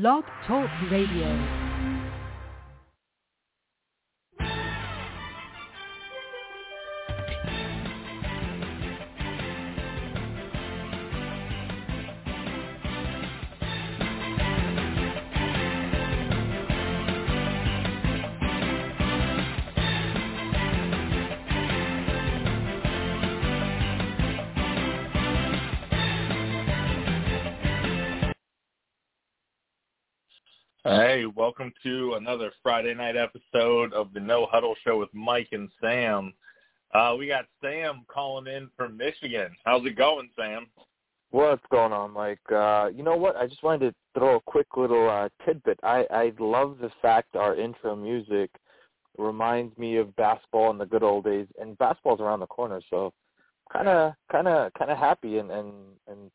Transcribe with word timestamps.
Blog 0.00 0.24
Talk 0.44 0.68
Radio. 0.90 1.63
Hey, 30.86 31.24
welcome 31.24 31.72
to 31.82 32.12
another 32.18 32.52
Friday 32.62 32.92
night 32.92 33.16
episode 33.16 33.94
of 33.94 34.12
the 34.12 34.20
No 34.20 34.44
Huddle 34.44 34.74
Show 34.84 34.98
with 34.98 35.08
Mike 35.14 35.48
and 35.52 35.70
Sam. 35.80 36.34
Uh, 36.92 37.14
we 37.18 37.26
got 37.26 37.46
Sam 37.62 38.04
calling 38.06 38.54
in 38.54 38.68
from 38.76 38.98
Michigan. 38.98 39.48
How's 39.64 39.86
it 39.86 39.96
going, 39.96 40.28
Sam? 40.36 40.66
What's 41.30 41.64
going 41.70 41.94
on, 41.94 42.10
Mike? 42.10 42.38
Uh, 42.54 42.90
you 42.94 43.02
know 43.02 43.16
what? 43.16 43.34
I 43.34 43.46
just 43.46 43.62
wanted 43.62 43.92
to 43.92 43.94
throw 44.20 44.36
a 44.36 44.40
quick 44.42 44.66
little 44.76 45.08
uh, 45.08 45.30
tidbit. 45.46 45.80
I, 45.82 46.04
I 46.10 46.32
love 46.38 46.76
the 46.78 46.90
fact 47.00 47.34
our 47.34 47.56
intro 47.56 47.96
music 47.96 48.50
reminds 49.16 49.78
me 49.78 49.96
of 49.96 50.14
basketball 50.16 50.70
in 50.70 50.76
the 50.76 50.84
good 50.84 51.02
old 51.02 51.24
days, 51.24 51.46
and 51.58 51.78
basketball's 51.78 52.20
around 52.20 52.40
the 52.40 52.46
corner, 52.46 52.82
so 52.90 53.10
kind 53.72 53.88
of, 53.88 54.12
kind 54.30 54.48
of, 54.48 54.70
kind 54.74 54.90
of 54.90 54.98
happy 54.98 55.38
and 55.38 55.50
and 55.50 55.72
and 56.08 56.30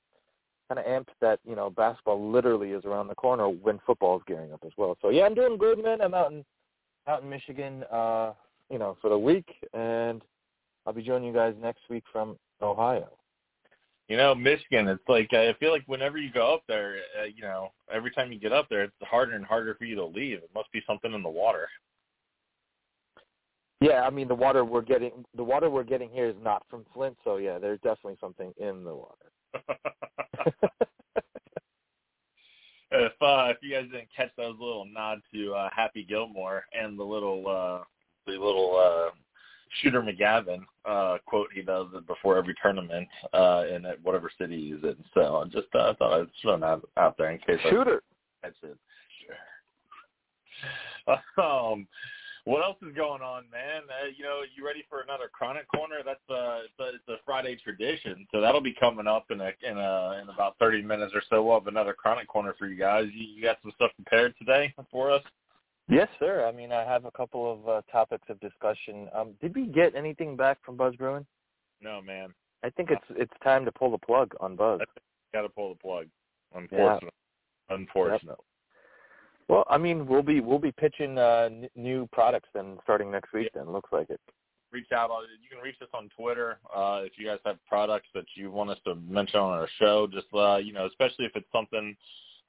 kind 0.70 0.80
of 0.80 0.86
amped 0.86 1.14
that 1.20 1.40
you 1.46 1.56
know 1.56 1.70
basketball 1.70 2.32
literally 2.32 2.72
is 2.72 2.86
around 2.86 3.08
the 3.08 3.16
corner 3.16 3.50
when 3.50 3.80
football 3.86 4.18
is 4.18 4.24
gearing 4.28 4.54
up 4.54 4.62
as 4.66 4.72
well. 4.78 4.98
So 5.02 5.10
yeah, 5.10 5.24
I'm 5.24 5.34
doing 5.34 5.58
good, 5.58 5.84
man. 5.84 6.02
I'm 6.02 6.14
out 6.14 6.32
in 6.32 6.46
out 7.08 7.24
in 7.24 7.30
Michigan, 7.30 7.84
uh, 7.92 8.34
you 8.70 8.78
know, 8.78 8.96
for 9.02 9.10
the 9.10 9.18
week, 9.18 9.50
and 9.74 10.22
I'll 10.86 10.94
be 10.94 11.02
joining 11.02 11.28
you 11.28 11.34
guys 11.34 11.56
next 11.60 11.82
week 11.90 12.04
from 12.12 12.38
Ohio. 12.62 13.10
You 14.08 14.18
know, 14.18 14.34
Michigan. 14.34 14.88
It's 14.88 15.04
like 15.08 15.34
I 15.34 15.54
feel 15.60 15.72
like 15.72 15.84
whenever 15.88 16.18
you 16.18 16.32
go 16.32 16.54
up 16.54 16.64
there, 16.68 16.98
uh, 17.20 17.26
you 17.26 17.42
know, 17.42 17.72
every 17.92 18.12
time 18.12 18.32
you 18.32 18.40
get 18.40 18.54
up 18.54 18.68
there, 18.70 18.84
it's 18.84 18.94
harder 19.02 19.34
and 19.34 19.46
harder 19.46 19.76
for 19.76 19.86
you 19.86 19.96
to 19.96 20.06
leave. 20.06 20.38
It 20.38 20.50
must 20.56 20.72
be 20.72 20.82
something 20.88 21.14
in 21.14 21.24
the 21.24 21.30
water. 21.30 21.68
Yeah, 23.82 24.02
I 24.02 24.10
mean 24.10 24.28
the 24.28 24.36
water 24.36 24.66
we're 24.66 24.82
getting 24.82 25.26
the 25.36 25.44
water 25.44 25.70
we're 25.70 25.84
getting 25.84 26.10
here 26.10 26.28
is 26.28 26.36
not 26.44 26.66
from 26.70 26.86
Flint, 26.94 27.18
so 27.24 27.38
yeah, 27.38 27.60
there's 27.60 27.80
definitely 27.80 28.18
something 28.20 28.54
in 28.58 28.84
the 28.84 28.94
water. 28.94 29.32
if 32.92 33.12
uh, 33.22 33.48
if 33.50 33.58
you 33.62 33.74
guys 33.74 33.86
didn't 33.92 34.10
catch 34.16 34.32
those 34.38 34.56
little 34.60 34.86
nod 34.86 35.20
to 35.34 35.54
uh, 35.54 35.70
Happy 35.76 36.04
Gilmore 36.04 36.66
and 36.74 37.00
the 37.00 37.04
little 37.04 37.48
uh, 37.48 37.84
the 38.26 38.34
little 38.34 38.76
uh, 38.78 39.12
Shooter 39.82 40.02
McGavin 40.02 40.60
uh, 40.86 41.18
quote 41.26 41.48
he 41.54 41.62
does 41.62 41.88
it 41.94 42.08
before 42.08 42.38
every 42.38 42.56
tournament 42.62 43.08
uh, 43.34 43.64
in 43.74 43.86
at 43.86 44.02
whatever 44.04 44.30
city 44.40 44.72
he's 44.74 44.84
in. 44.84 44.98
So 45.14 45.38
I 45.38 45.46
just 45.46 45.68
uh, 45.74 45.92
I 45.92 45.94
thought 45.96 46.20
I'd 46.20 46.28
throw 46.42 46.60
that 46.60 46.82
out 46.98 47.16
there 47.18 47.32
in 47.32 47.40
case 47.40 47.60
Shooter. 47.70 48.02
I, 48.44 48.48
that's 48.48 48.58
it. 48.64 48.78
Sure. 51.06 51.46
um, 51.46 51.88
what 52.50 52.64
else 52.64 52.78
is 52.82 52.96
going 52.96 53.22
on, 53.22 53.44
man? 53.52 53.84
Uh, 53.88 54.08
you 54.18 54.24
know, 54.24 54.42
you 54.56 54.66
ready 54.66 54.84
for 54.90 55.02
another 55.02 55.30
Chronic 55.32 55.68
Corner? 55.68 55.98
That's 56.04 56.20
uh, 56.30 56.62
it's 56.66 56.80
a, 56.80 56.96
it's 56.96 57.08
a 57.08 57.24
Friday 57.24 57.56
tradition, 57.56 58.26
so 58.32 58.42
that'll 58.42 58.60
be 58.60 58.74
coming 58.74 59.06
up 59.06 59.26
in 59.30 59.40
a 59.40 59.52
in 59.62 59.78
a 59.78 60.20
in 60.22 60.30
about 60.30 60.58
thirty 60.58 60.82
minutes 60.82 61.14
or 61.14 61.22
so. 61.30 61.44
We'll 61.44 61.60
have 61.60 61.68
another 61.68 61.94
Chronic 61.94 62.28
Corner 62.28 62.56
for 62.58 62.68
you 62.68 62.76
guys. 62.76 63.06
You, 63.14 63.24
you 63.24 63.44
got 63.44 63.58
some 63.62 63.72
stuff 63.76 63.92
prepared 63.96 64.34
today 64.40 64.74
for 64.92 65.12
us? 65.12 65.22
Yes, 65.88 66.08
sir. 66.20 66.46
I 66.48 66.52
mean, 66.52 66.72
I 66.72 66.84
have 66.84 67.06
a 67.06 67.12
couple 67.12 67.52
of 67.52 67.70
uh, 67.70 67.82
topics 67.92 68.28
of 68.30 68.40
discussion. 68.40 69.10
Um, 69.16 69.34
did 69.42 69.56
we 69.56 69.66
get 69.68 69.96
anything 69.96 70.36
back 70.36 70.58
from 70.66 70.76
Buzz 70.76 70.96
Brewing? 70.96 71.26
No, 71.82 72.02
man. 72.02 72.34
I 72.64 72.72
think 72.72 72.90
it's 72.90 73.06
it's 73.12 73.34
time 73.44 73.64
to 73.66 73.72
pull 73.72 73.92
the 73.92 73.98
plug 74.00 74.34
on 74.40 74.56
Buzz. 74.56 74.82
Got 75.34 75.44
to 75.44 75.50
pull 75.50 75.70
the 75.70 75.80
plug. 75.80 76.08
Unfortunately. 76.56 77.10
Yeah. 77.70 77.76
Unfortunate. 77.76 78.24
Yep. 78.28 78.40
Well, 79.50 79.66
I 79.68 79.80
mean, 79.80 80.06
we'll 80.06 80.22
be 80.22 80.40
we'll 80.40 80.60
be 80.60 80.72
pitching 80.72 81.18
uh, 81.18 81.50
n- 81.52 81.70
new 81.76 82.08
products 82.12 82.50
then 82.54 82.78
starting 82.84 83.12
next 83.12 83.34
week. 83.34 83.50
Then 83.56 83.72
looks 83.72 83.92
like 83.92 84.12
it. 84.12 84.22
Reach 84.72 84.92
out. 84.94 85.10
You 85.42 85.50
can 85.50 85.58
reach 85.64 85.78
us 85.82 85.88
on 85.96 86.08
Twitter 86.16 86.60
uh, 86.74 87.02
if 87.04 87.14
you 87.18 87.26
guys 87.26 87.40
have 87.46 87.58
products 87.68 88.08
that 88.14 88.26
you 88.36 88.52
want 88.52 88.70
us 88.70 88.78
to 88.86 88.94
mention 88.94 89.40
on 89.40 89.52
our 89.52 89.68
show. 89.80 90.06
Just 90.06 90.28
uh, 90.36 90.58
you 90.58 90.72
know, 90.72 90.86
especially 90.86 91.26
if 91.26 91.32
it's 91.36 91.52
something 91.52 91.98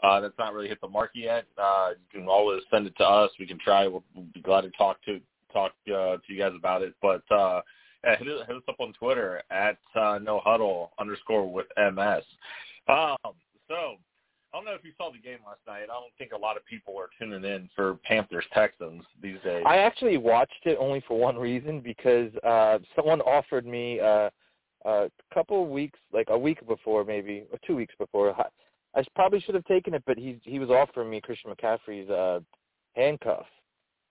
uh, 0.02 0.20
that's 0.20 0.36
not 0.38 0.52
really 0.52 0.68
hit 0.68 0.78
the 0.82 0.88
market 0.88 1.20
yet, 1.20 1.46
uh, 1.56 1.90
you 1.92 2.20
can 2.20 2.28
always 2.28 2.60
send 2.70 2.86
it 2.86 2.94
to 2.98 3.04
us. 3.04 3.30
We 3.40 3.46
can 3.46 3.58
try. 3.58 3.86
We'll, 3.86 4.04
we'll 4.14 4.26
be 4.34 4.42
glad 4.42 4.62
to 4.62 4.70
talk 4.72 5.02
to 5.06 5.20
talk 5.54 5.72
uh, 5.88 6.16
to 6.16 6.20
you 6.28 6.38
guys 6.38 6.52
about 6.54 6.82
it. 6.82 6.92
But 7.00 7.22
uh, 7.30 7.62
yeah, 8.04 8.16
hit, 8.18 8.26
hit 8.26 8.56
us 8.56 8.62
up 8.68 8.76
on 8.78 8.92
Twitter 8.92 9.42
at 9.50 9.78
uh, 9.94 10.18
no 10.22 10.40
huddle 10.44 10.92
underscore 10.98 11.50
with 11.50 11.66
ms. 11.78 12.24
Um, 12.88 13.16
so 13.68 13.96
I 14.52 14.56
don't 14.56 14.64
know 14.64 14.74
if 14.74 14.84
you 14.84 14.92
saw 14.96 15.12
the 15.12 15.18
game 15.18 15.38
last 15.46 15.60
night. 15.66 15.84
I 15.84 15.86
don't 15.86 16.12
think 16.18 16.32
a 16.32 16.36
lot 16.36 16.56
of 16.56 16.64
people 16.66 16.94
are 16.98 17.08
tuning 17.18 17.44
in 17.44 17.68
for 17.76 17.94
Panthers 18.04 18.44
Texans 18.52 19.04
these 19.22 19.38
days. 19.44 19.62
I 19.64 19.78
actually 19.78 20.16
watched 20.16 20.64
it 20.64 20.76
only 20.80 21.02
for 21.06 21.18
one 21.18 21.36
reason 21.36 21.80
because 21.80 22.32
uh 22.44 22.78
someone 22.96 23.20
offered 23.20 23.66
me 23.66 24.00
uh 24.00 24.28
a 24.86 25.10
couple 25.32 25.62
of 25.62 25.68
weeks, 25.68 25.98
like 26.12 26.28
a 26.30 26.38
week 26.38 26.66
before 26.66 27.04
maybe, 27.04 27.44
or 27.52 27.58
two 27.66 27.76
weeks 27.76 27.94
before. 27.98 28.34
I 28.96 29.04
probably 29.14 29.40
should 29.40 29.54
have 29.54 29.64
taken 29.66 29.94
it, 29.94 30.02
but 30.06 30.18
he 30.18 30.40
he 30.42 30.58
was 30.58 30.70
offering 30.70 31.10
me 31.10 31.20
Christian 31.20 31.52
McCaffrey's 31.52 32.10
uh 32.10 32.40
handcuff. 32.94 33.46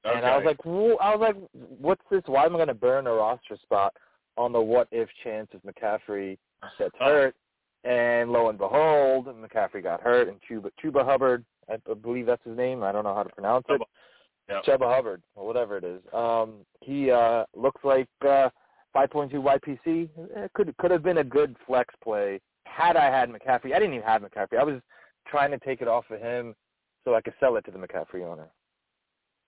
Okay. 0.06 0.16
And 0.16 0.26
I 0.26 0.38
was 0.38 0.46
like, 0.46 0.58
I 0.66 1.16
was 1.16 1.20
like, 1.20 1.36
what's 1.52 2.02
this? 2.10 2.22
Why 2.28 2.46
am 2.46 2.54
I 2.56 2.60
going 2.60 2.70
to 2.70 2.74
burn 2.74 3.08
a 3.08 3.12
roster 3.12 3.58
spot 3.62 3.94
on 4.38 4.54
the 4.54 4.62
what 4.62 4.88
if 4.92 5.10
chance 5.24 5.50
if 5.52 5.62
McCaffrey 5.64 6.38
gets 6.78 6.96
hurt? 6.98 7.36
And 7.84 8.32
lo 8.32 8.50
and 8.50 8.58
behold, 8.58 9.28
McCaffrey 9.28 9.82
got 9.82 10.02
hurt, 10.02 10.28
and 10.28 10.38
Chuba, 10.50 10.70
Chuba 10.84 11.06
Hubbard, 11.06 11.46
I 11.70 11.78
believe 11.94 12.26
that's 12.26 12.44
his 12.44 12.58
name. 12.58 12.84
I 12.84 12.92
don't 12.92 13.04
know 13.04 13.16
how 13.16 13.24
to 13.24 13.30
pronounce 13.30 13.66
it. 13.70 13.82
Yep. 14.50 14.64
Chuba 14.66 14.94
Hubbard, 14.94 15.22
or 15.36 15.46
whatever 15.46 15.78
it 15.78 15.84
is. 15.84 16.02
Um, 16.14 16.66
he 16.82 17.12
uh, 17.12 17.46
looks 17.56 17.82
like 17.84 18.10
uh, 18.24 18.50
5.2 18.96 19.34
YPC. 19.34 20.10
It 20.18 20.52
could 20.54 20.76
could 20.78 20.92
have 20.92 21.04
been 21.04 21.20
a 21.20 21.24
good 21.24 21.56
flex 21.68 21.94
play 22.04 22.40
had 22.66 22.98
I 22.98 23.06
had 23.06 23.30
McCaffrey. 23.30 23.74
I 23.74 23.80
didn't 23.80 23.94
even 23.94 24.08
have 24.08 24.22
McCaffrey. 24.22 24.60
I 24.60 24.64
was 24.64 24.82
trying 25.28 25.52
to 25.52 25.60
take 25.60 25.82
it 25.82 25.88
off 25.88 26.06
of 26.10 26.20
him 26.20 26.56
so 27.04 27.16
I 27.16 27.22
could 27.22 27.34
sell 27.40 27.56
it 27.58 27.66
to 27.66 27.72
the 27.72 27.78
McCaffrey 27.78 28.26
owner. 28.26 28.50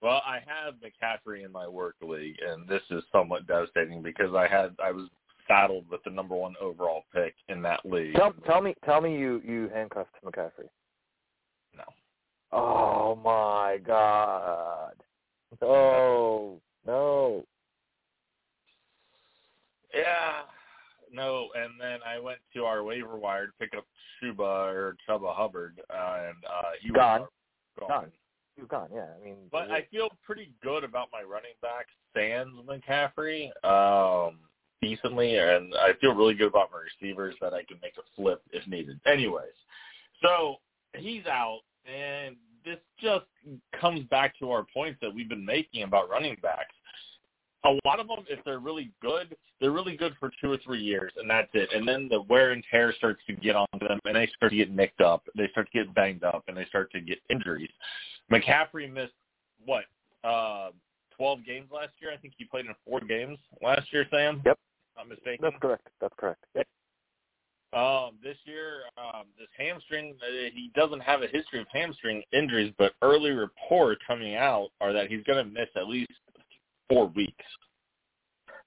Well, 0.02 0.22
I 0.26 0.40
have 0.46 0.76
McCaffrey 0.76 1.46
in 1.46 1.52
my 1.52 1.68
work 1.68 1.96
league, 2.02 2.38
and 2.48 2.68
this 2.68 2.82
is 2.90 3.04
somewhat 3.12 3.46
devastating 3.46 4.02
because 4.02 4.34
I 4.36 4.48
had 4.48 4.76
I 4.84 4.92
was 4.92 5.10
saddled 5.52 5.86
with 5.90 6.04
the 6.04 6.10
number 6.10 6.36
one 6.36 6.54
overall 6.62 7.04
pick 7.14 7.36
in 7.50 7.62
that 7.62 7.82
league. 7.86 8.16
Tell, 8.16 8.34
tell 8.46 8.62
me, 8.62 8.76
tell 8.86 9.02
me, 9.02 9.18
you 9.18 9.42
you 9.46 9.70
handcuffed 9.74 10.16
McCaffrey. 10.24 10.70
No. 11.76 11.84
Oh 12.52 13.16
my 13.24 13.78
God! 13.86 14.94
No, 15.62 16.60
no. 16.86 17.46
Yeah, 19.94 20.44
no. 21.12 21.50
And 21.56 21.74
then 21.80 22.00
I 22.08 22.20
went 22.20 22.40
to 22.56 22.64
our 22.64 22.84
waiver 22.84 23.18
wire 23.18 23.48
to 23.48 23.54
pick 23.60 23.74
up 23.78 23.86
Chuba 24.24 24.40
or 24.74 24.96
Chuba 25.08 25.36
Hubbard, 25.36 25.82
uh, 25.90 26.18
and 26.28 26.38
uh, 26.46 26.72
he 26.82 26.90
Gone. 26.90 27.22
was 27.22 27.30
gone. 27.80 27.90
Gone. 27.90 28.12
He's 28.56 28.68
gone. 28.68 28.90
Yeah, 28.94 29.08
I 29.20 29.24
mean. 29.24 29.36
But 29.52 29.72
I 29.72 29.86
feel 29.92 30.10
pretty 30.26 30.52
good 30.64 30.84
about 30.84 31.10
my 31.12 31.24
running 31.24 31.52
back, 31.62 31.88
Sans 32.16 32.50
McCaffrey. 32.66 33.48
Um, 33.66 34.38
decently, 34.82 35.38
and 35.38 35.74
I 35.76 35.94
feel 36.00 36.14
really 36.14 36.34
good 36.34 36.48
about 36.48 36.70
my 36.72 36.80
receivers 36.80 37.36
that 37.42 37.54
I 37.54 37.64
can 37.64 37.78
make 37.82 37.94
a 37.98 38.04
flip 38.16 38.42
if 38.52 38.66
needed. 38.68 39.00
Anyways, 39.06 39.54
so 40.22 40.58
he's 40.96 41.26
out, 41.26 41.62
and 41.86 42.36
this 42.66 42.78
just 43.02 43.26
comes 43.80 44.02
back 44.10 44.38
to 44.40 44.52
our 44.52 44.66
points 44.74 45.00
that 45.02 45.14
we've 45.14 45.30
been 45.30 45.46
making 45.46 45.84
about 45.84 46.10
running 46.10 46.38
backs. 46.42 46.74
A 47.64 47.78
lot 47.86 48.00
of 48.00 48.08
them, 48.08 48.26
if 48.28 48.44
they're 48.44 48.60
really 48.60 48.90
good, 49.02 49.36
they're 49.60 49.72
really 49.72 49.96
good 49.96 50.14
for 50.20 50.32
two 50.42 50.52
or 50.52 50.58
three 50.66 50.82
years, 50.82 51.12
and 51.18 51.30
that's 51.30 51.50
it. 51.54 51.70
And 51.74 51.88
then 51.88 52.08
the 52.10 52.24
wear 52.24 52.52
and 52.52 52.64
tear 52.72 52.92
starts 52.98 53.22
to 53.28 53.34
get 53.34 53.56
onto 53.56 53.88
them, 53.88 54.00
and 54.06 54.16
they 54.16 54.28
start 54.36 54.52
to 54.52 54.58
get 54.58 54.72
nicked 54.72 55.02
up. 55.02 55.24
They 55.38 55.48
start 55.50 55.72
to 55.72 55.78
get 55.78 55.94
banged 55.94 56.24
up, 56.24 56.44
and 56.48 56.58
they 56.58 56.66
start 56.66 56.92
to 56.94 57.02
get 57.02 57.20
injuries. 57.30 57.70
McCaffrey 58.32 58.92
missed 58.92 59.14
what 59.64 59.84
uh, 60.24 60.72
12 61.18 61.46
games 61.46 61.68
last 61.72 61.92
year. 62.00 62.12
I 62.12 62.18
think 62.18 62.34
he 62.36 62.46
played 62.46 62.66
in 62.66 62.74
four 62.84 63.00
games 63.00 63.38
last 63.62 63.94
year, 63.94 64.06
Sam. 64.10 64.42
Yep. 64.44 64.58
Not 65.02 65.10
mistaken. 65.10 65.40
That's 65.42 65.56
correct. 65.60 65.88
That's 66.00 66.14
correct. 66.18 66.44
Yep. 66.56 66.68
Um, 67.74 68.12
this 68.22 68.38
year, 68.46 68.82
um, 68.98 69.24
this 69.40 69.48
hamstring, 69.58 70.14
uh, 70.22 70.50
he 70.54 70.72
doesn't 70.76 71.00
have 71.00 71.24
a 71.24 71.28
history 71.28 71.60
of 71.62 71.68
hamstring 71.74 72.22
injuries, 72.34 72.74
but 72.78 72.94
early 73.02 73.32
reports 73.32 74.02
coming 74.06 74.36
out 74.36 74.70
are 74.80 74.94
that 74.94 75.08
he's 75.08 75.24
going 75.24 75.44
to 75.44 75.50
miss 75.50 75.70
at 75.76 75.88
least 75.88 76.12
four 76.90 77.08
weeks. 77.08 77.46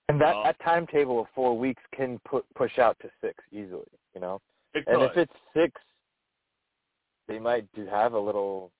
And 0.08 0.20
that, 0.20 0.34
Um, 0.34 0.44
that 0.44 0.56
timetable 0.64 1.20
of 1.20 1.26
four 1.34 1.56
weeks 1.56 1.82
can 1.94 2.18
put 2.20 2.44
push 2.54 2.78
out 2.78 2.98
to 3.00 3.10
six 3.20 3.44
easily, 3.52 3.86
you 4.14 4.20
know. 4.20 4.40
And 4.74 5.02
if 5.02 5.16
it's 5.16 5.32
six, 5.54 5.80
they 7.28 7.38
might 7.38 7.70
do 7.74 7.86
have 7.86 8.14
a 8.14 8.18
little, 8.18 8.72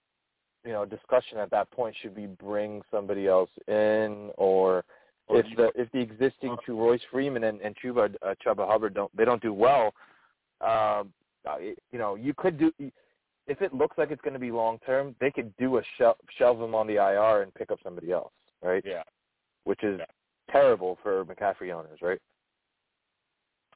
you 0.64 0.72
know, 0.72 0.84
discussion 0.84 1.38
at 1.38 1.50
that 1.50 1.70
point. 1.70 1.94
Should 2.00 2.16
we 2.16 2.26
bring 2.26 2.82
somebody 2.90 3.28
else 3.28 3.50
in, 3.68 4.32
Or 4.36 4.84
if 5.30 5.46
the 5.56 5.72
if 5.74 5.90
the 5.92 6.00
existing 6.00 6.56
two 6.66 6.78
Royce 6.78 7.00
Freeman 7.10 7.44
and 7.44 7.60
and 7.60 7.74
Chuba 7.76 8.14
uh, 8.22 8.34
Chuba 8.44 8.66
Hubbard 8.68 8.94
don't 8.94 9.14
they 9.16 9.24
don't 9.24 9.42
do 9.42 9.52
well, 9.52 9.94
um, 10.60 11.12
uh, 11.48 11.56
it- 11.58 11.78
you 11.92 11.98
know, 11.98 12.14
you 12.14 12.34
could 12.36 12.58
do 12.58 12.72
if 13.46 13.60
it 13.60 13.74
looks 13.74 13.98
like 13.98 14.10
it's 14.10 14.22
going 14.22 14.32
to 14.34 14.38
be 14.40 14.50
long 14.50 14.78
term, 14.86 15.14
they 15.20 15.30
could 15.30 15.54
do 15.56 15.76
a 15.78 15.82
shel- 15.98 16.16
shelve 16.38 16.58
them 16.58 16.74
on 16.74 16.86
the 16.86 16.94
IR 16.96 17.42
and 17.42 17.52
pick 17.54 17.70
up 17.70 17.78
somebody 17.82 18.10
else, 18.10 18.32
right? 18.62 18.82
Yeah. 18.86 19.02
Which 19.64 19.82
is 19.82 19.98
Yeah. 19.98 20.06
terrible 20.50 20.96
for 21.02 21.24
McCaffrey 21.26 21.70
owners, 21.72 22.00
right? 22.00 22.20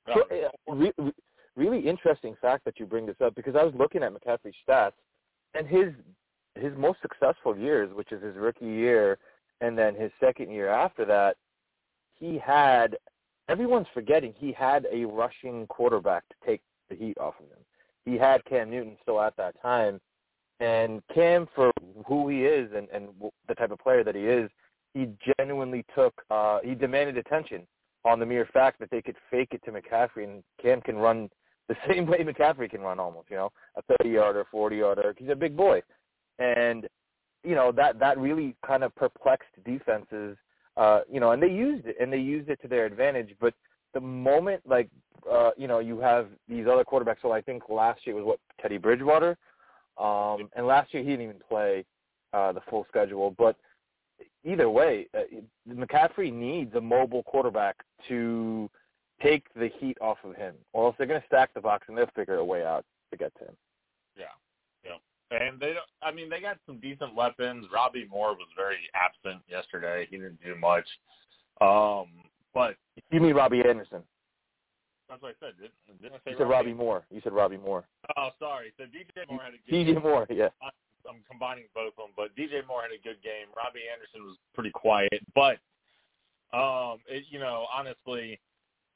No, 0.07 0.15
So, 0.31 0.49
uh, 0.69 0.75
re- 0.75 0.93
re- 0.97 1.13
really 1.57 1.81
interesting 1.87 2.35
fact 2.41 2.65
that 2.65 2.79
you 2.81 2.87
bring 2.87 3.05
this 3.05 3.21
up 3.21 3.35
because 3.35 3.57
I 3.57 3.63
was 3.63 3.75
looking 3.75 4.03
at 4.03 4.13
McCaffrey's 4.13 4.57
stats 4.67 4.93
and 5.55 5.67
his 5.67 5.93
his 6.55 6.75
most 6.77 7.01
successful 7.03 7.57
years, 7.57 7.93
which 7.95 8.11
is 8.11 8.21
his 8.23 8.35
rookie 8.37 8.65
year 8.67 9.19
and 9.61 9.77
then 9.77 9.95
his 9.95 10.11
second 10.21 10.51
year 10.51 10.69
after 10.69 11.05
that, 11.05 11.37
he 12.15 12.39
had 12.39 12.97
everyone's 13.49 13.87
forgetting 13.95 14.35
he 14.37 14.53
had 14.53 14.87
a 14.93 15.05
rushing 15.05 15.67
quarterback 15.69 16.25
to 16.29 16.35
take 16.47 16.61
the 16.91 16.97
heat 16.97 17.17
off 17.19 17.35
of 17.41 17.47
him. 17.47 17.65
He 18.05 18.17
had 18.17 18.45
Cam 18.45 18.71
Newton 18.71 18.97
still 19.03 19.21
at 19.21 19.37
that 19.37 19.61
time, 19.61 20.01
and 20.61 21.03
Cam 21.15 21.47
for 21.55 21.71
who 22.07 22.29
he 22.29 22.45
is 22.45 22.71
and 22.75 22.89
and 22.93 23.09
the 23.49 23.55
type 23.55 23.71
of 23.71 23.79
player 23.79 24.05
that 24.05 24.15
he 24.15 24.23
is, 24.23 24.51
he 24.95 25.09
genuinely 25.39 25.85
took 25.95 26.15
uh 26.31 26.59
he 26.65 26.75
demanded 26.75 27.17
attention 27.17 27.67
on 28.05 28.19
the 28.19 28.27
mere 28.27 28.49
fact 28.53 28.79
that 28.81 28.91
they 28.91 29.03
could 29.03 29.17
fake 29.31 29.49
it 29.53 29.63
to 29.65 29.73
McCaffrey 29.73 30.25
and 30.25 30.43
Cam 30.63 30.81
can 30.81 30.97
run 30.97 31.29
the 31.69 31.77
same 31.89 32.07
way 32.07 32.19
McCaffrey 32.19 32.71
can 32.71 32.81
run 32.81 32.99
almost, 32.99 33.31
you 33.31 33.37
know, 33.37 33.51
a 33.77 33.83
30 33.99 34.11
yarder, 34.11 34.45
40 34.51 34.77
yarder. 34.77 35.15
He's 35.17 35.29
a 35.29 35.37
big 35.37 35.57
boy. 35.57 35.83
And, 36.39 36.87
you 37.45 37.55
know, 37.55 37.73
that, 37.73 37.99
that 37.99 38.19
really 38.19 38.57
kind 38.67 38.83
of 38.83 38.95
perplexed 38.95 39.49
defenses, 39.65 40.37
uh, 40.77 41.01
you 41.11 41.21
know, 41.21 41.33
and 41.33 41.43
they 41.43 41.49
used 41.49 41.87
it 41.87 41.97
and 42.01 42.13
they 42.13 42.19
used 42.19 42.49
it 42.49 42.61
to 42.63 42.69
their 42.69 42.87
advantage. 42.87 43.35
But 43.41 43.55
the 43.95 44.01
moment, 44.01 44.63
like, 44.67 44.89
uh, 45.31 45.51
you 45.57 45.69
know, 45.69 45.79
you 45.79 45.99
have 46.01 46.29
these 46.49 46.67
other 46.71 46.85
quarterbacks. 46.85 47.23
So 47.23 47.33
I 47.33 47.41
think 47.41 47.65
last 47.69 48.07
year 48.07 48.15
was 48.17 48.25
what, 48.25 48.41
Teddy 48.61 48.79
Bridgewater? 48.79 49.37
Um, 49.99 50.49
and 50.55 50.67
last 50.67 50.95
year 50.95 51.03
he 51.03 51.11
didn't 51.11 51.25
even 51.25 51.41
play 51.49 51.85
uh, 52.33 52.53
the 52.53 52.61
full 52.71 52.87
schedule. 52.89 53.35
But 53.37 53.57
either 54.45 54.71
way, 54.71 55.07
uh, 55.17 55.23
McCaffrey 55.69 56.33
needs 56.33 56.75
a 56.75 56.81
mobile 56.81 57.23
quarterback 57.25 57.77
to 58.09 58.71
take 59.23 59.53
the 59.55 59.69
heat 59.79 59.99
off 60.01 60.19
of 60.25 60.37
him, 60.37 60.55
or 60.73 60.87
else 60.87 60.95
they're 60.97 61.07
going 61.07 61.21
to 61.21 61.27
stack 61.27 61.53
the 61.55 61.61
box 61.61 61.87
and 61.89 61.99
they'll 61.99 62.07
figure 62.15 62.37
a 62.37 62.45
way 62.45 62.65
out 62.65 62.85
to 63.11 63.17
get 63.17 63.35
to 63.39 63.45
him. 63.45 63.57
Yeah, 64.17 64.25
yeah. 64.85 64.97
And 65.31 65.61
they 65.61 65.75
don't. 65.75 65.89
I 66.03 66.11
mean, 66.11 66.31
they 66.31 66.41
got 66.41 66.57
some 66.67 66.79
decent 66.81 67.15
weapons. 67.15 67.67
Robbie 67.73 68.09
Moore 68.11 68.31
was 68.33 68.49
very 68.57 68.79
absent 68.95 69.43
yesterday. 69.49 70.07
He 70.11 70.17
didn't 70.17 70.43
do 70.43 70.55
much. 70.57 70.87
Um, 71.61 72.07
but 72.55 72.77
You 73.11 73.21
mean 73.21 73.35
Robbie 73.35 73.63
Anderson? 73.67 74.03
that's 75.09 75.23
what 75.23 75.35
I 75.41 75.47
said. 75.47 75.55
Didn't, 75.61 76.03
didn't 76.03 76.15
I 76.15 76.19
say 76.19 76.31
You 76.33 76.37
said 76.39 76.49
Robbie 76.49 76.75
Moore. 76.75 77.05
You 77.11 77.21
said 77.23 77.33
Robbie 77.33 77.57
Moore. 77.57 77.85
Oh, 78.17 78.31
sorry. 78.39 78.73
So 78.77 78.85
DJ 78.85 79.29
Moore 79.29 79.41
had 79.43 79.55
a 79.55 79.71
good. 79.71 79.97
DJ 79.97 80.03
Moore, 80.03 80.27
yeah. 80.31 80.49
I'm 81.09 81.23
combining 81.31 81.65
both 81.75 81.95
of 81.99 82.05
them, 82.05 82.13
but 82.17 82.37
DJ 82.37 82.67
Moore 82.67 82.83
had 82.83 82.91
a 82.93 83.03
good 83.03 83.23
game. 83.23 83.49
Robbie 83.57 83.81
Anderson 83.93 84.27
was 84.27 84.37
pretty 84.55 84.71
quiet, 84.71 85.21
but 85.35 85.59
um, 86.53 86.99
it, 87.09 87.25
you 87.31 87.39
know, 87.39 87.67
honestly, 87.75 88.39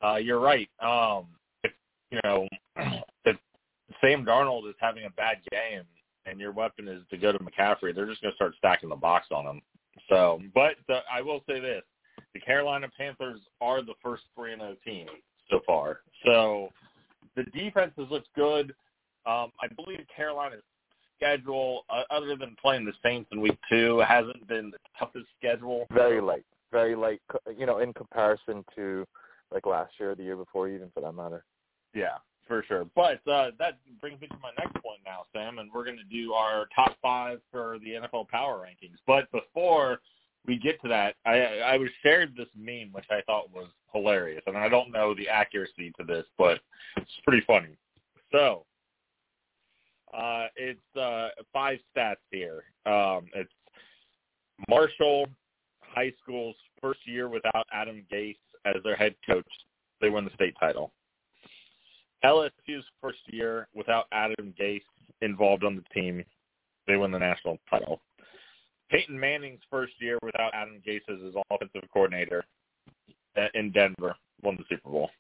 uh, 0.05 0.17
you're 0.17 0.41
right. 0.41 0.69
Um, 0.81 1.27
if 1.65 1.73
you 2.11 2.21
know, 2.25 2.47
if 3.25 3.37
Sam 4.01 4.25
Darnold 4.25 4.69
is 4.69 4.75
having 4.79 5.05
a 5.05 5.11
bad 5.11 5.39
game 5.51 5.85
and 6.27 6.41
your 6.41 6.53
weapon 6.53 6.89
is 6.89 7.03
to 7.11 7.17
go 7.17 7.33
to 7.33 7.39
McCaffrey, 7.39 7.95
they're 7.95 8.07
just 8.07 8.23
going 8.23 8.33
to 8.33 8.37
start 8.37 8.55
stacking 8.59 8.89
the 8.89 8.97
box 8.97 9.29
on 9.31 9.47
him. 9.47 9.63
So, 10.09 10.41
but 10.55 10.77
the, 10.89 11.01
I 11.13 11.21
will 11.21 11.43
say 11.49 11.61
this: 11.61 11.83
the 12.35 12.41
Carolina 12.41 12.89
Panthers 12.97 13.41
are 13.61 13.83
the 13.83 13.95
first 14.03 14.25
three 14.35 14.53
and 14.53 14.61
zero 14.61 14.77
team 14.85 15.07
so 15.51 15.61
far. 15.67 16.01
So 16.25 16.71
the 17.37 17.45
defense 17.45 17.93
has 17.99 18.09
looked 18.11 18.29
good. 18.35 18.75
Um, 19.27 19.53
I 19.63 19.69
believe 19.77 20.01
Carolina's 20.15 20.63
schedule, 21.17 21.85
uh, 21.91 22.03
other 22.11 22.37
than 22.37 22.57
playing 22.61 22.85
the 22.85 22.93
Saints 23.03 23.29
in 23.33 23.41
week 23.41 23.59
two, 23.71 24.03
hasn't 24.07 24.47
been 24.49 24.71
the 24.71 24.79
toughest 24.99 25.27
schedule. 25.39 25.87
Very 25.93 26.21
light, 26.21 26.45
very 26.71 26.97
light. 26.97 27.21
You 27.57 27.67
know, 27.67 27.79
in 27.79 27.93
comparison 27.93 28.65
to 28.75 29.07
like 29.53 29.67
last 29.67 29.93
year 30.01 30.13
or 30.13 30.15
the 30.15 30.25
year 30.25 30.37
before, 30.37 30.69
even 30.69 30.91
for 30.93 31.01
that 31.01 31.13
matter. 31.13 31.45
Yeah, 31.95 32.17
for 32.47 32.65
sure. 32.67 32.87
But 32.95 33.27
uh, 33.31 33.51
that 33.59 33.79
brings 34.01 34.21
me 34.21 34.27
to 34.29 34.37
my 34.43 34.51
next 34.59 34.75
point 34.83 35.01
now, 35.05 35.23
Sam, 35.33 35.59
and 35.59 35.71
we're 35.73 35.85
going 35.85 35.99
to 35.99 36.05
do 36.05 36.33
our 36.33 36.67
top 36.75 36.97
five 37.01 37.41
for 37.51 37.79
the 37.81 37.93
NFL 37.93 38.29
Power 38.29 38.67
Rankings. 38.67 38.99
But 39.07 39.31
before 39.33 40.01
we 40.47 40.59
get 40.59 40.81
to 40.83 40.89
that, 40.89 41.17
I, 41.25 41.39
I 41.61 41.77
was 41.77 41.89
shared 42.03 42.37
this 42.37 42.49
meme 42.57 42.91
which 42.93 43.07
I 43.11 43.21
thought 43.27 43.53
was 43.53 43.69
hilarious, 43.93 44.43
and 44.47 44.57
I 44.57 44.69
don't 44.69 44.91
know 44.91 45.15
the 45.15 45.29
accuracy 45.29 45.93
to 45.99 46.05
this, 46.05 46.25
but 46.37 46.61
it's 46.97 47.11
pretty 47.25 47.45
funny. 47.47 47.77
So 48.33 48.65
uh, 50.13 50.47
it's 50.57 50.97
uh, 50.97 51.29
five 51.53 51.79
stats 51.97 52.17
here. 52.31 52.65
Um, 52.87 53.27
it's 53.35 53.53
Marshall 54.69 55.27
High 55.81 56.13
School's 56.23 56.57
first 56.81 57.01
year 57.07 57.29
without 57.29 57.67
Adam 57.73 58.05
Gase 58.13 58.37
as 58.65 58.77
their 58.85 58.97
head 58.97 59.15
coach. 59.27 59.47
They 60.01 60.11
won 60.11 60.25
the 60.25 60.33
state 60.35 60.55
title. 60.59 60.93
LSU's 62.25 62.85
first 63.01 63.21
year 63.27 63.69
without 63.75 64.07
Adam 64.13 64.55
Gase 64.61 64.83
involved 65.21 65.65
on 65.65 65.77
the 65.77 66.01
team. 66.01 66.25
They 66.87 66.97
win 66.97 67.11
the 67.11 67.19
national 67.19 67.59
title. 67.71 68.01
Peyton 68.91 69.19
Manning's 69.19 69.61
first 69.71 69.95
year 70.01 70.19
without 70.23 70.53
Adam 70.55 70.81
Gase 70.87 71.01
as 71.09 71.21
his 71.23 71.35
offensive 71.51 71.89
coordinator 71.93 72.45
uh, 73.37 73.47
in 73.55 73.73
Denver 73.73 74.15
won 74.43 74.57
the 74.57 74.65
Super 74.69 74.91
Bowl. 74.91 75.11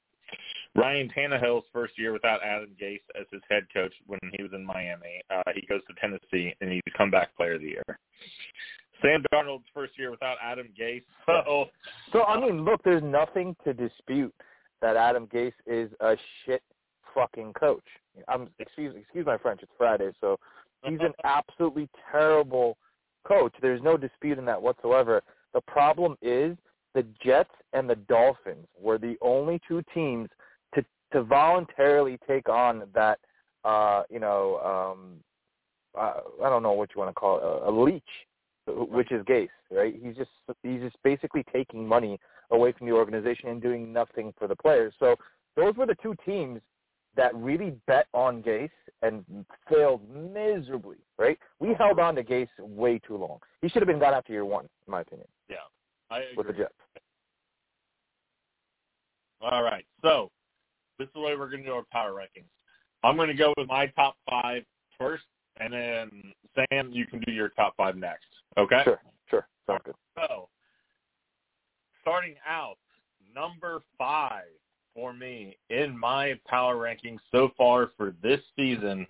Ryan 0.74 1.10
Tannehill's 1.16 1.64
first 1.72 1.98
year 1.98 2.12
without 2.12 2.40
Adam 2.42 2.70
Gase 2.80 3.00
as 3.18 3.26
his 3.30 3.42
head 3.50 3.64
coach 3.72 3.92
when 4.06 4.20
he 4.36 4.42
was 4.42 4.52
in 4.54 4.64
Miami. 4.64 5.20
Uh, 5.30 5.42
he 5.54 5.66
goes 5.66 5.80
to 5.88 5.94
Tennessee 6.00 6.54
and 6.60 6.70
he's 6.72 6.82
comeback 6.96 7.34
player 7.36 7.54
of 7.54 7.60
the 7.60 7.68
year. 7.68 7.98
Sam 9.02 9.22
Darnold's 9.32 9.66
first 9.74 9.98
year 9.98 10.10
without 10.10 10.36
Adam 10.42 10.68
Gase. 10.78 11.02
Oh, 11.28 11.66
So 12.12 12.22
I 12.24 12.40
mean, 12.40 12.64
look, 12.64 12.82
there's 12.84 13.02
nothing 13.02 13.56
to 13.64 13.74
dispute 13.74 14.34
that 14.80 14.96
Adam 14.96 15.26
Gase 15.26 15.52
is 15.66 15.90
a 16.00 16.16
shit 16.44 16.62
fucking 17.14 17.52
coach. 17.54 17.84
I'm 18.28 18.48
excuse 18.58 18.94
excuse 18.96 19.26
my 19.26 19.38
French. 19.38 19.60
It's 19.62 19.72
Friday, 19.76 20.10
so 20.20 20.38
he's 20.84 21.00
an 21.00 21.12
absolutely 21.24 21.88
terrible 22.10 22.76
coach. 23.26 23.54
There's 23.60 23.82
no 23.82 23.96
dispute 23.96 24.38
in 24.38 24.44
that 24.46 24.60
whatsoever. 24.60 25.22
The 25.54 25.60
problem 25.62 26.16
is 26.22 26.56
the 26.94 27.04
Jets 27.24 27.50
and 27.72 27.88
the 27.88 27.96
Dolphins 27.96 28.66
were 28.80 28.98
the 28.98 29.16
only 29.20 29.60
two 29.66 29.82
teams 29.94 30.28
to 30.74 30.84
to 31.12 31.22
voluntarily 31.22 32.18
take 32.26 32.48
on 32.48 32.84
that 32.94 33.18
uh, 33.64 34.02
you 34.10 34.18
know, 34.18 34.58
um 34.92 35.20
uh, 35.98 36.20
I 36.42 36.48
don't 36.48 36.62
know 36.62 36.72
what 36.72 36.90
you 36.94 37.00
want 37.00 37.10
to 37.10 37.14
call 37.14 37.36
it, 37.36 37.42
a, 37.42 37.68
a 37.68 37.72
leech, 37.72 38.02
which 38.66 39.12
is 39.12 39.22
Gase, 39.24 39.48
right? 39.70 39.94
He's 40.02 40.16
just 40.16 40.30
he's 40.62 40.80
just 40.80 40.96
basically 41.04 41.44
taking 41.52 41.86
money 41.86 42.18
away 42.50 42.72
from 42.72 42.86
the 42.86 42.94
organization 42.94 43.48
and 43.48 43.60
doing 43.60 43.92
nothing 43.92 44.32
for 44.38 44.48
the 44.48 44.56
players. 44.56 44.94
So 44.98 45.16
those 45.56 45.74
were 45.76 45.86
the 45.86 45.96
two 46.02 46.14
teams 46.24 46.60
that 47.16 47.34
really 47.34 47.74
bet 47.86 48.06
on 48.14 48.42
Gase 48.42 48.70
and 49.02 49.24
failed 49.68 50.00
miserably, 50.10 50.96
right? 51.18 51.38
We 51.60 51.70
uh-huh. 51.70 51.84
held 51.86 51.98
on 51.98 52.14
to 52.16 52.24
Gase 52.24 52.48
way 52.58 52.98
too 52.98 53.16
long. 53.16 53.38
He 53.60 53.68
should 53.68 53.82
have 53.82 53.88
been 53.88 53.98
gone 53.98 54.14
after 54.14 54.32
year 54.32 54.44
one, 54.44 54.64
in 54.86 54.90
my 54.90 55.02
opinion, 55.02 55.28
yeah. 55.48 55.56
I 56.10 56.24
with 56.36 56.46
the 56.46 56.52
agree. 56.52 56.64
Jets. 56.64 56.74
All 59.40 59.62
right. 59.62 59.84
So 60.02 60.30
this 60.98 61.06
is 61.06 61.14
the 61.14 61.20
way 61.20 61.36
we're 61.36 61.50
going 61.50 61.62
to 61.62 61.68
do 61.68 61.74
our 61.74 61.84
power 61.90 62.12
rankings. 62.12 62.44
I'm 63.02 63.16
going 63.16 63.28
to 63.28 63.34
go 63.34 63.52
with 63.56 63.68
my 63.68 63.86
top 63.88 64.16
five 64.30 64.62
first, 64.98 65.24
and 65.58 65.72
then 65.72 66.10
Sam, 66.54 66.90
you 66.92 67.06
can 67.06 67.20
do 67.20 67.32
your 67.32 67.48
top 67.50 67.74
five 67.76 67.96
next. 67.96 68.26
Okay. 68.56 68.82
Sure, 68.84 69.00
sure. 69.28 69.48
Sounds 69.66 69.82
good. 69.84 69.94
So 70.16 70.48
starting 72.02 72.34
out, 72.46 72.76
number 73.34 73.82
five 73.98 74.44
for 74.94 75.12
me 75.12 75.56
in 75.70 75.98
my 75.98 76.38
power 76.46 76.76
rankings 76.76 77.18
so 77.30 77.50
far 77.56 77.90
for 77.96 78.14
this 78.22 78.40
season, 78.56 79.06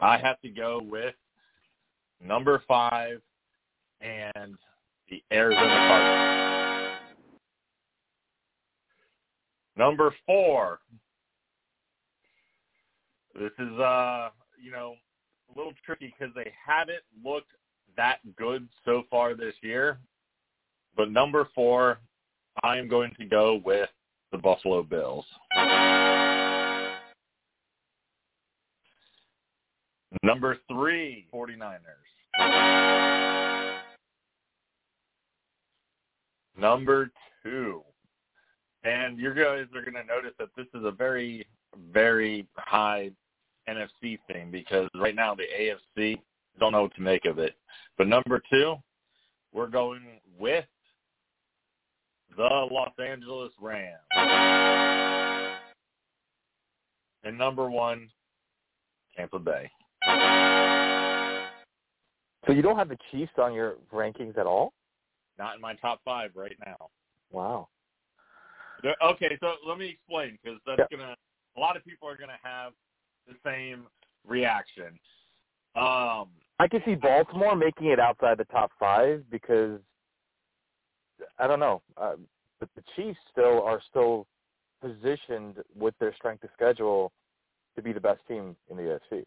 I 0.00 0.18
have 0.18 0.40
to 0.42 0.48
go 0.48 0.80
with 0.82 1.14
number 2.24 2.62
five 2.68 3.20
and 4.00 4.56
the 5.10 5.22
Arizona 5.32 5.66
Cardinals. 5.66 7.00
Number 9.76 10.14
four. 10.26 10.80
This 13.34 13.52
is 13.58 13.78
uh, 13.78 14.30
you 14.62 14.70
know, 14.70 14.94
a 15.54 15.58
little 15.58 15.74
tricky 15.84 16.14
because 16.18 16.34
they 16.34 16.52
haven't 16.66 17.02
looked 17.24 17.52
that 17.96 18.18
good 18.36 18.68
so 18.84 19.04
far 19.10 19.34
this 19.34 19.54
year. 19.62 19.98
But 20.96 21.10
number 21.10 21.48
four, 21.54 21.98
I 22.62 22.78
am 22.78 22.88
going 22.88 23.12
to 23.18 23.26
go 23.26 23.60
with 23.64 23.90
the 24.32 24.38
Buffalo 24.38 24.82
Bills. 24.82 25.24
Number 30.22 30.58
three, 30.68 31.26
49ers. 31.32 31.80
Number 36.58 37.10
two, 37.42 37.82
and 38.84 39.18
you 39.18 39.34
guys 39.34 39.66
are 39.74 39.82
going 39.82 39.94
to 39.94 40.04
notice 40.04 40.32
that 40.38 40.48
this 40.56 40.66
is 40.74 40.84
a 40.84 40.90
very, 40.90 41.46
very 41.92 42.46
high 42.56 43.10
NFC 43.68 44.18
thing 44.26 44.50
because 44.50 44.88
right 44.94 45.14
now 45.14 45.34
the 45.34 45.42
AFC 45.42 46.18
don't 46.58 46.72
know 46.72 46.82
what 46.82 46.94
to 46.94 47.02
make 47.02 47.26
of 47.26 47.38
it. 47.38 47.54
But 47.98 48.08
number 48.08 48.42
two, 48.50 48.76
we're 49.52 49.66
going 49.66 50.20
with 50.38 50.64
the 52.36 52.68
Los 52.70 52.92
Angeles 52.98 53.52
Rams. 53.60 53.98
And 57.24 57.36
number 57.36 57.68
one, 57.70 58.08
Tampa 59.16 59.38
Bay. 59.38 59.70
So 62.46 62.52
you 62.52 62.62
don't 62.62 62.76
have 62.76 62.88
the 62.88 62.98
Chiefs 63.10 63.32
on 63.38 63.52
your 63.52 63.76
rankings 63.92 64.38
at 64.38 64.46
all? 64.46 64.72
Not 65.38 65.56
in 65.56 65.60
my 65.60 65.74
top 65.74 66.00
five 66.04 66.30
right 66.34 66.56
now. 66.64 66.88
Wow. 67.30 67.68
Okay, 69.02 69.36
so 69.40 69.54
let 69.66 69.78
me 69.78 69.88
explain 69.88 70.38
because 70.42 70.60
that's 70.66 70.80
Yeah. 70.90 70.98
gonna. 70.98 71.16
A 71.56 71.60
lot 71.60 71.76
of 71.76 71.84
people 71.84 72.08
are 72.08 72.16
gonna 72.16 72.38
have 72.42 72.74
the 73.26 73.34
same 73.44 73.88
reaction. 74.24 74.98
Um, 75.74 76.30
I 76.58 76.68
can 76.68 76.82
see 76.84 76.94
Baltimore 76.94 77.56
making 77.56 77.86
it 77.86 77.98
outside 77.98 78.38
the 78.38 78.44
top 78.46 78.72
five 78.78 79.28
because 79.30 79.80
I 81.38 81.46
don't 81.46 81.60
know, 81.60 81.82
uh, 81.96 82.14
but 82.60 82.68
the 82.74 82.82
Chiefs 82.94 83.18
still 83.32 83.62
are 83.62 83.80
still 83.90 84.26
positioned 84.80 85.56
with 85.74 85.94
their 85.98 86.14
strength 86.14 86.44
of 86.44 86.50
schedule 86.54 87.12
to 87.76 87.82
be 87.82 87.92
the 87.92 88.00
best 88.00 88.20
team 88.28 88.56
in 88.70 88.76
the 88.76 88.82
AFC. 89.12 89.24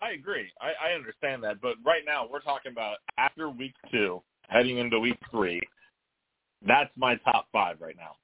I 0.00 0.12
agree. 0.12 0.50
I, 0.60 0.90
I 0.90 0.92
understand 0.94 1.44
that, 1.44 1.60
but 1.60 1.74
right 1.84 2.02
now 2.04 2.26
we're 2.30 2.40
talking 2.40 2.72
about 2.72 2.96
after 3.18 3.48
week 3.48 3.74
two, 3.90 4.22
heading 4.48 4.78
into 4.78 4.98
week 4.98 5.18
three. 5.30 5.60
That's 6.66 6.90
my 6.96 7.16
top 7.16 7.46
five 7.52 7.80
right 7.80 7.96
now, 7.96 8.16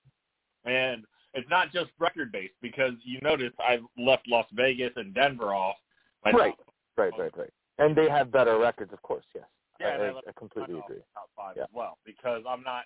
and 0.70 1.04
it's 1.34 1.48
not 1.50 1.72
just 1.72 1.90
record 1.98 2.32
based 2.32 2.54
because 2.62 2.92
you 3.04 3.20
notice 3.22 3.52
I 3.58 3.78
left 3.96 4.26
Las 4.28 4.46
Vegas 4.52 4.92
and 4.96 5.14
Denver 5.14 5.54
off. 5.54 5.76
Right. 6.24 6.54
Right, 6.96 7.12
right, 7.16 7.36
right. 7.36 7.50
And 7.78 7.94
they 7.94 8.08
have 8.08 8.32
better 8.32 8.58
records, 8.58 8.92
of 8.92 9.00
course. 9.02 9.24
Yes, 9.34 9.44
Yeah, 9.80 9.86
I 9.88 9.90
I, 9.90 10.08
I, 10.10 10.32
completely 10.36 10.78
agree. 10.78 11.02
Top 11.14 11.30
five 11.36 11.56
Yeah. 11.56 11.64
as 11.64 11.68
well 11.72 11.98
because 12.04 12.42
I'm 12.48 12.62
not. 12.62 12.84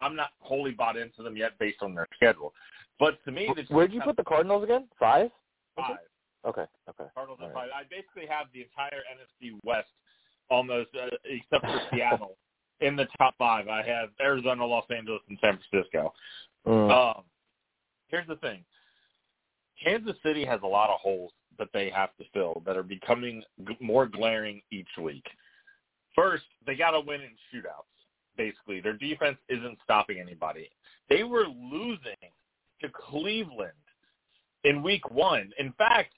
I'm 0.00 0.16
not 0.16 0.30
wholly 0.40 0.72
bought 0.72 0.96
into 0.96 1.22
them 1.22 1.36
yet 1.36 1.56
based 1.60 1.80
on 1.80 1.94
their 1.94 2.08
schedule, 2.16 2.52
but 2.98 3.22
to 3.24 3.30
me, 3.30 3.48
the 3.54 3.62
Where'd 3.72 3.92
you 3.92 4.00
put 4.00 4.16
the 4.16 4.24
Cardinals 4.24 4.64
again? 4.64 4.88
Five? 4.98 5.30
five. 5.76 5.98
Okay, 6.44 6.64
okay. 6.88 7.04
Cardinals 7.14 7.38
All 7.40 7.48
right. 7.48 7.54
five. 7.54 7.68
I 7.72 7.82
basically 7.88 8.26
have 8.28 8.48
the 8.52 8.62
entire 8.62 9.02
NFC 9.14 9.56
West 9.64 9.88
almost, 10.50 10.90
uh, 11.00 11.06
except 11.24 11.64
for 11.64 11.80
Seattle, 11.92 12.36
in 12.80 12.96
the 12.96 13.06
top 13.16 13.34
five. 13.38 13.68
I 13.68 13.82
have 13.86 14.08
Arizona, 14.20 14.66
Los 14.66 14.84
Angeles, 14.90 15.20
and 15.28 15.38
San 15.40 15.58
Francisco. 15.70 16.12
Mm. 16.66 16.90
Um, 16.90 17.22
here's 18.08 18.26
the 18.26 18.36
thing: 18.36 18.64
Kansas 19.82 20.16
City 20.24 20.44
has 20.44 20.60
a 20.62 20.66
lot 20.66 20.90
of 20.90 20.98
holes 21.00 21.32
that 21.58 21.68
they 21.72 21.90
have 21.90 22.10
to 22.16 22.24
fill 22.32 22.62
that 22.66 22.76
are 22.76 22.82
becoming 22.82 23.42
g- 23.68 23.76
more 23.80 24.06
glaring 24.06 24.62
each 24.70 24.88
week. 25.00 25.24
First, 26.14 26.44
they 26.66 26.74
got 26.74 26.90
to 26.92 27.00
win 27.00 27.20
in 27.20 27.30
shootouts. 27.52 27.88
Basically, 28.36 28.80
their 28.80 28.96
defense 28.96 29.36
isn't 29.48 29.78
stopping 29.84 30.18
anybody. 30.18 30.70
They 31.08 31.22
were 31.22 31.46
losing 31.46 32.16
to 32.80 32.88
Cleveland 32.88 33.72
in 34.64 34.82
week 34.82 35.10
one. 35.10 35.50
In 35.58 35.72
fact, 35.72 36.12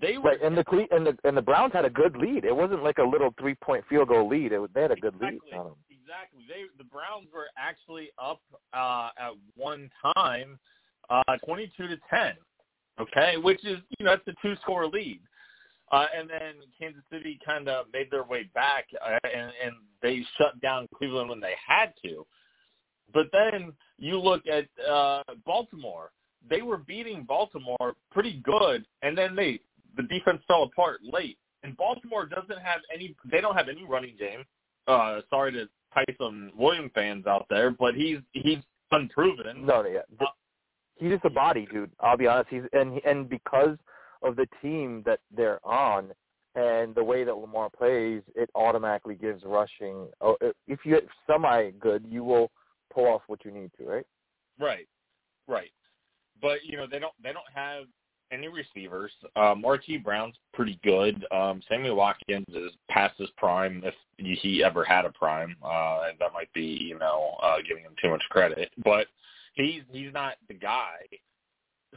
they 0.00 0.18
were 0.18 0.30
Right, 0.30 0.42
and 0.42 0.56
the 0.56 0.64
Cle- 0.64 0.88
and 0.90 1.06
the 1.06 1.18
and 1.24 1.36
the 1.36 1.42
Browns 1.42 1.72
had 1.72 1.84
a 1.84 1.90
good 1.90 2.16
lead. 2.16 2.44
It 2.44 2.56
wasn't 2.56 2.82
like 2.82 2.98
a 2.98 3.04
little 3.04 3.34
three 3.38 3.54
point 3.54 3.84
field 3.88 4.08
goal 4.08 4.28
lead. 4.28 4.52
It 4.52 4.58
was, 4.58 4.70
they 4.74 4.82
had 4.82 4.90
a 4.90 4.96
good 4.96 5.14
exactly, 5.14 5.40
lead 5.50 5.58
on 5.58 5.66
them. 5.66 5.74
Exactly. 5.90 6.42
They 6.48 6.62
the 6.78 6.84
Browns 6.84 7.26
were 7.32 7.48
actually 7.56 8.10
up 8.18 8.40
uh, 8.72 9.10
at 9.18 9.32
one 9.56 9.90
time, 10.16 10.58
uh, 11.10 11.22
twenty-two 11.44 11.88
to 11.88 11.96
ten. 12.08 12.32
Okay, 13.00 13.36
which 13.36 13.64
is 13.64 13.78
you 13.98 14.04
know 14.04 14.16
that's 14.16 14.26
a 14.28 14.46
two-score 14.46 14.86
lead, 14.86 15.20
uh, 15.92 16.06
and 16.16 16.28
then 16.28 16.54
Kansas 16.78 17.02
City 17.12 17.38
kind 17.44 17.68
of 17.68 17.86
made 17.92 18.10
their 18.10 18.24
way 18.24 18.48
back, 18.54 18.86
uh, 19.04 19.18
and, 19.24 19.52
and 19.62 19.74
they 20.02 20.24
shut 20.38 20.60
down 20.60 20.88
Cleveland 20.96 21.28
when 21.28 21.40
they 21.40 21.54
had 21.66 21.92
to. 22.04 22.26
But 23.12 23.26
then 23.32 23.72
you 23.98 24.18
look 24.18 24.42
at 24.46 24.66
uh, 24.90 25.22
Baltimore; 25.44 26.10
they 26.48 26.62
were 26.62 26.78
beating 26.78 27.24
Baltimore 27.24 27.94
pretty 28.10 28.40
good, 28.44 28.86
and 29.02 29.16
then 29.16 29.36
they 29.36 29.60
the 29.96 30.04
defense 30.04 30.42
fell 30.48 30.64
apart 30.64 31.00
late. 31.02 31.38
And 31.62 31.76
Baltimore 31.76 32.26
doesn't 32.26 32.60
have 32.62 32.80
any; 32.92 33.14
they 33.30 33.40
don't 33.40 33.54
have 33.54 33.68
any 33.68 33.84
running 33.84 34.16
game. 34.18 34.44
Uh, 34.88 35.20
sorry 35.28 35.52
to 35.52 35.68
Tyson 35.94 36.52
William 36.56 36.90
fans 36.94 37.26
out 37.26 37.46
there, 37.50 37.70
but 37.70 37.94
he's 37.94 38.18
he's 38.32 38.58
unproven. 38.90 39.66
No, 39.66 39.84
yeah. 39.84 40.00
Uh, 40.20 40.26
He's 40.96 41.10
just 41.10 41.24
a 41.24 41.30
body, 41.30 41.66
dude. 41.72 41.90
I'll 42.00 42.16
be 42.16 42.28
honest. 42.28 42.48
He's 42.50 42.62
and 42.72 43.00
and 43.04 43.28
because 43.28 43.76
of 44.22 44.36
the 44.36 44.46
team 44.60 45.02
that 45.06 45.20
they're 45.34 45.64
on 45.66 46.12
and 46.54 46.94
the 46.94 47.02
way 47.02 47.24
that 47.24 47.34
Lamar 47.34 47.70
plays, 47.70 48.22
it 48.34 48.50
automatically 48.54 49.14
gives 49.14 49.42
rushing. 49.44 50.08
Oh, 50.20 50.36
if 50.66 50.80
you 50.84 51.00
semi 51.26 51.70
good, 51.80 52.04
you 52.08 52.24
will 52.24 52.50
pull 52.92 53.06
off 53.06 53.22
what 53.26 53.44
you 53.44 53.50
need 53.50 53.70
to, 53.78 53.84
right? 53.86 54.06
Right, 54.60 54.86
right. 55.48 55.70
But 56.40 56.64
you 56.64 56.76
know 56.76 56.86
they 56.90 56.98
don't 56.98 57.14
they 57.22 57.32
don't 57.32 57.44
have 57.54 57.84
any 58.32 58.48
receivers. 58.48 59.12
Uh, 59.36 59.54
Marquise 59.56 60.02
Brown's 60.02 60.34
pretty 60.52 60.78
good. 60.82 61.24
Um, 61.32 61.62
Sammy 61.68 61.90
Watkins 61.90 62.46
is 62.48 62.72
past 62.90 63.14
his 63.18 63.30
prime 63.36 63.82
if 63.84 63.94
he 64.40 64.62
ever 64.64 64.84
had 64.84 65.04
a 65.04 65.10
prime, 65.10 65.56
uh, 65.62 66.00
and 66.08 66.18
that 66.18 66.32
might 66.34 66.52
be 66.52 66.62
you 66.62 66.98
know 66.98 67.36
uh, 67.42 67.56
giving 67.66 67.84
him 67.84 67.94
too 68.02 68.10
much 68.10 68.22
credit. 68.30 68.70
But 68.84 69.06
he's 69.54 69.82
he's 69.90 70.12
not 70.12 70.34
the 70.48 70.54
guy. 70.54 70.98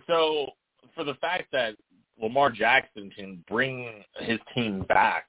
So 0.07 0.51
for 0.93 1.03
the 1.03 1.15
fact 1.15 1.45
that 1.51 1.75
Lamar 2.21 2.49
Jackson 2.49 3.11
can 3.15 3.43
bring 3.49 4.03
his 4.19 4.39
team 4.53 4.83
back, 4.83 5.25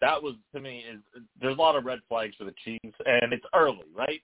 that 0.00 0.22
was 0.22 0.34
to 0.54 0.60
me 0.60 0.84
is 0.90 1.00
there's 1.40 1.56
a 1.56 1.60
lot 1.60 1.76
of 1.76 1.84
red 1.84 2.00
flags 2.08 2.34
for 2.36 2.44
the 2.44 2.54
Chiefs, 2.64 2.96
and 3.04 3.32
it's 3.32 3.44
early, 3.54 3.86
right? 3.94 4.20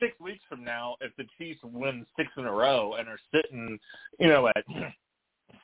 Six 0.00 0.18
weeks 0.20 0.42
from 0.48 0.64
now, 0.64 0.96
if 1.00 1.14
the 1.16 1.24
Chiefs 1.38 1.60
win 1.62 2.06
six 2.16 2.28
in 2.36 2.44
a 2.44 2.52
row 2.52 2.94
and 2.98 3.08
are 3.08 3.18
sitting, 3.32 3.78
you 4.18 4.28
know, 4.28 4.48
at 4.48 4.64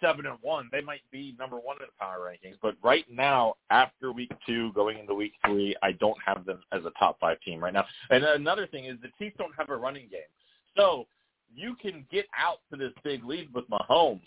seven 0.01 0.27
and 0.27 0.39
one, 0.43 0.69
they 0.71 0.81
might 0.81 1.03
be 1.11 1.35
number 1.39 1.57
one 1.57 1.77
in 1.81 1.87
the 1.87 1.93
power 1.99 2.19
rankings. 2.21 2.57
But 2.63 2.77
right 2.83 3.05
now, 3.11 3.55
after 3.71 4.13
week 4.13 4.31
two, 4.47 4.73
going 4.75 4.99
into 4.99 5.15
week 5.15 5.33
three, 5.45 5.75
I 5.83 5.93
don't 5.93 6.19
have 6.25 6.45
them 6.45 6.61
as 6.73 6.85
a 6.85 6.93
top 6.99 7.19
five 7.19 7.41
team 7.41 7.63
right 7.63 7.73
now. 7.73 7.85
And 8.11 8.23
another 8.25 8.67
thing 8.67 8.85
is 8.85 8.97
the 9.03 9.09
Chiefs 9.19 9.37
don't 9.39 9.55
have 9.57 9.71
a 9.71 9.77
running 9.77 10.09
game, 10.09 10.21
so 10.77 11.07
you 11.55 11.75
can 11.81 12.05
get 12.11 12.27
out 12.39 12.59
to 12.71 12.77
this 12.77 12.93
big 13.03 13.25
lead 13.25 13.53
with 13.55 13.65
Mahomes, 13.71 14.21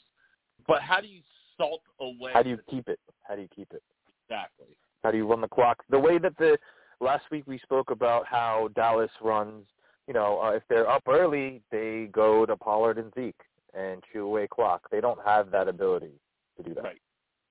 but 0.68 0.82
how 0.82 1.02
do 1.02 1.08
you 1.08 1.22
salt 1.58 1.82
away? 2.00 2.32
How 2.34 2.44
do 2.44 2.50
you 2.50 2.60
keep 2.70 2.88
it? 2.88 3.00
How 3.24 3.36
do 3.36 3.42
you 3.42 3.50
keep 3.56 3.72
it? 3.72 3.84
exactly? 4.32 4.76
How 5.04 5.12
do 5.12 5.18
you 5.18 5.28
run 5.28 5.42
the 5.42 5.48
clock? 5.48 5.84
The 5.90 6.00
way 6.00 6.18
that 6.20 6.38
the 6.38 6.58
last 7.00 7.24
week 7.32 7.44
we 7.48 7.58
spoke 7.60 7.92
about 7.92 8.26
how 8.26 8.70
Dallas 8.76 9.12
runs. 9.22 9.66
You 10.08 10.14
know, 10.14 10.42
uh, 10.42 10.52
if 10.52 10.64
they're 10.70 10.90
up 10.90 11.04
early, 11.08 11.62
they 11.72 12.10
go 12.12 12.46
to 12.46 12.56
Pollard 12.56 12.98
and 12.98 13.14
Zeke 13.14 13.36
and 13.74 14.04
chew 14.12 14.26
away 14.26 14.48
clock. 14.48 14.88
They 14.92 15.02
don't 15.02 15.20
have 15.26 15.52
that 15.52 15.68
ability 15.68 16.14
to 16.58 16.64
do 16.64 16.74
that. 16.76 16.84
Right. 16.84 17.02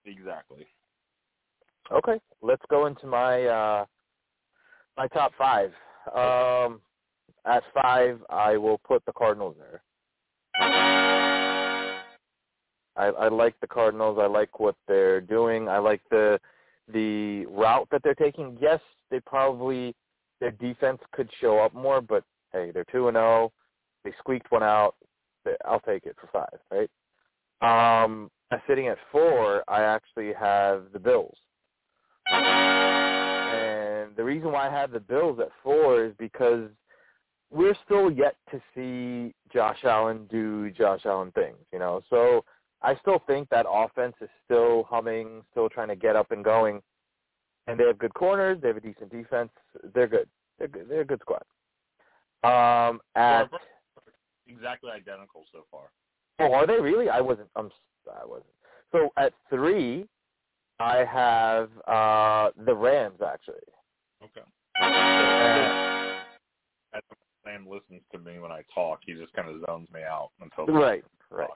Exactly. 0.05 0.67
Okay, 1.93 2.21
let's 2.41 2.63
go 2.71 2.87
into 2.87 3.07
my 3.07 3.45
uh, 3.45 3.85
my 4.97 5.09
top 5.09 5.33
five. 5.37 5.73
Um, 6.15 6.81
at 7.47 7.63
five, 7.75 8.21
I 8.31 8.57
will 8.57 8.79
put 8.79 9.05
the 9.07 9.13
Cardinals 9.13 9.57
there. 9.59 9.83
I, 12.97 13.07
I 13.07 13.29
like 13.29 13.59
the 13.61 13.67
Cardinals. 13.67 14.19
I 14.21 14.27
like 14.27 14.59
what 14.61 14.77
they're 14.89 15.21
doing. 15.21 15.69
I 15.69 15.79
like 15.79 16.03
the 16.11 16.41
the 16.93 17.47
route 17.47 17.89
that 17.91 18.03
they're 18.03 18.15
taking. 18.15 18.59
Yes, 18.61 18.81
they 19.11 19.21
probably 19.21 19.95
their 20.41 20.51
defense 20.53 21.01
could 21.13 21.31
show 21.41 21.59
up 21.59 21.75
more, 21.75 22.01
but 22.01 22.25
hey, 22.53 22.71
they're 22.73 22.85
two 22.85 23.09
and 23.09 23.15
zero. 23.15 23.53
They 24.05 24.13
squeaked 24.19 24.51
one 24.51 24.63
out. 24.63 24.97
I'll 25.65 25.81
take 25.81 26.05
it 26.07 26.17
for 26.21 26.29
five, 26.33 26.59
right? 26.71 26.91
Um, 28.05 28.31
sitting 28.67 28.89
at 28.89 28.99
four, 29.13 29.63
I 29.69 29.83
actually 29.83 30.33
have 30.33 30.85
the 30.93 30.99
Bills. 30.99 31.37
And 32.27 34.17
the 34.17 34.25
reason 34.25 34.53
why 34.53 34.69
I 34.69 34.71
have 34.71 34.91
the 34.93 35.01
Bills 35.01 35.39
at 35.41 35.51
four 35.63 36.05
is 36.05 36.13
because 36.19 36.69
we're 37.51 37.77
still 37.85 38.11
yet 38.11 38.37
to 38.51 38.61
see 38.75 39.35
Josh 39.53 39.79
Allen 39.85 40.27
do 40.31 40.71
Josh 40.71 41.01
Allen 41.05 41.33
things, 41.33 41.59
you 41.73 41.79
know. 41.79 42.01
So 42.11 42.45
I 42.83 42.97
still 42.97 43.23
think 43.27 43.49
that 43.51 43.67
offense 43.69 44.15
is 44.21 44.29
still 44.45 44.85
humming, 44.89 45.43
still 45.51 45.69
trying 45.69 45.89
to 45.89 45.97
get 45.97 46.17
up 46.17 46.31
and 46.31 46.45
going. 46.45 46.81
And 47.67 47.79
they 47.79 47.85
have 47.85 47.99
good 47.99 48.15
corners. 48.15 48.59
They 48.61 48.69
have 48.69 48.77
a 48.79 48.81
decent 48.81 49.11
defense. 49.11 49.51
They're 49.95 50.09
good. 50.09 50.29
They're 50.59 50.69
good. 50.69 50.89
They're 50.89 51.03
a 51.03 51.05
good 51.05 51.21
squad. 51.21 51.43
Um, 52.43 53.01
at 53.17 53.51
exactly 54.47 54.91
identical 54.91 55.45
so 55.53 55.67
far. 55.71 55.91
oh, 56.39 56.53
are 56.55 56.67
they 56.67 56.81
really? 56.81 57.11
I 57.11 57.21
wasn't. 57.21 57.49
I'm. 57.55 57.71
I 58.11 58.25
wasn't. 58.25 58.47
So 58.93 59.11
at 59.19 59.35
three, 59.51 60.07
I 60.81 61.05
have 61.05 61.69
uh 61.87 62.51
the 62.65 62.75
Rams 62.75 63.21
actually. 63.25 63.57
Okay. 64.23 64.41
Sam 67.45 67.67
listens 67.67 68.03
to 68.13 68.19
me 68.19 68.39
when 68.39 68.51
I 68.51 68.63
talk, 68.75 69.01
he 69.07 69.15
just 69.15 69.33
kind 69.33 69.49
of 69.49 69.63
zones 69.67 69.89
me 69.93 70.01
out 70.03 70.31
until 70.41 70.67
right, 70.75 71.05
right. 71.31 71.49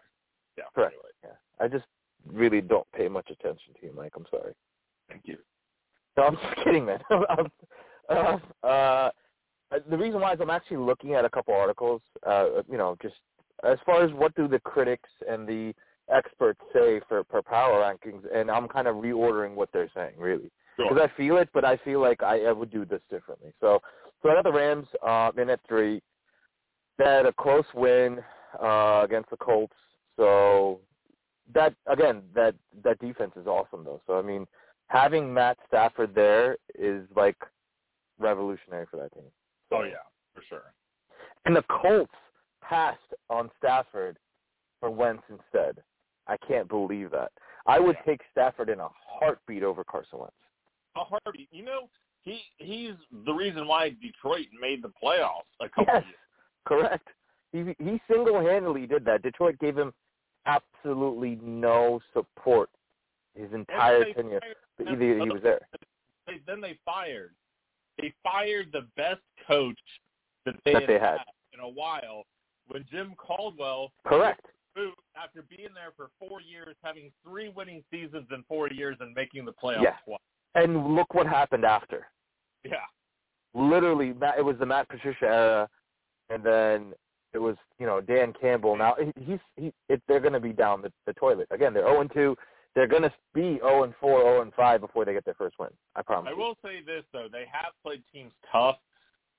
Yeah. 0.56 0.64
Correct. 0.74 0.94
Anyway, 0.94 1.10
Yeah. 1.24 1.64
I 1.64 1.68
just 1.68 1.86
really 2.26 2.60
don't 2.60 2.86
pay 2.92 3.08
much 3.08 3.28
attention 3.30 3.74
to 3.80 3.86
you, 3.86 3.92
Mike. 3.94 4.12
I'm 4.16 4.26
sorry. 4.30 4.54
thank 5.08 5.22
you. 5.26 5.36
No, 6.16 6.24
I'm 6.24 6.36
just 6.36 6.56
kidding, 6.64 6.84
man. 6.86 7.00
uh, 8.08 8.38
uh, 8.66 9.10
the 9.90 9.98
reason 9.98 10.20
why 10.20 10.32
is 10.34 10.40
I'm 10.40 10.50
actually 10.50 10.76
looking 10.78 11.14
at 11.14 11.24
a 11.24 11.30
couple 11.30 11.54
articles. 11.54 12.02
Uh, 12.26 12.62
you 12.70 12.78
know, 12.78 12.96
just 13.02 13.16
as 13.64 13.78
far 13.84 14.04
as 14.04 14.12
what 14.12 14.34
do 14.34 14.46
the 14.48 14.60
critics 14.60 15.08
and 15.28 15.46
the 15.48 15.74
experts 16.12 16.60
say 16.72 17.00
for 17.08 17.24
per 17.24 17.42
power 17.42 17.80
rankings, 17.80 18.22
and 18.32 18.50
I'm 18.50 18.68
kind 18.68 18.86
of 18.86 18.96
reordering 18.96 19.54
what 19.54 19.70
they're 19.72 19.90
saying, 19.94 20.14
really, 20.18 20.50
Sure. 20.76 20.88
because 20.88 21.08
I 21.10 21.16
feel 21.16 21.38
it, 21.38 21.48
but 21.54 21.64
I 21.64 21.76
feel 21.78 22.00
like 22.00 22.22
I, 22.22 22.44
I 22.44 22.52
would 22.52 22.70
do 22.70 22.84
this 22.84 23.00
differently. 23.10 23.52
So, 23.60 23.80
so 24.22 24.28
I 24.30 24.34
got 24.34 24.44
the 24.44 24.52
Rams 24.52 24.86
uh, 25.04 25.30
in 25.40 25.48
at 25.50 25.60
three. 25.66 26.02
They 26.98 27.04
had 27.04 27.26
a 27.26 27.32
close 27.32 27.64
win 27.74 28.20
uh, 28.62 29.00
against 29.04 29.30
the 29.30 29.36
Colts. 29.38 29.74
So 30.16 30.80
that 31.52 31.74
again, 31.86 32.22
that 32.34 32.54
that 32.82 32.98
defense 33.00 33.32
is 33.36 33.46
awesome 33.46 33.84
though. 33.84 34.00
So 34.06 34.18
I 34.18 34.22
mean, 34.22 34.46
having 34.88 35.32
Matt 35.32 35.58
Stafford 35.66 36.14
there 36.14 36.56
is 36.78 37.02
like 37.16 37.36
revolutionary 38.18 38.86
for 38.90 38.96
that 38.98 39.12
team. 39.12 39.30
So, 39.70 39.76
Oh 39.78 39.82
yeah, 39.84 39.96
for 40.34 40.42
sure. 40.48 40.74
And 41.44 41.54
the 41.54 41.64
Colts 41.82 42.12
passed 42.62 42.98
on 43.28 43.50
Stafford 43.58 44.18
for 44.80 44.90
Wentz 44.90 45.22
instead. 45.28 45.82
I 46.26 46.36
can't 46.48 46.68
believe 46.68 47.10
that. 47.10 47.32
I 47.66 47.78
would 47.78 47.96
Yeah. 47.96 48.12
take 48.12 48.20
Stafford 48.30 48.68
in 48.70 48.80
a 48.80 48.88
heartbeat 49.06 49.62
over 49.62 49.84
Carson 49.84 50.20
Wentz. 50.20 50.34
Uh, 50.96 51.04
Harvey, 51.04 51.48
you 51.50 51.64
know, 51.64 51.90
he 52.22 52.40
he's 52.56 52.94
the 53.26 53.32
reason 53.32 53.66
why 53.66 53.90
Detroit 53.90 54.46
made 54.58 54.82
the 54.82 54.92
playoffs 55.02 55.42
a 55.60 55.68
couple 55.68 55.92
Yes, 55.92 56.04
years. 56.04 56.16
correct. 56.66 57.08
He 57.52 57.74
he 57.78 58.00
single-handedly 58.10 58.86
did 58.86 59.04
that. 59.04 59.22
Detroit 59.22 59.58
gave 59.58 59.76
him 59.76 59.92
absolutely 60.46 61.38
no 61.42 62.00
support 62.12 62.70
his 63.34 63.52
entire 63.52 64.12
tenure. 64.12 64.40
fired- 64.40 64.88
Either 64.88 65.18
he 65.24 65.30
was 65.30 65.42
there. 65.42 65.60
They, 66.26 66.40
then 66.46 66.60
they 66.60 66.78
fired. 66.84 67.34
They 67.98 68.12
fired 68.22 68.70
the 68.72 68.86
best 68.96 69.20
coach 69.46 69.78
that 70.44 70.56
they 70.64 70.72
That 70.72 70.82
had, 70.82 70.88
they 70.90 70.98
had. 70.98 71.18
in 71.52 71.60
a 71.60 71.68
while 71.68 72.24
when 72.66 72.84
Jim 72.90 73.14
Caldwell 73.16 73.92
Correct. 74.06 74.44
after 75.16 75.42
being 75.42 75.68
there 75.74 75.92
for 75.96 76.08
four 76.18 76.40
years, 76.40 76.74
having 76.82 77.12
three 77.24 77.50
winning 77.50 77.84
seasons 77.90 78.26
in 78.32 78.42
four 78.48 78.68
years, 78.70 78.96
and 79.00 79.14
making 79.14 79.44
the 79.44 79.52
playoffs 79.52 79.82
Yeah. 79.82 79.96
twice. 80.04 80.18
And 80.56 80.94
look 80.94 81.14
what 81.14 81.26
happened 81.26 81.64
after. 81.64 82.08
Yeah. 82.64 82.84
Literally, 83.54 84.08
it 84.36 84.44
was 84.44 84.56
the 84.58 84.66
Matt 84.66 84.88
Patricia 84.88 85.26
era, 85.26 85.70
and 86.30 86.42
then 86.42 86.94
it 87.34 87.38
was 87.38 87.56
you 87.78 87.86
know 87.86 88.00
Dan 88.00 88.32
Campbell. 88.40 88.76
Now 88.76 88.96
he's 89.16 89.38
he, 89.56 89.72
it, 89.88 90.02
they're 90.08 90.20
going 90.20 90.32
to 90.32 90.40
be 90.40 90.52
down 90.52 90.82
the, 90.82 90.92
the 91.06 91.12
toilet 91.14 91.48
again. 91.50 91.74
They're 91.74 91.86
zero 91.86 92.00
and 92.00 92.12
two. 92.12 92.36
They're 92.74 92.88
going 92.88 93.02
to 93.02 93.12
be 93.34 93.58
zero 93.58 93.84
and 93.84 93.94
four, 94.00 94.20
zero 94.20 94.42
and 94.42 94.52
five 94.54 94.80
before 94.80 95.04
they 95.04 95.12
get 95.12 95.24
their 95.24 95.34
first 95.34 95.56
win. 95.58 95.70
I 95.94 96.02
promise. 96.02 96.30
I 96.30 96.32
you. 96.32 96.38
will 96.38 96.56
say 96.64 96.80
this 96.84 97.04
though, 97.12 97.28
they 97.30 97.44
have 97.52 97.72
played 97.82 98.02
teams 98.12 98.32
tough. 98.50 98.76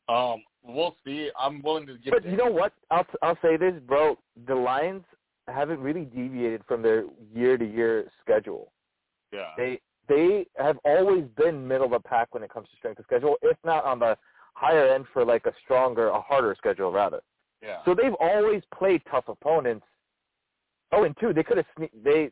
Um, 0.08 0.44
we'll 0.64 0.96
see. 1.04 1.32
I'm 1.40 1.62
willing 1.64 1.88
to 1.88 1.98
give. 1.98 2.12
But 2.12 2.25
you 2.25 2.38
know 2.38 2.52
what? 2.52 2.74
I'll 2.92 3.08
I'll 3.22 3.38
say 3.42 3.58
this, 3.58 3.74
bro. 3.88 4.18
The 4.48 4.56
Lions 4.56 5.04
haven't 5.48 5.80
really 5.80 6.06
deviated 6.06 6.62
from 6.68 6.82
their 6.82 7.06
year 7.34 7.58
to 7.58 7.66
year 7.66 8.12
schedule. 8.22 8.72
yeah. 9.32 9.52
They 9.58 9.80
they 10.08 10.46
have 10.58 10.78
always 10.86 11.25
been 11.36 11.68
middle 11.68 11.86
of 11.86 11.92
the 11.92 12.00
pack 12.00 12.34
when 12.34 12.44
it 12.44 12.54
comes 12.54 12.68
to 12.70 12.75
strength 12.78 13.00
of 13.00 13.06
schedule, 13.06 13.38
if 13.42 13.58
not 13.64 13.84
on 13.86 14.00
the 14.00 14.16
higher 14.54 14.88
end 14.94 15.05
for 15.12 15.25
like 15.25 15.46
a 15.46 15.53
stronger, 15.64 16.10
a 16.10 16.22
harder 16.22 16.55
schedule 16.58 16.92
rather. 16.92 17.22
Yeah. 17.66 17.80
So 17.86 17.96
they've 17.96 18.14
always 18.20 18.62
played 18.78 19.01
tough 19.10 19.25
opponents. 19.28 19.86
Oh, 20.92 21.04
and 21.04 21.16
two, 21.20 21.34
they 21.34 21.44
could 21.44 21.58
have 21.58 21.66
sne- 21.78 21.90
they 22.04 22.30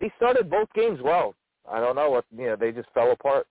they 0.00 0.12
started 0.16 0.50
both 0.50 0.68
games 0.74 0.98
well. 1.02 1.34
I 1.70 1.80
don't 1.80 1.94
know 1.96 2.10
what 2.10 2.24
you 2.36 2.46
know. 2.46 2.56
They 2.56 2.72
just 2.72 2.88
fell 2.92 3.12
apart. 3.12 3.46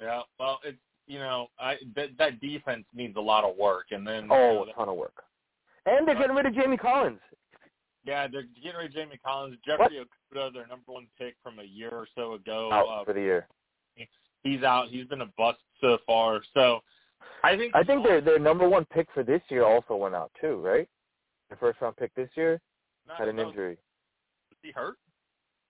Yeah, 0.00 0.22
well, 0.38 0.60
it's 0.64 0.78
you 1.06 1.18
know, 1.18 1.48
I 1.58 1.76
that 1.96 2.10
that 2.18 2.40
defense 2.40 2.84
needs 2.94 3.16
a 3.16 3.20
lot 3.20 3.44
of 3.44 3.56
work, 3.56 3.86
and 3.90 4.06
then 4.06 4.28
Oh, 4.30 4.64
a 4.68 4.72
ton 4.72 4.88
of 4.88 4.96
work. 4.96 5.22
And 5.86 6.06
they're 6.06 6.14
getting 6.14 6.36
rid 6.36 6.46
of 6.46 6.54
Jamie 6.54 6.76
Collins. 6.76 7.20
yeah, 8.04 8.26
they're 8.28 8.44
getting 8.62 8.78
rid 8.78 8.86
of 8.86 8.92
Jamie 8.94 9.18
Collins, 9.24 9.56
Jeffrey 9.64 9.98
Okudah, 9.98 10.52
their 10.52 10.66
number 10.66 10.84
one 10.92 11.06
pick 11.18 11.34
from 11.42 11.58
a 11.58 11.64
year 11.64 11.90
or 11.90 12.06
so 12.14 12.34
ago. 12.34 12.70
Out 12.72 12.86
Uh, 12.88 13.04
for 13.04 13.12
the 13.12 13.20
year. 13.20 13.46
he's 14.42 14.62
out. 14.62 14.88
He's 14.88 15.06
been 15.06 15.20
a 15.22 15.30
bust 15.36 15.58
so 15.80 15.98
far. 16.06 16.40
So 16.54 16.80
I 17.42 17.56
think 17.56 17.74
I 17.74 17.82
think 17.82 18.04
their 18.04 18.20
their 18.20 18.38
number 18.38 18.68
one 18.68 18.84
pick 18.86 19.08
for 19.14 19.22
this 19.22 19.40
year 19.48 19.64
also 19.64 19.96
went 19.96 20.14
out 20.14 20.30
too, 20.40 20.56
right? 20.56 20.88
The 21.48 21.56
first 21.56 21.80
round 21.80 21.96
pick 21.96 22.14
this 22.14 22.30
year 22.34 22.60
not, 23.06 23.18
had 23.18 23.28
an 23.28 23.36
no, 23.36 23.48
injury. 23.48 23.72
Is 24.52 24.58
he 24.62 24.70
hurt? 24.72 24.96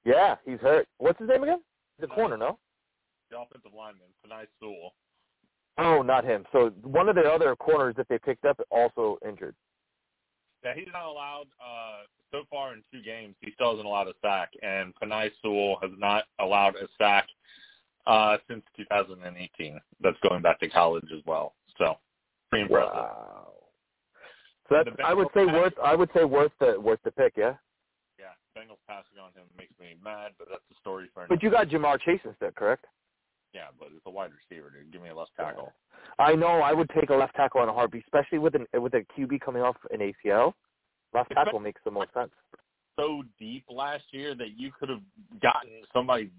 Yeah, 0.04 0.36
he's 0.44 0.60
hurt. 0.60 0.88
What's 0.98 1.18
his 1.18 1.28
name 1.28 1.42
again? 1.42 1.62
The 1.98 2.06
Nice. 2.06 2.14
corner, 2.14 2.36
no? 2.36 2.58
The 3.30 3.38
offensive 3.38 3.72
lineman, 3.76 4.08
Penei 4.26 4.46
Sewell. 4.58 4.94
Oh, 5.78 6.02
not 6.02 6.24
him. 6.24 6.44
So 6.52 6.70
one 6.82 7.08
of 7.08 7.14
the 7.14 7.22
other 7.22 7.54
corners 7.56 7.94
that 7.96 8.08
they 8.08 8.18
picked 8.18 8.44
up 8.44 8.60
also 8.70 9.18
injured. 9.26 9.54
Yeah, 10.64 10.74
he's 10.74 10.88
not 10.92 11.06
allowed. 11.06 11.46
Uh, 11.62 12.02
so 12.32 12.44
far 12.50 12.74
in 12.74 12.82
two 12.92 13.02
games, 13.02 13.34
he 13.40 13.52
still 13.54 13.70
hasn't 13.70 13.86
allowed 13.86 14.08
a 14.08 14.12
sack, 14.20 14.50
and 14.62 14.94
Penei 14.96 15.30
Sewell 15.42 15.78
has 15.80 15.90
not 15.96 16.24
allowed 16.38 16.76
a 16.76 16.86
sack 16.98 17.26
uh, 18.06 18.36
since 18.48 18.62
2018. 18.76 19.80
That's 20.00 20.16
going 20.28 20.42
back 20.42 20.60
to 20.60 20.68
college 20.68 21.08
as 21.14 21.22
well. 21.26 21.54
So 21.78 21.96
pretty 22.50 22.64
impressive. 22.64 22.92
Wow. 22.94 23.52
So 24.68 24.76
that's 24.76 24.96
I 25.04 25.14
would 25.14 25.28
say 25.34 25.46
pass- 25.46 25.54
worth 25.54 25.72
I 25.82 25.94
would 25.94 26.10
say 26.14 26.24
worth 26.24 26.52
the 26.60 26.80
worth 26.80 27.00
the 27.04 27.10
pick, 27.10 27.34
yeah. 27.36 27.54
Yeah, 28.18 28.36
Bengals 28.56 28.78
passing 28.86 29.18
on 29.22 29.32
him 29.32 29.46
makes 29.56 29.72
me 29.80 29.96
mad, 30.02 30.32
but 30.38 30.48
that's 30.50 30.62
a 30.70 30.74
story 30.80 31.08
for 31.12 31.26
But 31.28 31.42
you 31.42 31.50
got 31.50 31.68
Ja'Marr 31.68 32.00
Chase 32.00 32.20
instead, 32.24 32.54
correct? 32.54 32.84
Yeah, 33.54 33.68
but 33.78 33.88
it's 33.94 34.04
a 34.06 34.10
wide 34.10 34.30
receiver, 34.30 34.70
dude. 34.70 34.92
Give 34.92 35.02
me 35.02 35.08
a 35.08 35.14
left 35.14 35.32
tackle. 35.36 35.72
I 36.18 36.34
know 36.34 36.60
I 36.60 36.72
would 36.72 36.88
take 36.90 37.10
a 37.10 37.14
left 37.14 37.34
tackle 37.34 37.60
on 37.60 37.68
a 37.68 37.72
heartbeat, 37.72 38.04
especially 38.04 38.38
with 38.38 38.54
an 38.54 38.66
with 38.74 38.94
a 38.94 39.04
QB 39.18 39.40
coming 39.40 39.62
off 39.62 39.76
an 39.90 40.00
ACL. 40.00 40.52
Left 41.12 41.32
tackle 41.32 41.58
makes 41.58 41.80
the 41.84 41.90
most 41.90 42.12
sense. 42.14 42.30
So 42.96 43.24
deep 43.38 43.64
last 43.68 44.04
year 44.12 44.34
that 44.36 44.56
you 44.56 44.70
could 44.78 44.88
have 44.88 45.00
gotten 45.42 45.82
somebody 45.92 46.30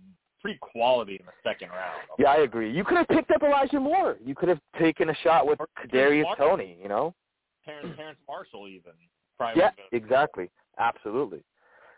pretty 0.41 0.59
quality 0.61 1.17
in 1.19 1.25
the 1.25 1.49
second 1.49 1.69
round. 1.69 2.01
Yeah, 2.19 2.29
I 2.29 2.37
agree. 2.37 2.71
You 2.71 2.83
could 2.83 2.97
have 2.97 3.07
picked 3.07 3.31
up 3.31 3.43
Elijah 3.43 3.79
Moore. 3.79 4.17
You 4.23 4.35
could 4.35 4.49
have 4.49 4.59
taken 4.79 5.09
a 5.09 5.15
shot 5.23 5.47
with 5.47 5.59
Or 5.59 5.67
Darius 5.91 6.27
Toney. 6.37 6.77
You 6.81 6.89
know. 6.89 7.13
Terrence, 7.65 7.93
Terrace 7.95 8.17
Marshall 8.27 8.67
even. 8.67 8.93
Probably 9.37 9.61
Yeah, 9.61 9.71
exactly. 9.91 10.49
Absolutely. 10.79 11.43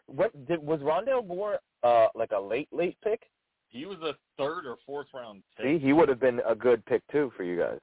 What 0.07 0.31
did 0.47 0.61
was 0.61 0.81
Rondale 0.81 1.25
Moore 1.25 1.59
uh 1.83 2.07
like 2.15 2.31
a 2.31 2.39
late 2.39 2.67
late 2.71 2.97
pick? 3.03 3.21
He 3.69 3.85
was 3.85 3.97
a 4.03 4.13
third 4.37 4.65
or 4.65 4.77
fourth 4.85 5.07
round 5.13 5.41
pick. 5.57 5.65
See, 5.65 5.79
he 5.79 5.93
would 5.93 6.09
have 6.09 6.19
been 6.19 6.41
a 6.47 6.53
good 6.53 6.85
pick 6.85 7.01
too 7.11 7.31
for 7.35 7.43
you 7.43 7.57
guys. 7.57 7.79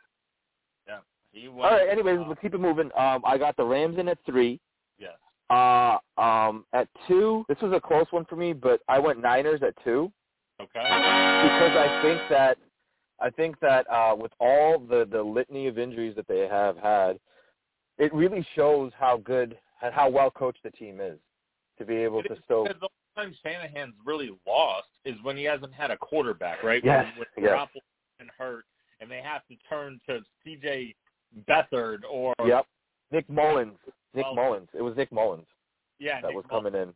Yeah, 0.86 0.98
he 1.32 1.48
was. 1.48 1.64
All 1.64 1.76
right. 1.76 1.88
Anyways, 1.88 2.18
uh, 2.20 2.28
let's 2.28 2.40
keep 2.40 2.54
it 2.54 2.60
moving. 2.60 2.90
Um, 2.96 3.22
I 3.24 3.38
got 3.38 3.56
the 3.56 3.64
Rams 3.64 3.98
in 3.98 4.08
at 4.08 4.18
three. 4.26 4.60
yes. 4.98 5.14
Uh, 5.48 5.98
um, 6.16 6.64
at 6.72 6.86
two, 7.08 7.44
this 7.48 7.58
was 7.60 7.72
a 7.72 7.80
close 7.80 8.06
one 8.10 8.24
for 8.26 8.36
me, 8.36 8.52
but 8.52 8.80
I 8.88 9.00
went 9.00 9.20
Niners 9.20 9.62
at 9.62 9.74
two 9.82 10.12
Okay. 10.60 10.80
because 10.80 11.76
I 11.76 12.00
think 12.02 12.20
that 12.30 12.58
I 13.22 13.30
think 13.30 13.60
that 13.60 13.86
uh, 13.90 14.14
with 14.16 14.32
all 14.40 14.78
the 14.78 15.06
the 15.10 15.22
litany 15.22 15.66
of 15.66 15.78
injuries 15.78 16.14
that 16.16 16.26
they 16.28 16.46
have 16.48 16.76
had, 16.78 17.18
it 17.98 18.12
really 18.14 18.46
shows 18.54 18.92
how 18.98 19.18
good 19.18 19.58
and 19.82 19.92
how 19.94 20.08
well 20.08 20.30
coached 20.30 20.62
the 20.62 20.70
team 20.70 21.00
is 21.00 21.18
to 21.78 21.84
be 21.84 21.96
able 21.96 22.20
It 22.20 22.28
to 22.28 22.36
still. 22.44 22.64
because 22.64 22.80
the 22.80 22.88
only 23.18 23.32
time 23.32 23.36
Shanahan's 23.42 23.94
really 24.04 24.30
lost 24.46 24.88
is 25.04 25.16
when 25.22 25.36
he 25.36 25.44
hasn't 25.44 25.72
had 25.72 25.90
a 25.90 25.96
quarterback, 25.96 26.62
right? 26.62 26.82
Yes, 26.84 27.06
When, 27.16 27.26
when 27.34 27.44
yes. 27.46 27.54
Garoppolo's 27.58 27.82
been 28.18 28.28
hurt, 28.38 28.64
and 29.00 29.10
they 29.10 29.22
have 29.22 29.46
to 29.48 29.56
turn 29.68 29.98
to 30.08 30.20
C.J. 30.44 30.94
Beathard 31.48 32.00
or 32.10 32.34
Yep. 32.46 32.66
Nick 33.10 33.28
Mullens. 33.30 33.78
Nick 34.14 34.24
Well- 34.26 34.34
Mullens. 34.34 34.68
It 34.74 34.82
was 34.82 34.94
Nick 34.96 35.10
Mullens 35.12 35.46
yeah, 35.98 36.20
that 36.20 36.28
Nick 36.28 36.36
was 36.36 36.44
Mullens. 36.50 36.72
coming 36.72 36.82
in. 36.82 36.94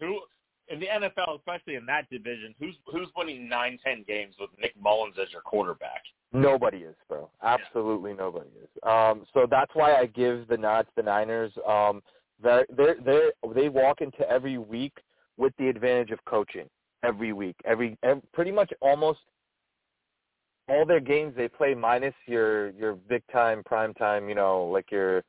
Who 0.00 0.20
in 0.68 0.80
the 0.80 0.86
NFL, 0.86 1.38
especially 1.38 1.74
in 1.74 1.86
that 1.86 2.08
division, 2.10 2.54
who's 2.58 2.74
who's 2.86 3.08
winning 3.16 3.48
nine, 3.48 3.78
ten 3.84 4.04
games 4.06 4.34
with 4.40 4.50
Nick 4.60 4.74
Mullens 4.80 5.14
as 5.20 5.30
your 5.32 5.42
quarterback? 5.42 6.02
Nobody 6.32 6.78
is, 6.78 6.94
bro. 7.08 7.28
Absolutely 7.42 8.14
nobody 8.14 8.48
is. 8.62 8.68
Um, 8.82 9.26
so 9.34 9.46
that's 9.50 9.70
why 9.74 9.96
I 9.96 10.06
give 10.06 10.48
the 10.48 10.56
nod 10.56 10.82
to 10.82 10.92
the 10.96 11.02
Niners. 11.02 11.52
Um, 11.68 12.02
they 12.42 12.64
they 12.76 12.94
they 13.04 13.30
they 13.54 13.68
walk 13.68 14.00
into 14.00 14.28
every 14.28 14.58
week 14.58 14.94
with 15.36 15.52
the 15.58 15.68
advantage 15.68 16.10
of 16.10 16.24
coaching. 16.24 16.68
Every 17.04 17.32
week, 17.32 17.56
every, 17.64 17.98
every 18.04 18.22
pretty 18.32 18.52
much 18.52 18.72
almost 18.80 19.18
all 20.68 20.86
their 20.86 21.00
games 21.00 21.34
they 21.36 21.48
play 21.48 21.74
minus 21.74 22.14
your 22.26 22.70
your 22.70 22.94
big 22.94 23.22
time 23.32 23.62
prime 23.64 23.92
time. 23.94 24.28
You 24.28 24.36
know, 24.36 24.64
like 24.64 24.90
your 24.90 25.24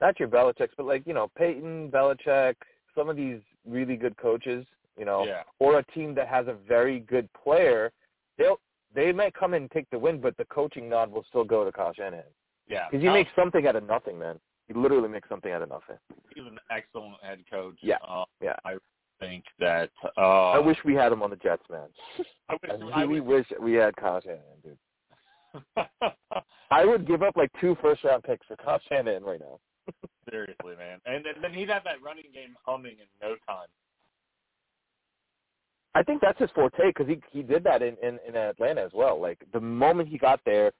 not 0.00 0.20
your 0.20 0.28
Belichick's, 0.28 0.74
but 0.76 0.86
like 0.86 1.06
you 1.06 1.14
know 1.14 1.30
Peyton 1.36 1.90
Belichick. 1.90 2.54
Some 2.94 3.08
of 3.08 3.16
these 3.16 3.40
really 3.66 3.96
good 3.96 4.16
coaches 4.16 4.66
you 4.98 5.04
know, 5.04 5.24
Yeah. 5.26 5.42
or 5.58 5.78
a 5.78 5.82
team 5.92 6.14
that 6.14 6.26
has 6.26 6.46
a 6.48 6.54
very 6.54 7.00
good 7.00 7.28
player, 7.34 7.92
they'll 8.38 8.58
they 8.94 9.12
might 9.12 9.34
come 9.34 9.52
in 9.52 9.64
and 9.64 9.70
take 9.70 9.90
the 9.90 9.98
win, 9.98 10.22
but 10.22 10.34
the 10.38 10.46
coaching 10.46 10.88
nod 10.88 11.10
will 11.12 11.24
still 11.24 11.44
go 11.44 11.66
to 11.66 11.70
Kyle 11.72 11.92
Shanahan 11.92 12.24
Yeah. 12.66 12.88
because 12.88 13.02
he 13.02 13.10
makes 13.10 13.30
something 13.36 13.66
out 13.66 13.76
of 13.76 13.84
nothing, 13.86 14.18
man. 14.18 14.40
He 14.68 14.72
literally 14.72 15.08
makes 15.10 15.28
something 15.28 15.52
out 15.52 15.60
of 15.60 15.68
nothing. 15.68 15.98
he's 16.34 16.46
an 16.46 16.58
excellent 16.70 17.22
head 17.22 17.44
coach. 17.50 17.76
Yeah. 17.82 17.98
Uh, 18.08 18.24
Yeah. 18.40 18.56
I 18.64 18.78
think 19.20 19.44
that 19.58 19.90
uh 20.16 20.52
I 20.52 20.58
wish 20.58 20.78
we 20.84 20.94
had 20.94 21.12
him 21.12 21.22
on 21.22 21.28
the 21.28 21.36
Jets, 21.36 21.68
man. 21.68 21.88
I 22.48 22.54
wish, 22.62 22.70
I 22.70 23.00
I 23.00 23.02
really 23.02 23.20
wish 23.20 23.50
wish 23.50 23.60
we 23.60 23.74
had 23.74 23.94
Kyle 23.96 24.22
Shanahan, 24.22 24.60
dude. 24.64 24.78
I 26.70 26.84
would 26.86 27.06
give 27.06 27.22
up 27.22 27.36
like 27.36 27.50
two 27.60 27.76
first 27.82 28.02
round 28.04 28.22
picks 28.24 28.46
for 28.46 28.56
Kyle 28.56 28.80
Shanahan 28.88 29.24
right 29.24 29.40
now. 29.40 29.58
Seriously, 30.36 30.76
man. 30.76 31.00
And 31.06 31.24
then, 31.24 31.34
then 31.42 31.52
he'd 31.52 31.68
have 31.70 31.84
that 31.84 32.02
running 32.04 32.24
game 32.34 32.54
humming 32.64 32.92
in 32.92 33.06
no 33.20 33.36
time. 33.46 33.68
I 35.94 36.02
think 36.02 36.20
that's 36.20 36.38
his 36.38 36.50
forte 36.54 36.88
because 36.88 37.06
he 37.06 37.18
he 37.32 37.42
did 37.42 37.64
that 37.64 37.80
in, 37.82 37.96
in 38.02 38.18
in 38.28 38.36
Atlanta 38.36 38.82
as 38.82 38.90
well. 38.92 39.20
Like 39.20 39.38
the 39.54 39.60
moment 39.60 40.08
he 40.10 40.18
got 40.18 40.40
there, 40.44 40.72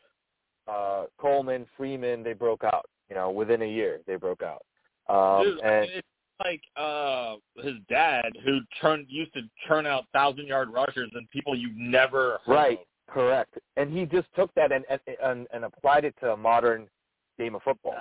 uh 0.69 1.05
Coleman, 1.19 1.66
Freeman, 1.77 2.23
they 2.23 2.35
broke 2.35 2.64
out. 2.64 2.85
You 3.09 3.16
know, 3.16 3.31
within 3.31 3.62
a 3.62 3.66
year 3.66 4.01
they 4.07 4.16
broke 4.16 4.42
out. 4.42 4.62
Um, 5.09 5.45
Dude, 5.45 5.62
I 5.62 5.81
mean, 5.81 5.90
it's 5.95 6.09
like 6.45 6.61
uh 6.77 7.37
his 7.62 7.77
dad 7.88 8.27
who 8.45 8.61
turned 8.81 9.07
used 9.09 9.33
to 9.35 9.40
churn 9.66 9.87
out 9.87 10.05
thousand 10.12 10.47
yard 10.47 10.69
rushers 10.71 11.11
and 11.14 11.31
people 11.31 11.57
you 11.57 11.71
never 11.75 12.38
heard 12.45 12.53
Right. 12.53 12.79
of. 12.81 13.14
correct, 13.14 13.59
and 13.79 13.90
he 13.97 14.05
just 14.05 14.29
took 14.37 14.53
that 14.55 14.71
and 14.71 14.85
and 14.90 15.01
and, 15.23 15.47
and 15.51 15.64
applied 15.64 16.05
it 16.05 16.14
to 16.21 16.33
a 16.33 16.37
modern 16.37 16.88
game 17.38 17.55
of 17.55 17.62
football. 17.62 17.95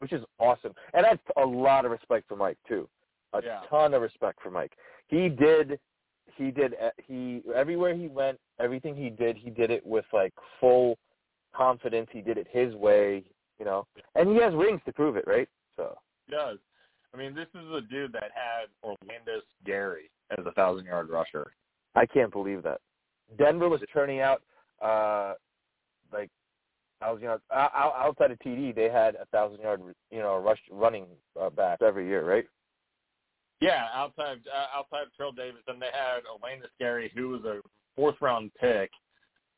Which 0.00 0.12
is 0.12 0.22
awesome. 0.38 0.72
And 0.94 1.04
I 1.04 1.10
have 1.10 1.18
a 1.36 1.44
lot 1.44 1.84
of 1.84 1.90
respect 1.90 2.28
for 2.28 2.36
Mike 2.36 2.58
too, 2.68 2.88
a 3.32 3.42
Yeah. 3.42 3.62
ton 3.68 3.94
of 3.94 4.02
respect 4.02 4.40
for 4.42 4.50
Mike. 4.50 4.72
He 5.08 5.28
did, 5.28 5.80
he 6.36 6.50
did, 6.50 6.74
he 7.04 7.42
everywhere 7.54 7.94
he 7.94 8.06
went, 8.08 8.38
everything 8.60 8.94
he 8.94 9.10
did, 9.10 9.36
he 9.36 9.50
did 9.50 9.70
it 9.70 9.84
with 9.84 10.04
like 10.12 10.32
full 10.60 10.98
confidence. 11.54 12.08
He 12.12 12.20
did 12.20 12.38
it 12.38 12.46
his 12.50 12.74
way, 12.76 13.24
you 13.58 13.64
know, 13.64 13.86
and 14.14 14.28
he 14.30 14.36
has 14.40 14.54
rings 14.54 14.80
to 14.86 14.92
prove 14.92 15.16
it, 15.16 15.24
right? 15.26 15.48
So 15.76 15.98
He 16.26 16.32
does. 16.32 16.58
I 17.12 17.16
mean, 17.16 17.34
this 17.34 17.48
is 17.54 17.66
a 17.72 17.80
dude 17.80 18.12
that 18.12 18.30
had 18.34 18.68
Olandis 18.84 19.40
Gary 19.64 20.10
as 20.38 20.44
a 20.46 20.52
thousand 20.52 20.84
yard 20.84 21.08
rusher. 21.08 21.52
I 21.94 22.04
can't 22.06 22.30
believe 22.30 22.62
that. 22.62 22.80
Denver 23.36 23.68
was 23.68 23.80
turning 23.92 24.20
out 24.20 24.42
uh 24.80 25.34
like 26.12 26.30
I 27.00 27.12
was 27.12 27.20
you 27.20 27.28
know 27.28 27.38
o- 27.50 27.68
o- 27.74 27.92
outside 27.96 28.30
of 28.30 28.38
TD 28.40 28.74
they 28.74 28.88
had 28.88 29.14
a 29.14 29.26
thousand 29.26 29.60
yard 29.60 29.80
you 30.10 30.18
know 30.18 30.38
rush 30.38 30.60
running 30.70 31.06
uh, 31.40 31.50
back 31.50 31.80
every 31.82 32.06
year, 32.06 32.28
right? 32.28 32.46
Yeah, 33.60 33.86
outside 33.94 34.38
uh, 34.52 34.78
outside 34.78 35.02
of 35.02 35.16
Terrell 35.16 35.32
Davis, 35.32 35.62
and 35.66 35.80
they 35.80 35.90
had 35.92 36.22
Olandis 36.24 36.70
Gary, 36.78 37.10
who 37.14 37.30
was 37.30 37.44
a 37.44 37.60
fourth 37.96 38.16
round 38.20 38.50
pick. 38.60 38.90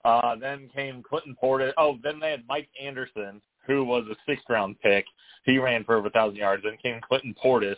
Uh, 0.04 0.34
then 0.36 0.70
came 0.74 1.02
Clinton 1.02 1.36
Portis. 1.42 1.72
Oh, 1.76 1.98
then 2.02 2.18
they 2.18 2.30
had 2.30 2.42
Mike 2.48 2.68
Anderson, 2.82 3.42
who 3.66 3.84
was 3.84 4.04
a 4.10 4.16
sixth 4.26 4.46
round 4.48 4.80
pick. 4.80 5.04
He 5.44 5.58
ran 5.58 5.84
for 5.84 5.96
over 5.96 6.08
a 6.08 6.10
thousand 6.10 6.36
yards. 6.36 6.62
Then 6.62 6.78
came 6.82 7.00
Clinton 7.06 7.34
Portis, 7.42 7.76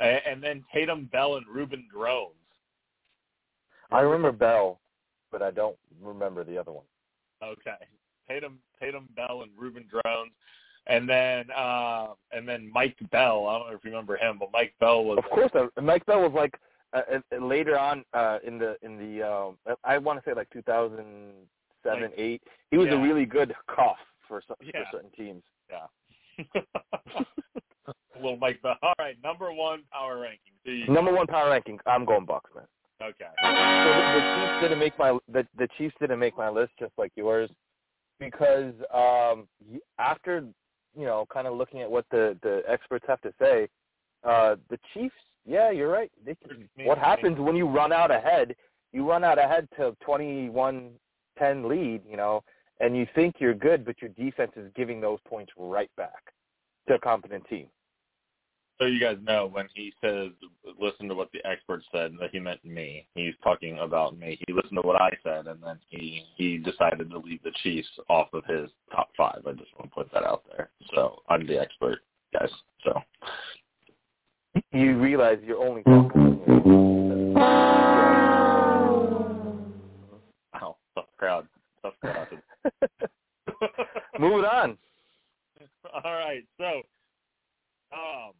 and, 0.00 0.20
and 0.28 0.42
then 0.42 0.64
Tatum 0.74 1.08
Bell 1.12 1.36
and 1.36 1.46
Reuben 1.46 1.86
Droughns. 1.94 2.32
I 3.92 4.00
remember 4.00 4.32
Bell, 4.32 4.80
but 5.30 5.42
I 5.42 5.52
don't 5.52 5.76
remember 6.02 6.42
the 6.42 6.58
other 6.58 6.72
one. 6.72 6.84
Okay, 7.42 7.86
Tatum 8.28 8.58
Tatum 8.80 9.08
Bell 9.16 9.42
and 9.42 9.50
Reuben 9.58 9.84
Droughns, 9.92 10.30
and 10.86 11.08
then 11.08 11.46
uh, 11.56 12.08
and 12.32 12.48
then 12.48 12.70
Mike 12.72 12.96
Bell. 13.10 13.46
I 13.46 13.58
don't 13.58 13.68
know 13.70 13.74
if 13.76 13.84
you 13.84 13.90
remember 13.90 14.16
him, 14.16 14.38
but 14.38 14.50
Mike 14.52 14.74
Bell 14.80 15.04
was 15.04 15.18
Of 15.18 15.24
course, 15.30 15.50
uh, 15.54 15.80
Mike 15.80 16.04
Bell 16.06 16.20
was 16.22 16.32
like 16.34 16.54
uh, 16.92 17.02
uh, 17.32 17.44
later 17.44 17.78
on 17.78 18.04
uh, 18.14 18.38
in 18.46 18.58
the 18.58 18.76
in 18.82 18.96
the 18.98 19.22
um, 19.22 19.56
I 19.84 19.98
want 19.98 20.22
to 20.22 20.28
say 20.30 20.34
like 20.34 20.50
2007, 20.50 22.02
Like- 22.02 22.12
eight. 22.16 22.42
He 22.70 22.76
was 22.78 22.88
a 22.90 22.96
really 22.98 23.24
good 23.26 23.54
cough 23.68 23.96
for 24.28 24.42
some 24.46 24.56
Yeah. 24.62 24.82
for 24.90 24.98
certain 24.98 25.10
teams. 25.10 25.42
Yeah. 25.70 26.44
Little 28.16 28.36
Mike 28.38 28.60
Bell. 28.62 28.76
All 28.82 28.94
right, 28.98 29.16
number 29.22 29.52
one 29.52 29.82
power 29.92 30.18
ranking. 30.20 30.92
Number 30.92 31.12
one 31.12 31.26
power 31.26 31.50
ranking. 31.50 31.78
I'm 31.86 32.04
going 32.04 32.24
Bucks, 32.24 32.50
man. 32.54 32.64
Okay. 33.02 33.26
So 33.42 33.48
the, 33.48 34.18
the 34.18 34.22
Chiefs 34.40 34.62
didn't 34.62 34.78
make 34.78 34.98
my 34.98 35.18
the, 35.28 35.46
the 35.58 35.68
Chiefs 35.76 35.94
didn't 36.00 36.18
make 36.18 36.36
my 36.36 36.48
list 36.48 36.72
just 36.78 36.92
like 36.96 37.12
yours 37.14 37.50
because 38.18 38.74
um 38.92 39.46
after 39.98 40.44
you 40.96 41.04
know 41.04 41.26
kind 41.32 41.46
of 41.46 41.54
looking 41.56 41.80
at 41.80 41.90
what 41.90 42.06
the 42.10 42.36
the 42.42 42.62
experts 42.68 43.04
have 43.08 43.20
to 43.22 43.32
say, 43.40 43.68
uh 44.24 44.56
the 44.70 44.78
Chiefs, 44.92 45.14
yeah, 45.44 45.70
you're 45.70 45.90
right. 45.90 46.10
They 46.24 46.34
can, 46.34 46.68
what 46.86 46.98
happens 46.98 47.38
when 47.38 47.56
you 47.56 47.66
run 47.66 47.92
out 47.92 48.10
ahead? 48.10 48.54
You 48.92 49.08
run 49.08 49.24
out 49.24 49.38
ahead 49.38 49.68
to 49.76 49.94
21-10 50.06 50.90
lead, 51.68 52.02
you 52.08 52.16
know, 52.16 52.42
and 52.80 52.96
you 52.96 53.06
think 53.14 53.36
you're 53.38 53.54
good, 53.54 53.84
but 53.84 54.00
your 54.00 54.10
defense 54.10 54.52
is 54.56 54.70
giving 54.74 55.00
those 55.00 55.18
points 55.26 55.52
right 55.56 55.90
back 55.96 56.32
to 56.88 56.94
a 56.94 56.98
competent 56.98 57.44
team. 57.48 57.66
So 58.78 58.84
you 58.84 59.00
guys 59.00 59.16
know 59.22 59.46
when 59.46 59.68
he 59.74 59.92
says 60.02 60.30
listen 60.78 61.08
to 61.08 61.14
what 61.14 61.30
the 61.32 61.44
experts 61.46 61.86
said 61.92 62.12
that 62.20 62.30
he 62.30 62.38
meant 62.38 62.62
me. 62.64 63.06
He's 63.14 63.34
talking 63.42 63.78
about 63.78 64.18
me. 64.18 64.38
He 64.46 64.52
listened 64.52 64.76
to 64.80 64.86
what 64.86 65.00
I 65.00 65.10
said 65.24 65.46
and 65.46 65.62
then 65.62 65.78
he 65.88 66.24
he 66.36 66.58
decided 66.58 67.10
to 67.10 67.18
leave 67.18 67.42
the 67.42 67.52
Chiefs 67.62 67.88
off 68.08 68.28
of 68.34 68.44
his 68.44 68.68
top 68.90 69.08
five. 69.16 69.42
I 69.46 69.52
just 69.52 69.72
want 69.78 69.90
to 69.90 69.94
put 69.94 70.12
that 70.12 70.24
out 70.24 70.44
there. 70.54 70.68
So 70.94 71.22
I'm 71.28 71.46
the 71.46 71.58
expert, 71.58 72.00
guys. 72.32 72.50
So 72.84 73.00
You 74.72 74.98
realize 74.98 75.38
you're 75.42 75.64
only 75.64 75.82
talking. 75.82 76.42
wow, 80.52 80.76
tough 80.94 81.06
crowd. 81.16 81.48
Tough 81.82 81.94
crowd. 82.02 82.28
Moving 84.18 84.44
on. 84.44 84.76
All 86.04 86.12
right, 86.12 86.44
so 86.58 86.82
um, 87.92 88.32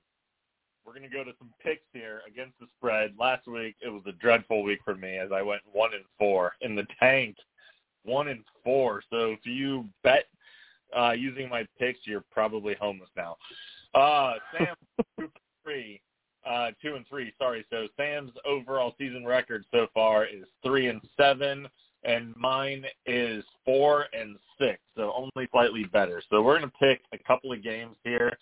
we're 0.96 1.08
gonna 1.08 1.24
go 1.24 1.30
to 1.30 1.36
some 1.38 1.52
picks 1.62 1.84
here 1.92 2.22
against 2.26 2.58
the 2.58 2.66
spread. 2.78 3.14
Last 3.18 3.46
week 3.46 3.76
it 3.84 3.88
was 3.88 4.02
a 4.06 4.12
dreadful 4.12 4.62
week 4.62 4.80
for 4.84 4.94
me 4.94 5.18
as 5.18 5.30
I 5.30 5.42
went 5.42 5.60
one 5.70 5.92
and 5.94 6.04
four 6.18 6.52
in 6.62 6.74
the 6.74 6.86
tank, 6.98 7.36
one 8.04 8.28
and 8.28 8.42
four. 8.64 9.02
So 9.10 9.32
if 9.32 9.40
you 9.44 9.84
bet 10.02 10.24
uh, 10.96 11.12
using 11.12 11.50
my 11.50 11.66
picks, 11.78 12.00
you're 12.04 12.24
probably 12.32 12.74
homeless 12.80 13.10
now. 13.14 13.36
Uh, 13.94 14.34
Sam 14.56 14.74
two 15.18 15.28
three, 15.64 16.00
uh, 16.48 16.70
two 16.80 16.94
and 16.94 17.06
three. 17.08 17.32
Sorry. 17.38 17.66
So 17.68 17.88
Sam's 17.98 18.32
overall 18.46 18.94
season 18.96 19.26
record 19.26 19.66
so 19.72 19.88
far 19.92 20.24
is 20.24 20.44
three 20.64 20.88
and 20.88 21.02
seven 21.16 21.68
and 22.04 22.34
mine 22.36 22.84
is 23.04 23.44
four 23.64 24.06
and 24.18 24.36
six, 24.58 24.78
so 24.96 25.12
only 25.14 25.48
slightly 25.50 25.84
better. 25.84 26.22
So 26.30 26.40
we're 26.40 26.58
going 26.58 26.70
to 26.70 26.76
pick 26.78 27.02
a 27.12 27.18
couple 27.18 27.52
of 27.52 27.62
games 27.62 27.96
here. 28.04 28.38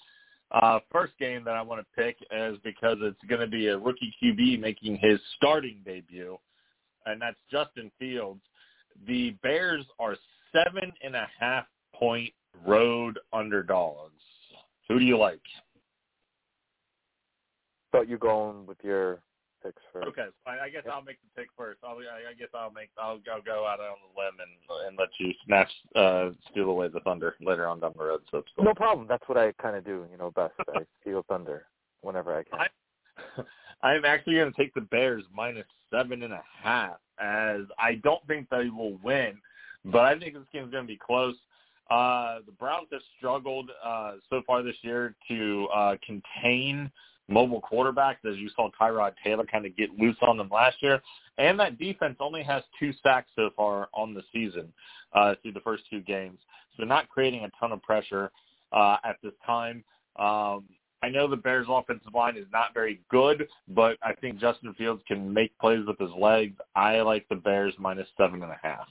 Uh, 0.54 0.78
first 0.92 1.12
game 1.18 1.42
that 1.44 1.56
I 1.56 1.62
want 1.62 1.80
to 1.80 2.00
pick 2.00 2.16
is 2.30 2.56
because 2.62 2.96
it's 3.00 3.18
going 3.28 3.40
to 3.40 3.48
be 3.48 3.66
a 3.68 3.78
rookie 3.78 4.14
QB 4.22 4.60
making 4.60 4.98
his 5.02 5.18
starting 5.36 5.80
debut, 5.84 6.38
and 7.06 7.20
that's 7.20 7.36
Justin 7.50 7.90
Fields. 7.98 8.40
The 9.08 9.30
Bears 9.42 9.84
are 9.98 10.16
seven 10.52 10.92
and 11.02 11.16
a 11.16 11.26
half 11.40 11.66
point 11.92 12.32
road 12.64 13.18
underdogs. 13.32 14.22
Who 14.88 15.00
do 15.00 15.04
you 15.04 15.18
like? 15.18 15.40
Thought 17.90 18.08
you're 18.08 18.18
going 18.18 18.64
with 18.64 18.78
your 18.84 19.22
picks 19.64 19.82
first. 19.92 20.06
Okay, 20.08 20.26
fine. 20.44 20.58
I 20.62 20.68
guess 20.68 20.82
I'll 20.90 21.02
make 21.02 21.18
the 21.22 21.40
pick 21.40 21.48
first. 21.56 21.80
I'll, 21.82 21.96
I 21.96 22.30
I 22.30 22.34
guess 22.38 22.48
I'll 22.54 22.70
make 22.70 22.90
I'll, 22.98 23.20
I'll 23.32 23.42
go 23.42 23.66
out 23.66 23.80
on 23.80 23.96
the 24.04 24.20
limb 24.20 24.34
and 24.40 24.86
and 24.88 24.98
let 24.98 25.08
you 25.18 25.32
snatch 25.46 25.70
uh 25.96 26.30
steal 26.50 26.70
away 26.70 26.88
the 26.88 27.00
thunder 27.00 27.34
later 27.40 27.66
on 27.66 27.80
down 27.80 27.94
the 27.96 28.04
road. 28.04 28.20
So 28.30 28.42
cool. 28.56 28.64
No 28.64 28.74
problem. 28.74 29.06
That's 29.08 29.26
what 29.28 29.38
I 29.38 29.52
kind 29.52 29.76
of 29.76 29.84
do, 29.84 30.06
you 30.10 30.18
know, 30.18 30.30
best. 30.30 30.54
I 30.74 30.80
steal 31.00 31.24
thunder 31.28 31.66
whenever 32.02 32.36
I 32.36 32.42
can. 32.44 32.60
I, 32.60 33.42
I'm 33.86 34.04
actually 34.04 34.36
going 34.36 34.52
to 34.52 34.56
take 34.56 34.74
the 34.74 34.80
Bears 34.80 35.24
minus 35.34 35.66
seven 35.90 36.22
and 36.22 36.32
a 36.32 36.42
half, 36.62 36.96
as 37.18 37.60
I 37.78 38.00
don't 38.02 38.26
think 38.26 38.48
they 38.50 38.68
will 38.68 38.98
win, 39.02 39.38
but 39.84 40.00
I 40.00 40.18
think 40.18 40.34
this 40.34 40.42
game's 40.52 40.70
going 40.70 40.84
to 40.84 40.88
be 40.88 40.98
close. 40.98 41.36
Uh, 41.90 42.38
the 42.46 42.52
Browns 42.52 42.88
have 42.92 43.02
struggled 43.18 43.70
uh, 43.84 44.14
so 44.30 44.42
far 44.46 44.62
this 44.62 44.76
year 44.82 45.14
to 45.28 45.68
uh, 45.74 45.96
contain 46.04 46.90
mobile 47.28 47.62
quarterbacks, 47.62 48.24
as 48.28 48.36
you 48.36 48.50
saw 48.54 48.70
Tyrod 48.80 49.12
Taylor 49.22 49.44
kind 49.44 49.66
of 49.66 49.76
get 49.76 49.90
loose 49.98 50.16
on 50.22 50.36
them 50.36 50.48
last 50.50 50.76
year. 50.82 51.00
And 51.38 51.58
that 51.58 51.78
defense 51.78 52.16
only 52.20 52.42
has 52.42 52.62
two 52.78 52.92
sacks 53.02 53.30
so 53.34 53.50
far 53.56 53.88
on 53.92 54.14
the 54.14 54.22
season 54.32 54.72
uh, 55.12 55.34
through 55.42 55.52
the 55.52 55.60
first 55.60 55.84
two 55.90 56.00
games, 56.00 56.38
so 56.76 56.84
not 56.84 57.08
creating 57.08 57.44
a 57.44 57.50
ton 57.58 57.72
of 57.72 57.82
pressure 57.82 58.30
uh, 58.72 58.96
at 59.04 59.16
this 59.22 59.32
time. 59.46 59.84
Um, 60.16 60.64
I 61.02 61.10
know 61.10 61.28
the 61.28 61.36
Bears' 61.36 61.66
offensive 61.68 62.14
line 62.14 62.36
is 62.36 62.46
not 62.52 62.72
very 62.72 63.00
good, 63.10 63.46
but 63.68 63.98
I 64.02 64.14
think 64.14 64.38
Justin 64.38 64.72
Fields 64.74 65.02
can 65.06 65.32
make 65.32 65.56
plays 65.58 65.84
with 65.86 65.98
his 65.98 66.10
legs. 66.18 66.56
I 66.74 67.00
like 67.02 67.28
the 67.28 67.36
Bears 67.36 67.74
minus 67.78 68.08
seven 68.16 68.42
and 68.42 68.50
a 68.50 68.58
half. 68.62 68.86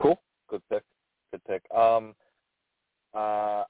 Cool. 0.00 0.20
Good 0.48 0.62
pick. 0.70 0.84
Good 1.32 1.44
pick. 1.44 1.62
Um, 1.76 2.14
uh, 3.14 3.64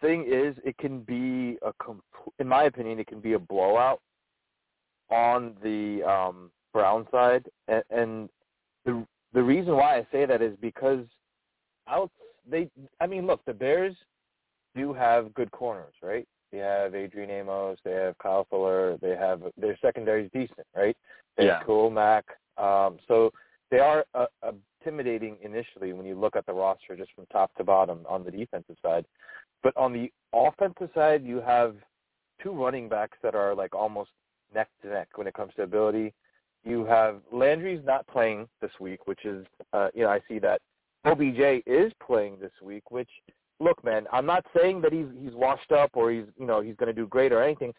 thing 0.00 0.24
is, 0.28 0.56
it 0.64 0.76
can 0.78 1.00
be 1.00 1.58
a, 1.62 1.72
in 2.38 2.48
my 2.48 2.64
opinion, 2.64 2.98
it 2.98 3.06
can 3.06 3.20
be 3.20 3.34
a 3.34 3.38
blowout. 3.38 4.00
on 5.10 5.54
the 5.62 6.02
um, 6.08 6.50
Brown 6.72 7.06
side, 7.10 7.46
and, 7.68 7.82
and 7.90 8.28
the 8.84 9.04
the 9.32 9.42
reason 9.42 9.74
why 9.74 9.96
I 9.98 10.06
say 10.12 10.26
that 10.26 10.42
is 10.42 10.56
because 10.60 11.04
out 11.88 12.10
they. 12.48 12.68
I 13.00 13.06
mean, 13.06 13.26
look, 13.26 13.44
the 13.44 13.54
Bears 13.54 13.94
do 14.74 14.92
have 14.92 15.32
good 15.34 15.50
corners, 15.52 15.94
right? 16.02 16.26
They 16.52 16.58
have 16.58 16.94
Adrian 16.94 17.30
Amos, 17.30 17.78
they 17.84 17.92
have 17.92 18.16
Kyle 18.18 18.46
Fuller, 18.50 18.98
they 19.00 19.16
have 19.16 19.42
their 19.56 19.76
secondary 19.80 20.24
is 20.24 20.30
decent, 20.32 20.66
right? 20.76 20.96
They 21.36 21.46
Yeah. 21.46 21.58
have 21.58 21.66
Khalil 21.66 21.90
Mack. 21.90 22.24
Um, 22.56 22.98
so 23.08 23.32
they 23.70 23.78
are 23.78 24.04
uh, 24.14 24.26
intimidating 24.80 25.36
initially 25.42 25.92
when 25.92 26.06
you 26.06 26.14
look 26.18 26.36
at 26.36 26.46
the 26.46 26.52
roster 26.52 26.96
just 26.96 27.12
from 27.14 27.26
top 27.26 27.54
to 27.56 27.64
bottom 27.64 28.00
on 28.08 28.24
the 28.24 28.30
defensive 28.30 28.76
side. 28.82 29.04
But 29.62 29.76
on 29.76 29.92
the 29.92 30.10
offensive 30.32 30.90
side, 30.94 31.24
you 31.24 31.40
have 31.40 31.76
two 32.42 32.52
running 32.52 32.88
backs 32.88 33.18
that 33.22 33.34
are 33.34 33.54
like 33.54 33.74
almost 33.74 34.10
neck 34.54 34.68
to 34.82 34.88
neck 34.88 35.08
when 35.16 35.26
it 35.26 35.34
comes 35.34 35.52
to 35.56 35.62
ability. 35.62 36.12
You 36.64 36.84
have 36.84 37.20
Landry's 37.32 37.84
not 37.84 38.06
playing 38.08 38.48
this 38.60 38.72
week, 38.80 39.06
which 39.06 39.24
is 39.24 39.46
uh, 39.72 39.88
you 39.94 40.02
know 40.02 40.10
I 40.10 40.20
see 40.28 40.38
that 40.40 40.60
OBJ 41.04 41.62
is 41.66 41.92
playing 42.04 42.38
this 42.40 42.52
week, 42.62 42.90
which 42.90 43.08
look, 43.60 43.82
man, 43.84 44.06
I'm 44.12 44.26
not 44.26 44.44
saying 44.56 44.80
that 44.82 44.92
he's 44.92 45.06
he's 45.20 45.34
washed 45.34 45.72
up 45.72 45.90
or 45.94 46.10
he's 46.10 46.24
you 46.38 46.46
know 46.46 46.60
he's 46.60 46.76
going 46.76 46.88
to 46.88 47.00
do 47.00 47.06
great 47.06 47.32
or 47.32 47.42
anything. 47.42 47.72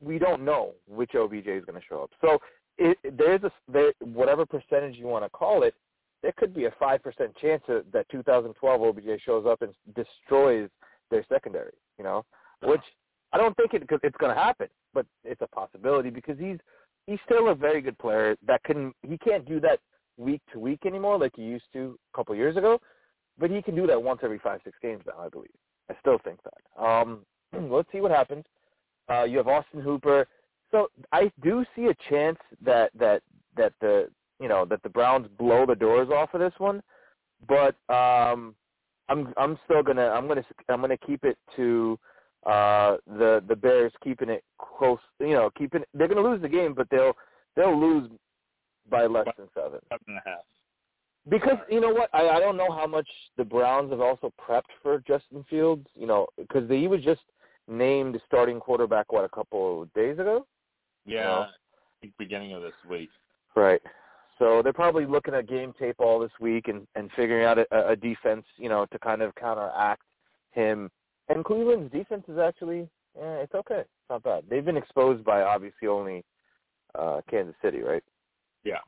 We 0.00 0.18
don't 0.18 0.44
know 0.44 0.72
which 0.88 1.14
OBJ 1.14 1.46
is 1.46 1.64
going 1.64 1.80
to 1.80 1.86
show 1.86 2.02
up. 2.02 2.10
So 2.20 2.38
it, 2.78 2.96
there's 3.18 3.42
a 3.42 3.50
there, 3.70 3.92
whatever 4.00 4.46
percentage 4.46 4.96
you 4.96 5.06
want 5.06 5.24
to 5.24 5.30
call 5.30 5.64
it, 5.64 5.74
there 6.22 6.32
could 6.36 6.54
be 6.54 6.66
a 6.66 6.74
five 6.78 7.02
percent 7.02 7.36
chance 7.36 7.62
that, 7.68 7.84
that 7.92 8.08
2012 8.10 8.82
OBJ 8.82 9.20
shows 9.24 9.46
up 9.46 9.62
and 9.62 9.74
destroys 9.94 10.68
their 11.10 11.24
secondary. 11.28 11.74
You 11.98 12.04
know, 12.04 12.24
which 12.62 12.82
I 13.32 13.38
don't 13.38 13.56
think 13.56 13.74
it 13.74 13.82
it's 14.02 14.16
going 14.16 14.34
to 14.34 14.40
happen, 14.40 14.68
but 14.94 15.06
it's 15.24 15.42
a 15.42 15.46
possibility 15.48 16.10
because 16.10 16.38
he's 16.38 16.58
he's 17.06 17.18
still 17.24 17.48
a 17.48 17.54
very 17.54 17.80
good 17.80 17.98
player 17.98 18.36
that 18.46 18.62
can 18.64 18.92
he 19.02 19.18
can't 19.18 19.46
do 19.46 19.60
that 19.60 19.80
week 20.16 20.42
to 20.52 20.58
week 20.58 20.84
anymore 20.84 21.18
like 21.18 21.32
he 21.34 21.42
used 21.42 21.64
to 21.72 21.98
a 22.12 22.16
couple 22.16 22.34
years 22.34 22.56
ago, 22.56 22.80
but 23.38 23.50
he 23.50 23.62
can 23.62 23.74
do 23.74 23.86
that 23.86 24.02
once 24.02 24.20
every 24.22 24.38
five 24.38 24.60
six 24.64 24.76
games 24.82 25.02
now. 25.06 25.24
I 25.24 25.28
believe. 25.28 25.50
I 25.90 25.94
still 26.00 26.18
think 26.22 26.38
that. 26.44 26.82
Um, 26.82 27.20
let's 27.70 27.90
see 27.92 28.00
what 28.00 28.10
happens. 28.10 28.44
Uh, 29.10 29.24
you 29.24 29.38
have 29.38 29.48
Austin 29.48 29.80
Hooper. 29.80 30.26
So 30.70 30.88
I 31.10 31.32
do 31.42 31.64
see 31.74 31.86
a 31.86 31.94
chance 32.08 32.38
that 32.64 32.90
that 32.98 33.22
that 33.56 33.72
the 33.80 34.08
you 34.40 34.48
know 34.48 34.64
that 34.66 34.82
the 34.82 34.88
Browns 34.88 35.26
blow 35.38 35.66
the 35.66 35.74
doors 35.74 36.08
off 36.10 36.34
of 36.34 36.40
this 36.40 36.52
one, 36.58 36.82
but 37.48 37.76
um, 37.92 38.54
I'm 39.10 39.34
I'm 39.36 39.58
still 39.64 39.82
gonna 39.82 40.08
I'm 40.08 40.26
gonna 40.26 40.44
I'm 40.68 40.80
gonna 40.80 40.96
keep 40.96 41.24
it 41.24 41.36
to 41.56 41.98
uh, 42.46 42.96
the 43.06 43.42
the 43.46 43.56
Bears 43.56 43.92
keeping 44.02 44.30
it 44.30 44.44
close. 44.58 44.98
You 45.18 45.34
know, 45.34 45.50
keeping 45.58 45.82
they're 45.92 46.08
gonna 46.08 46.22
lose 46.26 46.40
the 46.40 46.48
game, 46.48 46.72
but 46.74 46.88
they'll 46.90 47.16
they'll 47.56 47.78
lose 47.78 48.10
by 48.88 49.06
less 49.06 49.26
than 49.36 49.48
seven. 49.54 49.80
Seven 49.88 50.04
and 50.08 50.18
a 50.24 50.28
half. 50.28 50.40
Because 51.28 51.58
you 51.68 51.80
know 51.80 51.92
what, 51.92 52.08
I 52.14 52.28
I 52.28 52.40
don't 52.40 52.56
know 52.56 52.72
how 52.72 52.86
much 52.86 53.08
the 53.36 53.44
Browns 53.44 53.90
have 53.90 54.00
also 54.00 54.32
prepped 54.40 54.72
for 54.82 55.02
Justin 55.06 55.44
Fields. 55.50 55.86
You 55.94 56.06
know, 56.06 56.26
because 56.38 56.70
he 56.70 56.86
was 56.86 57.02
just 57.02 57.20
named 57.68 58.20
starting 58.26 58.60
quarterback 58.60 59.12
what 59.12 59.24
a 59.24 59.28
couple 59.28 59.82
of 59.82 59.92
days 59.92 60.18
ago. 60.18 60.46
Yeah. 61.04 61.40
I 61.40 61.48
think 62.00 62.12
beginning 62.18 62.52
of 62.52 62.62
this 62.62 62.72
week. 62.88 63.10
Right. 63.54 63.80
So 64.40 64.62
they're 64.62 64.72
probably 64.72 65.04
looking 65.04 65.34
at 65.34 65.46
game 65.46 65.74
tape 65.78 65.96
all 65.98 66.18
this 66.18 66.32
week 66.40 66.66
and 66.68 66.88
and 66.96 67.10
figuring 67.14 67.44
out 67.44 67.58
a, 67.58 67.90
a 67.90 67.94
defense, 67.94 68.44
you 68.56 68.70
know, 68.70 68.86
to 68.86 68.98
kind 68.98 69.20
of 69.22 69.34
counteract 69.34 70.02
him. 70.52 70.90
And 71.28 71.44
Cleveland's 71.44 71.92
defense 71.92 72.24
is 72.26 72.38
actually, 72.38 72.88
eh, 73.20 73.44
it's 73.44 73.54
okay. 73.54 73.80
It's 73.80 74.08
not 74.08 74.22
bad. 74.24 74.44
They've 74.48 74.64
been 74.64 74.78
exposed 74.78 75.24
by 75.24 75.42
obviously 75.42 75.86
only 75.86 76.24
uh 76.98 77.20
Kansas 77.30 77.54
City, 77.62 77.82
right? 77.82 78.02
Yeah. 78.64 78.78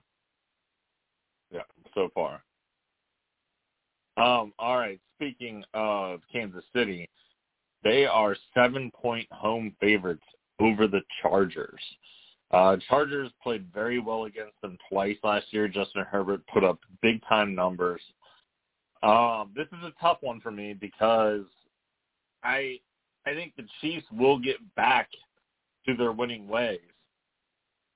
Yeah, 1.52 1.60
so 1.94 2.08
far. 2.14 2.42
Um, 4.16 4.54
all 4.58 4.78
right. 4.78 4.98
Speaking 5.16 5.62
of 5.74 6.20
Kansas 6.32 6.64
City, 6.74 7.08
they 7.84 8.06
are 8.06 8.36
seven 8.54 8.90
point 8.90 9.28
home 9.30 9.76
favorites 9.80 10.24
over 10.60 10.86
the 10.86 11.02
Chargers. 11.20 11.80
Uh, 12.52 12.76
Chargers 12.88 13.30
played 13.42 13.66
very 13.72 13.98
well 13.98 14.24
against 14.24 14.60
them 14.60 14.76
twice 14.88 15.16
last 15.24 15.46
year. 15.50 15.68
Justin 15.68 16.04
Herbert 16.10 16.42
put 16.52 16.64
up 16.64 16.78
big 17.00 17.22
time 17.26 17.54
numbers. 17.54 18.02
Um, 19.02 19.52
this 19.56 19.66
is 19.68 19.84
a 19.84 19.92
tough 20.00 20.18
one 20.20 20.40
for 20.40 20.50
me 20.50 20.74
because 20.74 21.44
I 22.44 22.78
I 23.26 23.34
think 23.34 23.54
the 23.56 23.66
Chiefs 23.80 24.06
will 24.12 24.38
get 24.38 24.56
back 24.74 25.08
to 25.86 25.96
their 25.96 26.12
winning 26.12 26.46
ways. 26.46 26.80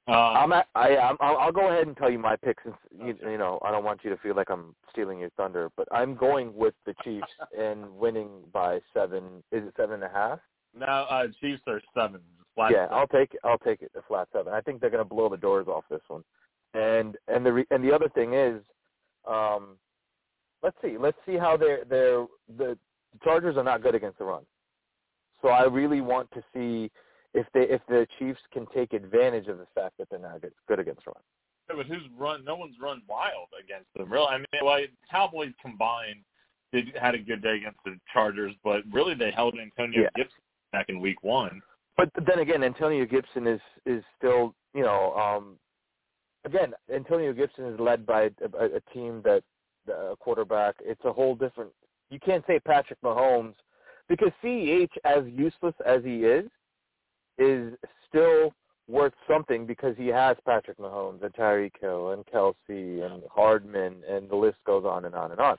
Um, 0.09 0.15
I'm 0.15 0.53
at, 0.53 0.69
I 0.75 0.97
I'm, 0.97 1.17
I'll 1.21 1.37
I'll 1.37 1.53
go 1.53 1.69
ahead 1.69 1.87
and 1.87 1.97
tell 1.97 2.11
you 2.11 2.19
my 2.19 2.37
pick 2.37 2.57
since 2.65 2.77
you, 2.91 3.15
you 3.29 3.39
know 3.39 3.61
I 3.63 3.71
don't 3.71 3.85
want 3.85 4.01
you 4.05 4.11
to 4.11 4.17
feel 4.19 4.35
like 4.35 4.51
I'm 4.51 4.75
stealing 4.91 5.19
your 5.19 5.31
thunder, 5.31 5.69
but 5.77 5.87
I'm 5.93 6.15
going 6.15 6.57
with 6.57 6.75
the 6.87 6.95
Chiefs 7.05 7.27
and 7.59 7.91
winning 7.97 8.29
by 8.53 8.81
seven. 8.95 9.43
Is 9.53 9.65
it 9.67 9.75
seven 9.77 9.97
and 9.97 10.05
a 10.05 10.09
half? 10.09 10.39
now 10.79 11.05
uh, 11.05 11.27
Chiefs 11.41 11.63
are 11.67 11.81
seven. 11.95 12.21
Flat 12.57 12.73
yeah, 12.73 12.85
seven. 12.87 12.99
I'll 12.99 13.07
take 13.07 13.35
it. 13.35 13.41
I'll 13.45 13.59
take 13.59 13.83
it. 13.83 13.93
A 13.97 14.03
flat 14.03 14.29
seven. 14.33 14.53
I 14.53 14.61
think 14.63 14.81
they're 14.81 14.91
going 14.91 15.05
to 15.05 15.09
blow 15.09 15.29
the 15.29 15.37
doors 15.37 15.69
off 15.69 15.85
this 15.89 16.01
one. 16.09 16.25
And 16.75 17.17
and 17.29 17.47
the 17.47 17.53
re, 17.53 17.65
and 17.71 17.85
the 17.85 17.95
other 17.95 18.09
thing 18.09 18.35
is, 18.35 18.61
um, 19.29 19.77
let's 20.63 20.77
see. 20.83 20.97
Let's 20.99 21.19
see 21.25 21.37
how 21.37 21.57
they're 21.57 21.85
they're 21.85 22.27
the 22.59 22.77
Chargers 23.23 23.57
are 23.57 23.65
not 23.65 23.83
good 23.83 23.95
against 23.95 24.19
the 24.19 24.25
run. 24.25 24.43
So 25.43 25.49
I 25.49 25.65
really 25.65 26.01
want 26.01 26.31
to 26.33 26.43
see 26.53 26.91
if 27.35 27.47
they 27.55 27.63
if 27.63 27.83
the 27.89 28.07
Chiefs 28.19 28.41
can 28.53 28.67
take 28.75 28.95
advantage 28.95 29.47
of 29.49 29.59
the 29.59 29.67
fact 29.75 29.95
that 29.99 30.09
they're 30.11 30.19
not 30.19 30.41
good, 30.41 30.53
good 30.67 30.81
against 30.81 31.05
the 31.05 31.13
run. 31.13 31.23
Yeah, 31.69 31.77
but 31.77 31.87
who's 31.87 32.09
run? 32.17 32.45
No 32.45 32.57
one's 32.57 32.77
run 32.81 33.03
wild 33.09 33.49
against 33.63 33.93
them. 33.95 34.11
Really, 34.11 34.27
I 34.27 34.39
mean, 34.39 34.65
like 34.65 34.91
Cowboys 35.11 35.53
combined 35.61 36.21
did 36.73 36.97
had 37.01 37.15
a 37.15 37.19
good 37.19 37.43
day 37.43 37.57
against 37.57 37.79
the 37.85 37.97
Chargers, 38.13 38.55
but 38.65 38.83
really 38.91 39.15
they 39.15 39.31
held 39.31 39.57
Antonio 39.59 40.03
Yeah. 40.03 40.09
Gibson 40.17 40.41
back 40.73 40.87
in 40.89 41.01
Week 41.01 41.23
One. 41.23 41.61
But 41.97 42.11
then 42.27 42.41
again, 42.41 42.63
Antonio 42.63 43.07
Gibson 43.07 43.47
is 43.47 43.61
is 43.85 44.03
still 44.17 44.55
you 44.75 44.83
know 44.83 45.15
um, 45.15 45.59
again 46.45 46.73
Antonio 46.95 47.33
Gibson 47.33 47.67
is 47.67 47.81
led 47.81 48.07
by 48.07 48.31
a, 48.43 48.65
a 48.65 48.81
team 48.93 49.23
that 49.25 49.43
a 49.89 50.17
quarterback. 50.17 50.77
It's 50.81 51.05
a 51.05 51.13
whole 51.13 51.35
different. 51.35 51.71
You 52.11 52.21
can't 52.21 52.45
say 52.47 52.59
Patrick 52.61 53.01
Mahomes 53.03 53.55
because 54.09 54.31
Ceh 54.43 54.89
as 55.05 55.25
useless 55.27 55.75
as 55.85 56.03
he 56.05 56.25
is 56.25 56.47
is 57.39 57.75
still 58.09 58.55
worth 58.89 59.13
something 59.29 59.67
because 59.67 59.97
he 59.97 60.07
has 60.07 60.37
Patrick 60.47 60.79
Mahomes 60.79 61.23
and 61.23 61.35
Tyreek 61.35 61.73
Hill 61.81 62.13
and 62.13 62.25
Kelce 62.27 62.55
and 63.05 63.23
Hardman 63.35 63.97
and 64.09 64.31
the 64.31 64.37
list 64.37 64.59
goes 64.65 64.85
on 64.85 65.05
and 65.05 65.15
on 65.15 65.33
and 65.33 65.41
on. 65.41 65.59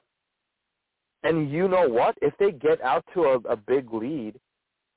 And 1.23 1.51
you 1.51 1.67
know 1.67 1.87
what? 1.87 2.17
If 2.21 2.33
they 2.39 2.51
get 2.51 2.81
out 2.81 3.03
to 3.13 3.23
a, 3.23 3.35
a 3.49 3.55
big 3.55 3.91
lead 3.93 4.39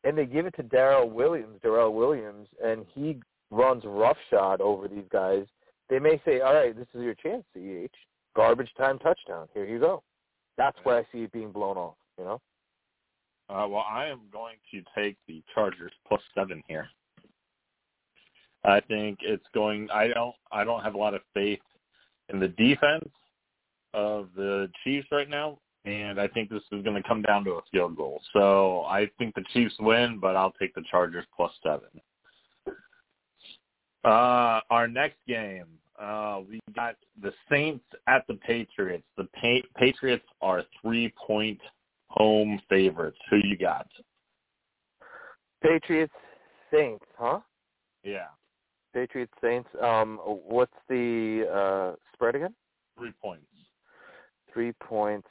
and 0.04 0.16
they 0.16 0.26
give 0.26 0.46
it 0.46 0.54
to 0.56 0.62
Darrel 0.62 1.10
Williams, 1.10 1.60
Darrel 1.62 1.94
Williams, 1.94 2.48
and 2.62 2.86
he 2.94 3.20
runs 3.50 3.84
roughshod 3.84 4.60
over 4.60 4.88
these 4.88 5.08
guys, 5.10 5.44
they 5.88 5.98
may 5.98 6.20
say, 6.24 6.40
"All 6.40 6.54
right, 6.54 6.76
this 6.76 6.88
is 6.94 7.02
your 7.02 7.14
chance, 7.14 7.44
Ceh. 7.54 7.88
Garbage 8.34 8.72
time 8.74 8.98
touchdown. 8.98 9.48
Here 9.52 9.64
you 9.64 9.78
go." 9.78 10.02
That's 10.56 10.78
where 10.84 10.98
I 10.98 11.06
see 11.12 11.24
it 11.24 11.32
being 11.32 11.52
blown 11.52 11.76
off. 11.76 11.96
You 12.18 12.24
know. 12.24 12.40
Uh, 13.48 13.66
well, 13.66 13.84
I 13.88 14.06
am 14.06 14.20
going 14.32 14.56
to 14.70 14.82
take 14.94 15.16
the 15.26 15.42
Chargers 15.52 15.92
plus 16.06 16.22
seven 16.34 16.62
here. 16.68 16.88
I 18.62 18.80
think 18.80 19.18
it's 19.22 19.46
going. 19.54 19.88
I 19.90 20.08
don't. 20.08 20.34
I 20.52 20.64
don't 20.64 20.82
have 20.82 20.94
a 20.94 20.98
lot 20.98 21.14
of 21.14 21.22
faith 21.34 21.60
in 22.28 22.38
the 22.38 22.48
defense 22.48 23.10
of 23.92 24.28
the 24.36 24.70
Chiefs 24.84 25.08
right 25.10 25.28
now, 25.28 25.58
and 25.84 26.20
I 26.20 26.28
think 26.28 26.50
this 26.50 26.62
is 26.72 26.82
going 26.82 27.00
to 27.00 27.08
come 27.08 27.22
down 27.22 27.44
to 27.44 27.52
a 27.52 27.60
field 27.70 27.96
goal. 27.96 28.20
So 28.32 28.82
I 28.82 29.10
think 29.18 29.34
the 29.34 29.44
Chiefs 29.52 29.74
win, 29.80 30.18
but 30.20 30.36
I'll 30.36 30.52
take 30.52 30.74
the 30.74 30.84
Chargers 30.90 31.24
plus 31.34 31.52
seven. 31.62 31.88
Uh, 34.04 34.60
our 34.70 34.88
next 34.88 35.18
game, 35.26 35.66
uh, 35.98 36.40
we 36.48 36.60
got 36.74 36.96
the 37.22 37.32
Saints 37.50 37.84
at 38.06 38.26
the 38.26 38.34
Patriots. 38.34 39.04
The 39.16 39.28
pa- 39.34 39.68
Patriots 39.76 40.24
are 40.40 40.64
three-point 40.80 41.60
home 42.08 42.60
favorites. 42.68 43.18
Who 43.30 43.38
you 43.44 43.56
got? 43.56 43.86
Patriots, 45.62 46.14
Saints, 46.72 47.04
huh? 47.18 47.40
Yeah, 48.02 48.28
Patriots, 48.94 49.32
Saints. 49.42 49.68
Um, 49.80 50.18
what's 50.24 50.72
the 50.88 51.46
uh, 51.52 51.96
spread 52.14 52.34
again? 52.34 52.54
three 52.96 53.12
points. 53.22 53.46
Three 54.52 54.72
points. 54.72 55.28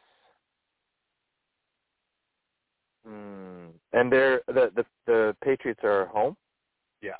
Hmm. 3.06 3.68
And 3.94 4.12
they're 4.12 4.42
the 4.48 4.72
the 4.76 4.86
the 5.08 5.36
Patriots 5.44 5.82
are 5.84 6.06
home. 6.08 6.36
Yeah. 7.02 7.12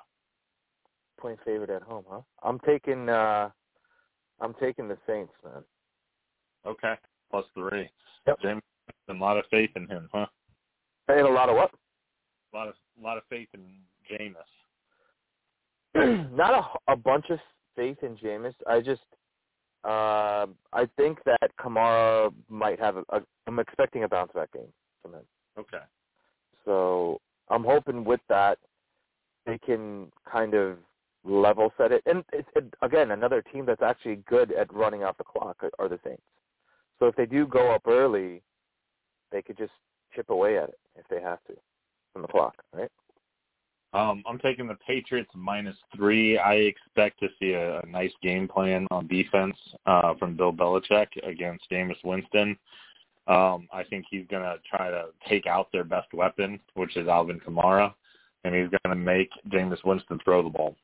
Point 1.20 1.40
favorite 1.46 1.70
at 1.70 1.82
home, 1.82 2.06
huh? 2.10 2.22
I'm 2.44 2.60
taking 2.60 3.10
uh 3.10 3.50
I'm 4.42 4.54
taking 4.60 4.88
the 4.88 4.98
Saints, 5.08 5.34
man. 5.44 5.64
Okay, 6.66 6.96
plus 7.32 7.46
three. 7.54 7.90
Yep. 8.28 8.40
Jameis, 8.44 8.62
a 9.10 9.14
lot 9.14 9.38
of 9.38 9.46
faith 9.50 9.72
in 9.76 9.88
him, 9.88 10.10
huh? 10.14 10.26
Had 11.08 11.20
a 11.20 11.30
lot 11.30 11.50
of 11.50 11.56
what? 11.56 11.72
A 12.54 12.58
lot 12.58 12.68
of 12.68 12.76
a 13.00 13.04
lot 13.04 13.18
of 13.18 13.24
faith 13.30 13.48
in 13.54 13.62
Jameis. 14.12 14.36
not 16.36 16.54
a, 16.88 16.94
a 16.94 16.96
bunch 16.96 17.26
of 17.30 17.40
faith 17.76 17.98
in 18.04 18.16
Jameis. 18.18 18.54
I 18.68 18.82
just 18.82 19.02
uh, 19.84 20.46
I 20.74 20.88
think 20.98 21.20
that 21.26 21.52
Kamara 21.60 22.34
might 22.50 22.80
have 22.80 22.98
a, 22.98 23.04
a. 23.10 23.22
I'm 23.48 23.60
expecting 23.60 24.04
a 24.04 24.10
bounce 24.10 24.32
back 24.34 24.52
game 24.52 24.72
from 25.02 25.14
him. 25.14 25.24
Okay. 25.60 25.84
So 26.66 27.20
I'm 27.50 27.64
hoping 27.64 28.04
with 28.04 28.22
that 28.30 28.58
they 29.46 29.58
can 29.58 30.12
kind 30.30 30.54
of 30.54 30.78
level 31.26 31.74
set 31.78 31.92
it. 31.92 32.02
And 32.06 32.24
it's 32.32 32.48
it, 32.56 32.74
again 32.82 33.12
another 33.12 33.42
team 33.42 33.66
that's 33.66 33.82
actually 33.82 34.18
good 34.28 34.52
at 34.54 34.74
running 34.74 35.04
out 35.04 35.18
the 35.18 35.24
clock 35.24 35.58
are 35.78 35.90
the 35.90 36.00
Saints. 36.04 36.22
So 37.00 37.08
if 37.08 37.16
they 37.16 37.26
do 37.26 37.46
go 37.46 37.72
up 37.72 37.84
early, 37.88 38.42
they 39.32 39.42
could 39.42 39.58
just 39.58 39.72
chip 40.16 40.30
away 40.30 40.58
at 40.58 40.70
it 40.70 40.80
if 40.96 41.08
they 41.10 41.22
have 41.22 41.40
to 41.48 41.54
from 42.14 42.24
the 42.24 42.28
clock, 42.28 42.56
right? 42.74 42.92
Um, 43.92 44.24
I'm 44.28 44.38
taking 44.38 44.68
the 44.68 44.78
Patriots 44.86 45.32
minus 45.34 45.76
three. 45.96 46.38
I 46.38 46.54
expect 46.54 47.20
to 47.22 47.30
see 47.40 47.54
a, 47.54 47.80
a 47.80 47.86
nice 47.88 48.12
game 48.22 48.48
plan 48.48 48.86
on 48.92 49.08
defense 49.08 49.56
uh, 49.88 50.14
from 50.20 50.38
Bill 50.38 50.54
Belichick 50.54 51.08
against 51.24 51.70
Jameis 51.72 51.98
Winston. 52.04 52.56
Um, 53.30 53.68
I 53.72 53.84
think 53.84 54.06
he's 54.10 54.26
going 54.30 54.44
to 54.44 54.58
try 54.70 54.90
to 54.90 55.08
take 55.28 55.46
out 55.46 55.72
their 55.72 55.84
best 55.84 56.14
weapon, 56.14 56.60
which 56.74 56.98
is 56.98 57.08
Alvin 57.08 57.40
Kamara, 57.40 57.94
and 58.44 58.56
he's 58.56 58.70
going 58.70 58.90
to 58.90 58.96
make 58.96 59.30
Jameis 59.50 59.86
Winston 59.86 60.20
throw 60.24 60.42
the 60.42 60.50
ball. 60.50 60.76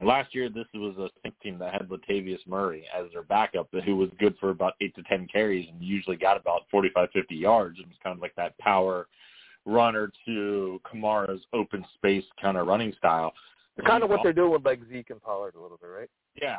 Last 0.00 0.34
year, 0.34 0.48
this 0.48 0.66
was 0.74 0.96
a 0.98 1.08
Saints 1.22 1.38
team 1.42 1.58
that 1.58 1.72
had 1.72 1.88
Latavius 1.88 2.44
Murray 2.46 2.84
as 2.96 3.06
their 3.12 3.22
backup, 3.22 3.68
who 3.84 3.96
was 3.96 4.10
good 4.18 4.36
for 4.40 4.50
about 4.50 4.74
eight 4.80 4.94
to 4.96 5.02
ten 5.04 5.28
carries 5.32 5.68
and 5.68 5.80
usually 5.80 6.16
got 6.16 6.36
about 6.36 6.62
45, 6.70 7.08
50 7.12 7.34
yards. 7.34 7.78
It 7.78 7.86
was 7.86 7.96
kind 8.02 8.16
of 8.16 8.22
like 8.22 8.34
that 8.36 8.56
power 8.58 9.06
runner 9.64 10.10
to 10.26 10.80
Kamara's 10.84 11.42
open 11.52 11.84
space 11.94 12.24
kind 12.40 12.56
of 12.56 12.66
running 12.66 12.92
style. 12.98 13.32
Kind 13.86 14.02
of 14.02 14.10
what 14.10 14.20
they're 14.22 14.32
doing 14.32 14.52
with 14.52 14.64
like 14.64 14.80
Zeke 14.90 15.10
and 15.10 15.22
Pollard 15.22 15.54
a 15.54 15.60
little 15.60 15.78
bit, 15.78 15.86
right? 15.86 16.10
Yeah, 16.40 16.58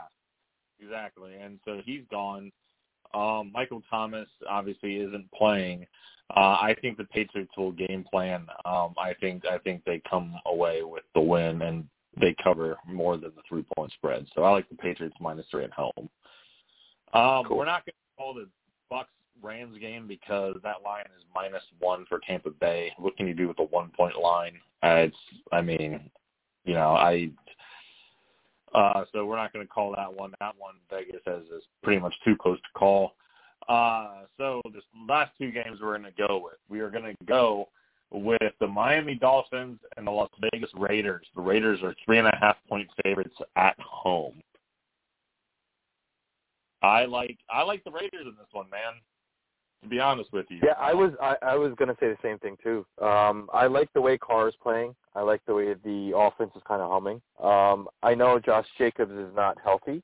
exactly. 0.82 1.36
And 1.36 1.60
so 1.66 1.82
he's 1.86 2.04
gone. 2.10 2.52
Um, 3.14 3.52
Michael 3.54 3.84
Thomas 3.90 4.28
obviously 4.50 4.98
isn't 4.98 5.32
playing. 5.32 5.86
Uh, 6.36 6.58
I 6.62 6.76
think 6.82 6.98
the 6.98 7.04
Patriots 7.06 7.52
will 7.58 7.72
game 7.72 8.06
plan. 8.10 8.48
Um, 8.66 8.96
I 8.98 9.14
think 9.20 9.46
I 9.46 9.58
think 9.60 9.84
they 9.86 10.02
come 10.10 10.36
away 10.46 10.82
with 10.84 11.04
the 11.14 11.22
win 11.22 11.62
and 11.62 11.86
they 12.20 12.36
cover 12.44 12.78
more 12.88 13.18
than 13.18 13.32
the 13.36 13.42
three 13.48 13.66
point 13.76 13.92
spread. 13.94 14.26
So 14.34 14.44
I 14.44 14.52
like 14.52 14.70
the 14.70 14.76
Patriots 14.76 15.16
minus 15.20 15.46
three 15.52 15.64
at 15.64 15.72
home. 15.72 16.10
Um, 17.14 17.46
cool. 17.46 17.58
We're 17.58 17.66
not 17.66 17.86
going 17.86 17.94
to 17.94 18.18
call 18.18 18.34
the 18.34 18.48
Bucks 18.90 19.10
Rams 19.42 19.78
game 19.78 20.08
because 20.08 20.56
that 20.64 20.82
line 20.84 21.06
is 21.18 21.24
minus 21.36 21.64
one 21.80 22.06
for 22.08 22.20
Tampa 22.26 22.50
Bay. 22.50 22.92
What 22.98 23.18
can 23.18 23.28
you 23.28 23.34
do 23.34 23.48
with 23.48 23.60
a 23.60 23.64
one 23.64 23.92
point 23.96 24.18
line? 24.18 24.54
Uh, 24.82 25.08
it's, 25.08 25.18
I 25.52 25.62
mean, 25.62 26.10
you 26.66 26.74
know, 26.74 26.94
I. 26.94 27.30
Uh, 28.74 29.06
so 29.12 29.26
we're 29.26 29.38
not 29.38 29.54
going 29.54 29.66
to 29.66 29.72
call 29.72 29.94
that 29.96 30.14
one. 30.14 30.34
That 30.40 30.56
one 30.58 30.76
Vegas 30.90 31.22
says 31.26 31.44
is 31.56 31.64
pretty 31.84 32.02
much 32.02 32.14
too 32.26 32.36
close 32.36 32.58
to 32.58 32.80
call. 32.80 33.14
Uh, 33.70 34.24
so 34.38 34.62
the 34.66 34.82
last 35.08 35.32
two 35.38 35.52
games 35.52 35.80
we're 35.82 35.98
going 35.98 36.12
to 36.12 36.28
go 36.28 36.42
with. 36.44 36.58
We 36.70 36.80
are 36.80 36.90
going 36.90 37.16
to 37.16 37.26
go 37.26 37.70
with 38.12 38.54
the 38.60 38.68
Miami 38.68 39.16
Dolphins 39.16 39.80
and 39.98 40.06
the 40.06 40.12
Las 40.12 40.30
Vegas 40.52 40.70
Raiders. 40.76 41.26
The 41.36 41.42
Raiders 41.42 41.82
are 41.84 41.96
three 42.06 42.20
and 42.20 42.28
a 42.28 42.38
half 42.40 42.58
point 42.68 42.88
favorites 43.04 43.36
at 43.56 43.76
home. 43.80 44.42
I 46.82 47.06
like 47.06 47.38
I 47.50 47.64
like 47.64 47.84
the 47.86 47.92
Raiders 47.92 48.26
in 48.26 48.36
this 48.38 48.48
one, 48.52 48.70
man. 48.70 48.94
To 49.84 49.90
be 49.90 50.00
honest 50.00 50.32
with 50.32 50.46
you. 50.50 50.60
Yeah, 50.64 50.76
I 50.78 50.94
was 50.94 51.12
I, 51.22 51.36
I 51.42 51.56
was 51.56 51.74
gonna 51.78 51.96
say 52.00 52.08
the 52.08 52.18
same 52.22 52.40
thing 52.40 52.58
too. 52.62 52.86
Um, 53.02 53.50
I 53.54 53.68
like 53.68 53.92
the 53.94 54.02
way 54.02 54.18
Carr 54.18 54.50
is 54.50 54.56
playing. 54.62 54.94
I 55.16 55.22
like 55.22 55.42
the 55.46 55.54
way 55.54 55.74
the 55.74 56.14
offense 56.16 56.52
is 56.56 56.62
kind 56.68 56.82
of 56.82 56.92
humming. 56.92 57.22
Um, 57.42 57.88
I 58.02 58.16
know 58.16 58.40
Josh 58.40 58.66
Jacobs 58.78 59.12
is 59.12 59.34
not 59.36 59.58
healthy, 59.64 60.02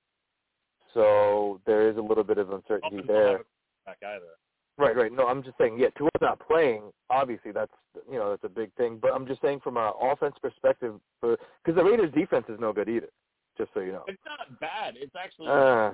so 0.94 1.60
there 1.66 1.90
is 1.90 1.98
a 1.98 2.02
little 2.02 2.24
bit 2.24 2.38
of 2.38 2.52
uncertainty 2.52 3.02
there. 3.08 3.40
Back 3.86 3.98
either. 4.04 4.26
Right, 4.78 4.96
right. 4.96 5.12
No, 5.12 5.28
I'm 5.28 5.44
just 5.44 5.58
saying, 5.58 5.78
yeah, 5.78 5.90
Tua's 5.98 6.10
not 6.22 6.40
playing. 6.48 6.84
Obviously, 7.10 7.52
that's 7.52 7.72
you 8.10 8.18
know 8.18 8.30
that's 8.30 8.46
a 8.46 8.50
big 8.50 8.74
thing. 8.76 8.98
But 9.02 9.12
I'm 9.14 9.28
just 9.28 9.42
saying 9.42 9.60
from 9.62 9.76
an 9.76 9.92
offense 10.02 10.36
perspective, 10.42 10.96
for 11.20 11.38
because 11.64 11.78
the 11.78 11.84
Raiders' 11.84 12.14
defense 12.14 12.46
is 12.48 12.60
no 12.60 12.72
good 12.72 12.88
either. 12.88 13.10
Just 13.58 13.72
so 13.74 13.82
you 13.82 13.92
know. 13.92 14.04
It's 14.08 14.22
not 14.26 14.58
bad. 14.62 14.94
It's 14.98 15.14
actually 15.22 15.48
uh, 15.48 15.92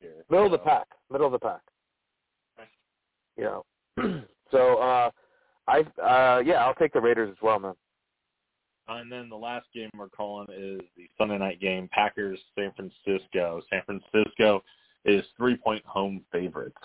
here, 0.00 0.12
middle 0.30 0.46
of 0.46 0.52
the 0.52 0.58
pack. 0.58 0.86
Middle 1.10 1.26
of 1.26 1.32
the 1.32 1.40
pack. 1.40 1.60
You 3.36 3.44
know. 3.44 3.64
so 4.52 4.76
uh, 4.76 5.10
I 5.66 5.80
uh, 6.00 6.38
yeah, 6.38 6.64
I'll 6.64 6.74
take 6.74 6.92
the 6.92 7.00
Raiders 7.00 7.30
as 7.30 7.42
well, 7.42 7.58
man. 7.58 7.74
And 8.88 9.10
then 9.10 9.28
the 9.28 9.36
last 9.36 9.66
game 9.74 9.90
we're 9.96 10.08
calling 10.08 10.48
is 10.50 10.80
the 10.96 11.08
Sunday 11.16 11.38
night 11.38 11.60
game, 11.60 11.88
Packers 11.92 12.38
San 12.56 12.72
Francisco. 12.72 13.62
San 13.70 13.82
Francisco 13.86 14.62
is 15.04 15.24
three 15.36 15.56
point 15.56 15.84
home 15.86 16.22
favorites. 16.32 16.76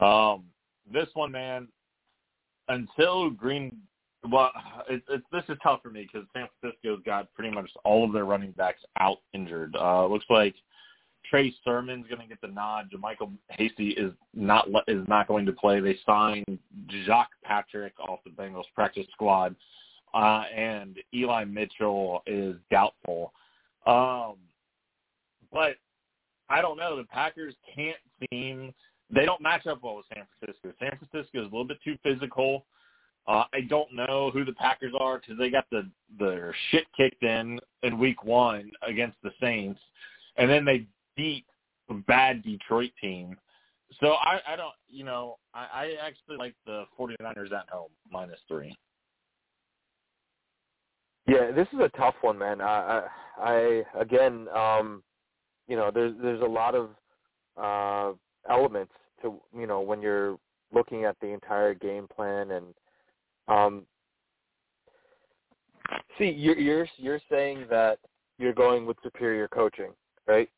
Um, 0.00 0.44
this 0.92 1.08
one, 1.14 1.32
man, 1.32 1.68
until 2.68 3.30
Green, 3.30 3.76
well, 4.30 4.52
it, 4.88 5.02
it, 5.08 5.22
this 5.32 5.42
is 5.48 5.58
tough 5.62 5.80
for 5.82 5.90
me 5.90 6.08
because 6.10 6.26
San 6.32 6.46
Francisco's 6.60 7.00
got 7.04 7.32
pretty 7.34 7.52
much 7.52 7.68
all 7.84 8.04
of 8.04 8.12
their 8.12 8.24
running 8.24 8.52
backs 8.52 8.82
out 8.98 9.18
injured. 9.32 9.74
Uh, 9.76 10.06
looks 10.06 10.26
like 10.30 10.54
Trey 11.30 11.54
Sermon's 11.64 12.06
going 12.08 12.20
to 12.20 12.26
get 12.26 12.40
the 12.40 12.48
nod. 12.48 12.90
JaMycal 12.90 13.30
Hasty 13.50 13.90
is 13.90 14.12
not 14.34 14.68
is 14.86 15.06
not 15.08 15.28
going 15.28 15.46
to 15.46 15.52
play. 15.52 15.80
They 15.80 15.98
signed 16.06 16.58
Jacques 17.04 17.32
Patrick 17.44 17.92
off 18.00 18.20
the 18.24 18.30
Bengals 18.30 18.64
practice 18.74 19.06
squad, 19.12 19.54
uh, 20.14 20.44
and 20.54 20.96
Eli 21.14 21.44
Mitchell 21.44 22.22
is 22.26 22.56
doubtful. 22.70 23.32
Um, 23.86 24.36
but 25.52 25.76
I 26.48 26.60
don't 26.62 26.78
know. 26.78 26.96
The 26.96 27.04
Packers 27.04 27.54
can't 27.74 27.96
seem 28.30 28.72
they 29.14 29.24
don't 29.24 29.40
match 29.40 29.66
up 29.66 29.82
well 29.82 29.96
with 29.96 30.06
San 30.14 30.24
Francisco. 30.38 30.72
San 30.78 30.98
Francisco 30.98 31.40
is 31.40 31.46
a 31.46 31.50
little 31.50 31.64
bit 31.64 31.78
too 31.82 31.96
physical. 32.02 32.66
Uh, 33.26 33.44
I 33.52 33.60
don't 33.68 33.92
know 33.94 34.30
who 34.32 34.44
the 34.44 34.54
Packers 34.54 34.92
are 34.98 35.18
because 35.18 35.38
they 35.38 35.50
got 35.50 35.66
the 35.70 35.88
their 36.18 36.54
shit 36.70 36.86
kicked 36.96 37.22
in 37.22 37.58
in 37.82 37.98
Week 37.98 38.24
One 38.24 38.70
against 38.86 39.16
the 39.22 39.30
Saints, 39.40 39.80
and 40.36 40.48
then 40.48 40.64
they 40.64 40.86
beat 41.18 41.44
bad 42.06 42.42
Detroit 42.42 42.90
team. 43.00 43.36
So 44.00 44.12
I, 44.12 44.40
I 44.46 44.56
don't, 44.56 44.74
you 44.88 45.04
know, 45.04 45.36
I, 45.54 45.66
I 45.72 46.06
actually 46.06 46.36
like 46.36 46.54
the 46.66 46.84
49ers 46.98 47.52
at 47.52 47.68
home 47.70 47.90
minus 48.10 48.38
three. 48.46 48.74
Yeah, 51.26 51.50
this 51.50 51.68
is 51.72 51.80
a 51.80 51.90
tough 51.96 52.14
one, 52.22 52.38
man. 52.38 52.60
I, 52.60 53.02
I, 53.38 53.42
I 53.42 54.00
again, 54.00 54.46
um, 54.54 55.02
you 55.66 55.76
know, 55.76 55.90
there's 55.92 56.14
there's 56.22 56.40
a 56.40 56.46
lot 56.46 56.74
of 56.74 56.90
uh, 57.56 58.16
elements 58.50 58.92
to 59.22 59.40
you 59.56 59.66
know 59.66 59.80
when 59.80 60.00
you're 60.00 60.38
looking 60.72 61.04
at 61.04 61.16
the 61.20 61.26
entire 61.26 61.74
game 61.74 62.06
plan 62.14 62.52
and 62.52 62.66
um 63.48 63.82
see 66.18 66.28
you're 66.28 66.58
you're 66.58 66.86
you're 66.96 67.20
saying 67.30 67.66
that 67.70 67.98
you're 68.38 68.52
going 68.52 68.86
with 68.86 68.96
superior 69.02 69.48
coaching 69.48 69.90
right 70.26 70.48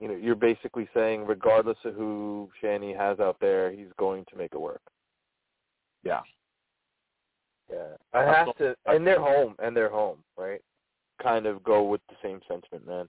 you 0.00 0.08
know 0.08 0.14
you're 0.14 0.34
basically 0.34 0.88
saying 0.94 1.26
regardless 1.26 1.78
of 1.84 1.94
who 1.94 2.48
Shanny 2.60 2.92
has 2.92 3.20
out 3.20 3.36
there 3.40 3.70
he's 3.70 3.92
going 3.98 4.24
to 4.30 4.36
make 4.36 4.52
it 4.52 4.60
work. 4.60 4.82
Yeah. 6.02 6.20
Yeah. 7.70 7.96
I 8.12 8.22
have 8.22 8.56
to 8.58 8.76
and 8.86 9.06
they're 9.06 9.20
home 9.20 9.54
and 9.58 9.76
they're 9.76 9.90
home 9.90 10.18
right? 10.36 10.60
Kind 11.22 11.46
of 11.46 11.62
go 11.64 11.82
with 11.82 12.00
the 12.08 12.16
same 12.22 12.40
sentiment 12.48 12.86
man 12.86 13.08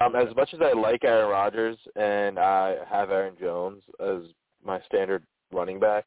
um, 0.00 0.14
as 0.16 0.34
much 0.36 0.52
as 0.52 0.60
I 0.60 0.72
like 0.72 1.04
Aaron 1.04 1.30
Rodgers 1.30 1.78
and 1.94 2.38
I 2.38 2.76
have 2.88 3.10
Aaron 3.10 3.36
Jones 3.40 3.82
as 4.00 4.22
my 4.64 4.80
standard 4.86 5.24
running 5.52 5.78
back, 5.78 6.06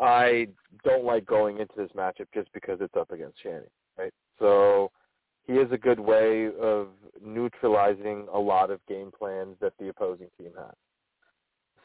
I 0.00 0.48
don't 0.84 1.04
like 1.04 1.26
going 1.26 1.58
into 1.58 1.74
this 1.76 1.90
matchup 1.96 2.26
just 2.34 2.52
because 2.52 2.78
it's 2.80 2.96
up 2.96 3.10
against 3.12 3.42
Shanny, 3.42 3.66
right? 3.98 4.12
So 4.38 4.90
he 5.46 5.56
has 5.56 5.68
a 5.70 5.78
good 5.78 6.00
way 6.00 6.48
of 6.60 6.88
neutralizing 7.24 8.26
a 8.32 8.38
lot 8.38 8.70
of 8.70 8.80
game 8.86 9.10
plans 9.16 9.56
that 9.60 9.72
the 9.78 9.88
opposing 9.88 10.28
team 10.38 10.50
has. 10.56 10.74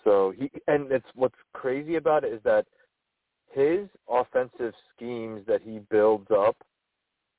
So 0.03 0.34
he 0.36 0.49
and 0.68 0.91
it's 0.91 1.05
what's 1.16 1.36
crazy 1.53 1.95
about 1.95 2.24
it 2.24 2.34
is 2.34 2.41
that 2.43 2.66
his 3.51 3.88
offensive 4.09 4.74
schemes 4.95 5.41
that 5.47 5.62
he 5.62 5.80
builds 5.89 6.28
up 6.32 6.55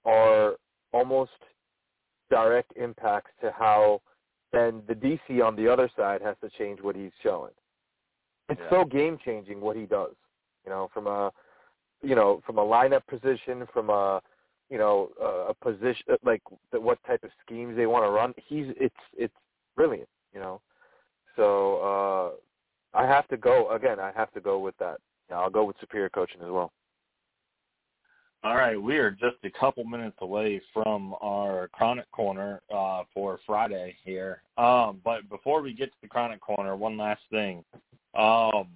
are 0.04 0.54
almost 0.92 1.30
direct 2.30 2.72
impacts 2.76 3.30
to 3.40 3.52
how 3.56 4.00
then 4.52 4.82
the 4.86 4.94
DC 4.94 5.44
on 5.44 5.56
the 5.56 5.66
other 5.66 5.90
side 5.96 6.20
has 6.22 6.36
to 6.42 6.50
change 6.58 6.80
what 6.80 6.94
he's 6.94 7.10
showing. 7.22 7.52
It's 8.48 8.60
yeah. 8.64 8.70
so 8.70 8.84
game 8.84 9.18
changing 9.24 9.60
what 9.60 9.76
he 9.76 9.86
does. 9.86 10.14
You 10.64 10.70
know, 10.70 10.88
from 10.92 11.06
a 11.06 11.32
you 12.02 12.14
know 12.14 12.42
from 12.46 12.58
a 12.58 12.64
lineup 12.64 13.06
position, 13.08 13.66
from 13.72 13.90
a 13.90 14.20
you 14.72 14.78
know 14.78 15.10
a 15.20 15.54
position 15.62 16.16
like 16.24 16.42
the, 16.72 16.80
what 16.80 16.98
type 17.06 17.22
of 17.22 17.30
schemes 17.44 17.76
they 17.76 17.86
want 17.86 18.04
to 18.06 18.10
run. 18.10 18.32
He's 18.48 18.68
it's 18.80 18.94
it's 19.14 19.34
brilliant. 19.76 20.08
You 20.32 20.40
know, 20.40 20.60
so 21.36 22.32
uh 22.94 22.98
I 22.98 23.06
have 23.06 23.28
to 23.28 23.36
go 23.36 23.70
again. 23.70 24.00
I 24.00 24.12
have 24.16 24.32
to 24.32 24.40
go 24.40 24.58
with 24.58 24.76
that. 24.78 24.96
You 25.28 25.36
I'll 25.36 25.50
go 25.50 25.64
with 25.64 25.76
superior 25.78 26.08
coaching 26.08 26.40
as 26.40 26.50
well. 26.50 26.72
All 28.44 28.56
right, 28.56 28.80
we 28.80 28.96
are 28.96 29.12
just 29.12 29.36
a 29.44 29.50
couple 29.50 29.84
minutes 29.84 30.16
away 30.20 30.60
from 30.72 31.14
our 31.22 31.68
Chronic 31.68 32.10
Corner 32.10 32.60
uh, 32.74 33.02
for 33.14 33.38
Friday 33.46 33.94
here. 34.04 34.42
Um, 34.58 35.00
but 35.04 35.28
before 35.28 35.62
we 35.62 35.72
get 35.72 35.90
to 35.92 35.96
the 36.02 36.08
Chronic 36.08 36.40
Corner, 36.40 36.74
one 36.74 36.96
last 36.96 37.20
thing. 37.30 37.62
Um, 38.18 38.66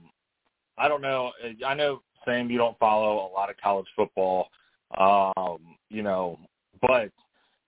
I 0.78 0.86
don't 0.86 1.02
know. 1.02 1.32
I 1.66 1.74
know, 1.74 2.02
Sam, 2.24 2.48
you 2.48 2.58
don't 2.58 2.78
follow 2.78 3.26
a 3.26 3.32
lot 3.34 3.50
of 3.50 3.56
college 3.56 3.88
football, 3.96 4.50
um, 4.98 5.76
you 5.90 6.02
know, 6.02 6.38
but 6.80 7.10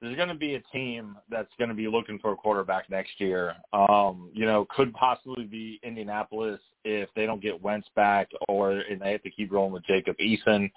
there's 0.00 0.16
going 0.16 0.28
to 0.28 0.34
be 0.34 0.54
a 0.54 0.60
team 0.72 1.16
that's 1.28 1.52
going 1.58 1.68
to 1.68 1.74
be 1.74 1.88
looking 1.88 2.18
for 2.20 2.32
a 2.32 2.36
quarterback 2.36 2.88
next 2.88 3.20
year. 3.20 3.54
Um, 3.72 4.30
you 4.32 4.46
know, 4.46 4.66
could 4.74 4.92
possibly 4.94 5.44
be 5.44 5.80
Indianapolis 5.82 6.60
if 6.84 7.08
they 7.16 7.26
don't 7.26 7.42
get 7.42 7.60
Wentz 7.60 7.88
back, 7.96 8.28
or 8.48 8.72
and 8.72 9.00
they 9.00 9.12
have 9.12 9.22
to 9.22 9.30
keep 9.30 9.50
rolling 9.50 9.72
with 9.72 9.84
Jacob 9.86 10.16
Eason. 10.18 10.70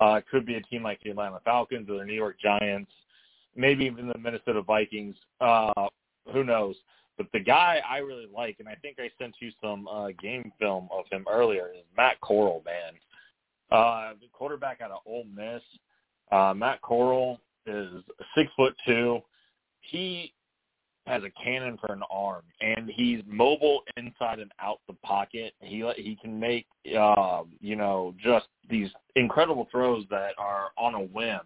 Uh, 0.00 0.14
it 0.14 0.24
could 0.30 0.46
be 0.46 0.54
a 0.54 0.62
team 0.62 0.82
like 0.82 1.00
the 1.02 1.10
Atlanta 1.10 1.40
Falcons 1.44 1.90
or 1.90 1.98
the 1.98 2.04
New 2.04 2.14
York 2.14 2.36
Giants, 2.40 2.90
maybe 3.56 3.84
even 3.84 4.08
the 4.08 4.18
Minnesota 4.18 4.62
Vikings. 4.62 5.16
Uh, 5.40 5.88
who 6.32 6.44
knows? 6.44 6.76
But 7.18 7.26
the 7.32 7.40
guy 7.40 7.82
I 7.86 7.98
really 7.98 8.28
like, 8.34 8.56
and 8.60 8.68
I 8.68 8.76
think 8.76 8.98
I 8.98 9.10
sent 9.20 9.34
you 9.40 9.50
some 9.60 9.86
uh, 9.88 10.08
game 10.22 10.52
film 10.58 10.88
of 10.90 11.04
him 11.10 11.26
earlier, 11.30 11.68
is 11.76 11.84
Matt 11.94 12.18
Corral, 12.22 12.62
man. 12.64 12.94
Uh, 13.70 14.14
the 14.20 14.26
quarterback 14.32 14.80
out 14.80 14.90
of 14.90 15.00
Ole 15.06 15.26
Miss. 15.34 15.62
Uh, 16.32 16.54
Matt 16.54 16.80
Corral 16.82 17.40
is 17.66 17.88
six 18.34 18.50
foot 18.56 18.74
two. 18.86 19.20
He 19.80 20.32
has 21.06 21.22
a 21.24 21.30
cannon 21.42 21.78
for 21.78 21.92
an 21.92 22.02
arm, 22.10 22.42
and 22.60 22.88
he's 22.88 23.22
mobile 23.26 23.82
inside 23.96 24.38
and 24.38 24.52
out 24.60 24.80
the 24.86 24.94
pocket. 25.02 25.54
He 25.60 25.88
he 25.96 26.16
can 26.20 26.38
make 26.38 26.66
uh, 26.96 27.42
you 27.60 27.76
know 27.76 28.14
just 28.22 28.46
these 28.68 28.90
incredible 29.16 29.68
throws 29.70 30.04
that 30.10 30.32
are 30.38 30.68
on 30.76 30.94
a 30.94 31.00
whim. 31.00 31.40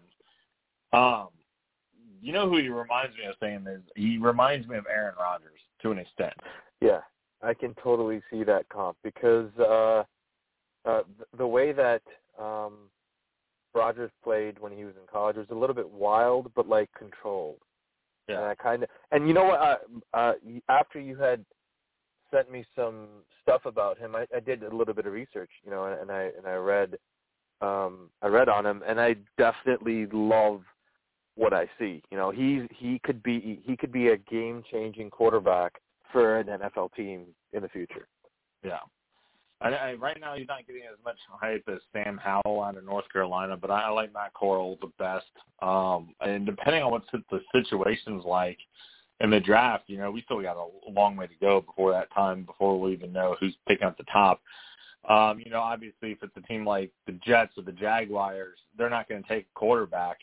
Um, 0.93 1.29
you 2.21 2.31
know 2.31 2.49
who 2.49 2.57
he 2.57 2.69
reminds 2.69 3.15
me 3.17 3.25
of 3.25 3.35
saying 3.39 3.65
is 3.67 3.81
he 3.95 4.17
reminds 4.17 4.67
me 4.67 4.77
of 4.77 4.85
Aaron 4.91 5.15
Rodgers 5.19 5.59
to 5.81 5.91
an 5.91 5.99
extent. 5.99 6.33
Yeah, 6.81 7.01
I 7.41 7.53
can 7.53 7.75
totally 7.81 8.21
see 8.31 8.43
that 8.43 8.67
comp 8.69 8.97
because 9.03 9.49
uh, 9.59 10.03
uh, 10.85 11.01
the 11.37 11.47
way 11.47 11.71
that 11.71 12.01
um, 12.39 12.73
Rodgers 13.73 14.11
played 14.23 14.59
when 14.59 14.71
he 14.71 14.85
was 14.85 14.93
in 14.95 15.07
college 15.11 15.35
was 15.35 15.47
a 15.51 15.55
little 15.55 15.75
bit 15.75 15.89
wild, 15.89 16.51
but 16.55 16.67
like 16.67 16.89
controlled. 16.97 17.59
Yeah. 18.27 18.37
And 18.37 18.45
I 18.45 18.55
kind 18.55 18.83
of, 18.83 18.89
and 19.11 19.27
you 19.27 19.33
know 19.33 19.45
what? 19.45 19.59
Uh, 19.59 19.77
uh, 20.17 20.33
after 20.69 20.99
you 20.99 21.15
had 21.15 21.45
sent 22.33 22.51
me 22.51 22.65
some 22.75 23.07
stuff 23.41 23.65
about 23.65 23.97
him, 23.97 24.15
I, 24.15 24.25
I 24.35 24.39
did 24.39 24.63
a 24.63 24.75
little 24.75 24.93
bit 24.93 25.05
of 25.05 25.13
research, 25.13 25.51
you 25.63 25.71
know, 25.71 25.85
and 25.85 26.11
I 26.11 26.31
and 26.37 26.47
I 26.47 26.55
read, 26.55 26.97
um, 27.61 28.09
I 28.21 28.27
read 28.27 28.49
on 28.49 28.65
him, 28.65 28.81
and 28.87 28.99
I 28.99 29.15
definitely 29.37 30.07
love 30.11 30.61
what 31.35 31.53
I 31.53 31.69
see. 31.77 32.01
You 32.11 32.17
know, 32.17 32.31
he's 32.31 32.63
he 32.71 32.99
could 33.03 33.21
be 33.21 33.61
he 33.63 33.77
could 33.77 33.91
be 33.91 34.07
a 34.07 34.17
game 34.17 34.63
changing 34.71 35.11
quarterback 35.11 35.73
for 36.11 36.39
an 36.39 36.47
NFL 36.47 36.93
team 36.95 37.25
in 37.53 37.61
the 37.61 37.69
future. 37.69 38.07
Yeah. 38.63 38.79
I, 39.65 39.69
I, 39.69 39.93
right 39.93 40.19
now, 40.21 40.35
you're 40.35 40.45
not 40.45 40.67
getting 40.67 40.83
as 40.83 41.03
much 41.03 41.17
hype 41.27 41.63
as 41.67 41.79
Sam 41.91 42.19
Howell 42.21 42.61
out 42.61 42.77
of 42.77 42.85
North 42.85 43.05
Carolina, 43.11 43.57
but 43.57 43.71
I, 43.71 43.81
I 43.81 43.89
like 43.89 44.13
Matt 44.13 44.33
Corral 44.35 44.77
the 44.79 44.91
best. 44.99 45.25
Um, 45.61 46.13
and 46.21 46.45
depending 46.45 46.83
on 46.83 46.91
what 46.91 47.03
the 47.11 47.41
situation's 47.51 48.23
like 48.25 48.59
in 49.21 49.31
the 49.31 49.39
draft, 49.39 49.85
you 49.87 49.97
know, 49.97 50.11
we 50.11 50.21
still 50.21 50.41
got 50.41 50.55
a 50.55 50.91
long 50.91 51.15
way 51.15 51.25
to 51.25 51.33
go 51.41 51.61
before 51.61 51.91
that 51.93 52.13
time, 52.13 52.43
before 52.43 52.79
we 52.79 52.93
even 52.93 53.11
know 53.11 53.35
who's 53.39 53.55
picking 53.67 53.87
up 53.87 53.97
the 53.97 54.03
top. 54.03 54.39
Um, 55.09 55.39
you 55.39 55.49
know, 55.49 55.61
obviously, 55.61 56.11
if 56.11 56.21
it's 56.21 56.37
a 56.37 56.41
team 56.41 56.63
like 56.65 56.91
the 57.07 57.13
Jets 57.25 57.53
or 57.57 57.63
the 57.63 57.71
Jaguars, 57.71 58.59
they're 58.77 58.89
not 58.89 59.09
going 59.09 59.23
to 59.23 59.29
take 59.29 59.45
a 59.45 59.59
quarterback. 59.59 60.17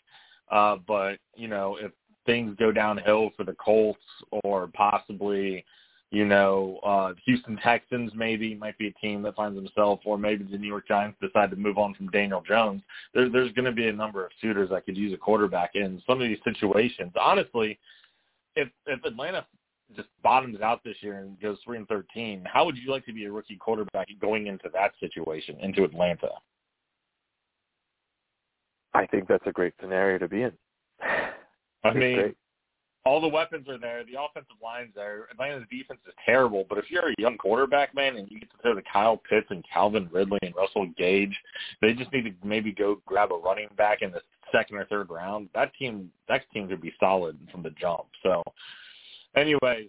Uh, 0.52 0.76
but 0.86 1.18
you 1.34 1.48
know, 1.48 1.78
if 1.80 1.90
things 2.26 2.54
go 2.58 2.70
downhill 2.70 3.30
for 3.36 3.44
the 3.44 3.54
Colts 3.54 3.98
or 4.44 4.68
possibly 4.68 5.64
you 6.12 6.26
know, 6.26 6.78
uh, 6.84 7.14
Houston 7.24 7.56
Texans 7.56 8.12
maybe 8.14 8.54
might 8.54 8.76
be 8.76 8.88
a 8.88 8.92
team 8.92 9.22
that 9.22 9.34
finds 9.34 9.56
themselves, 9.56 10.02
or 10.04 10.18
maybe 10.18 10.44
the 10.44 10.58
New 10.58 10.66
York 10.66 10.86
Giants 10.86 11.16
decide 11.22 11.50
to 11.50 11.56
move 11.56 11.78
on 11.78 11.94
from 11.94 12.08
Daniel 12.08 12.42
Jones. 12.46 12.82
There, 13.14 13.30
there's 13.30 13.50
going 13.52 13.64
to 13.64 13.72
be 13.72 13.88
a 13.88 13.92
number 13.92 14.22
of 14.22 14.30
suitors 14.38 14.68
that 14.70 14.84
could 14.84 14.96
use 14.96 15.14
a 15.14 15.16
quarterback 15.16 15.70
in 15.74 16.02
some 16.06 16.20
of 16.20 16.28
these 16.28 16.38
situations. 16.44 17.12
Honestly, 17.18 17.78
if 18.56 18.68
if 18.86 19.02
Atlanta 19.06 19.46
just 19.96 20.08
bottoms 20.22 20.60
out 20.60 20.84
this 20.84 20.96
year 21.00 21.14
and 21.14 21.40
goes 21.40 21.56
three 21.64 21.78
and 21.78 21.88
thirteen, 21.88 22.44
how 22.44 22.66
would 22.66 22.76
you 22.76 22.90
like 22.90 23.06
to 23.06 23.14
be 23.14 23.24
a 23.24 23.32
rookie 23.32 23.56
quarterback 23.56 24.08
going 24.20 24.48
into 24.48 24.68
that 24.74 24.92
situation 25.00 25.56
into 25.60 25.82
Atlanta? 25.82 26.28
I 28.92 29.06
think 29.06 29.28
that's 29.28 29.46
a 29.46 29.52
great 29.52 29.72
scenario 29.80 30.18
to 30.18 30.28
be 30.28 30.42
in. 30.42 30.52
I 31.84 31.94
mean, 31.94 32.34
all 33.04 33.20
the 33.20 33.28
weapons 33.28 33.68
are 33.68 33.78
there. 33.78 34.04
The 34.04 34.20
offensive 34.20 34.56
line's 34.62 34.92
there. 34.94 35.26
Atlanta's 35.30 35.66
defense 35.70 36.00
is 36.06 36.14
terrible, 36.24 36.64
but 36.68 36.78
if 36.78 36.90
you're 36.90 37.10
a 37.10 37.14
young 37.18 37.36
quarterback, 37.36 37.94
man, 37.94 38.16
and 38.16 38.30
you 38.30 38.38
get 38.38 38.50
to 38.50 38.56
throw 38.62 38.74
to 38.74 38.82
Kyle 38.90 39.16
Pitts 39.16 39.48
and 39.50 39.64
Calvin 39.72 40.08
Ridley 40.12 40.38
and 40.42 40.54
Russell 40.54 40.86
Gage, 40.96 41.36
they 41.80 41.94
just 41.94 42.12
need 42.12 42.24
to 42.24 42.32
maybe 42.46 42.72
go 42.72 43.00
grab 43.06 43.32
a 43.32 43.36
running 43.36 43.68
back 43.76 44.02
in 44.02 44.12
the 44.12 44.20
second 44.52 44.76
or 44.76 44.84
third 44.86 45.10
round. 45.10 45.48
That 45.54 45.72
team, 45.74 46.10
that 46.28 46.42
team 46.52 46.68
could 46.68 46.80
be 46.80 46.92
solid 47.00 47.36
from 47.50 47.62
the 47.62 47.70
jump. 47.70 48.06
So, 48.22 48.42
anyways, 49.36 49.88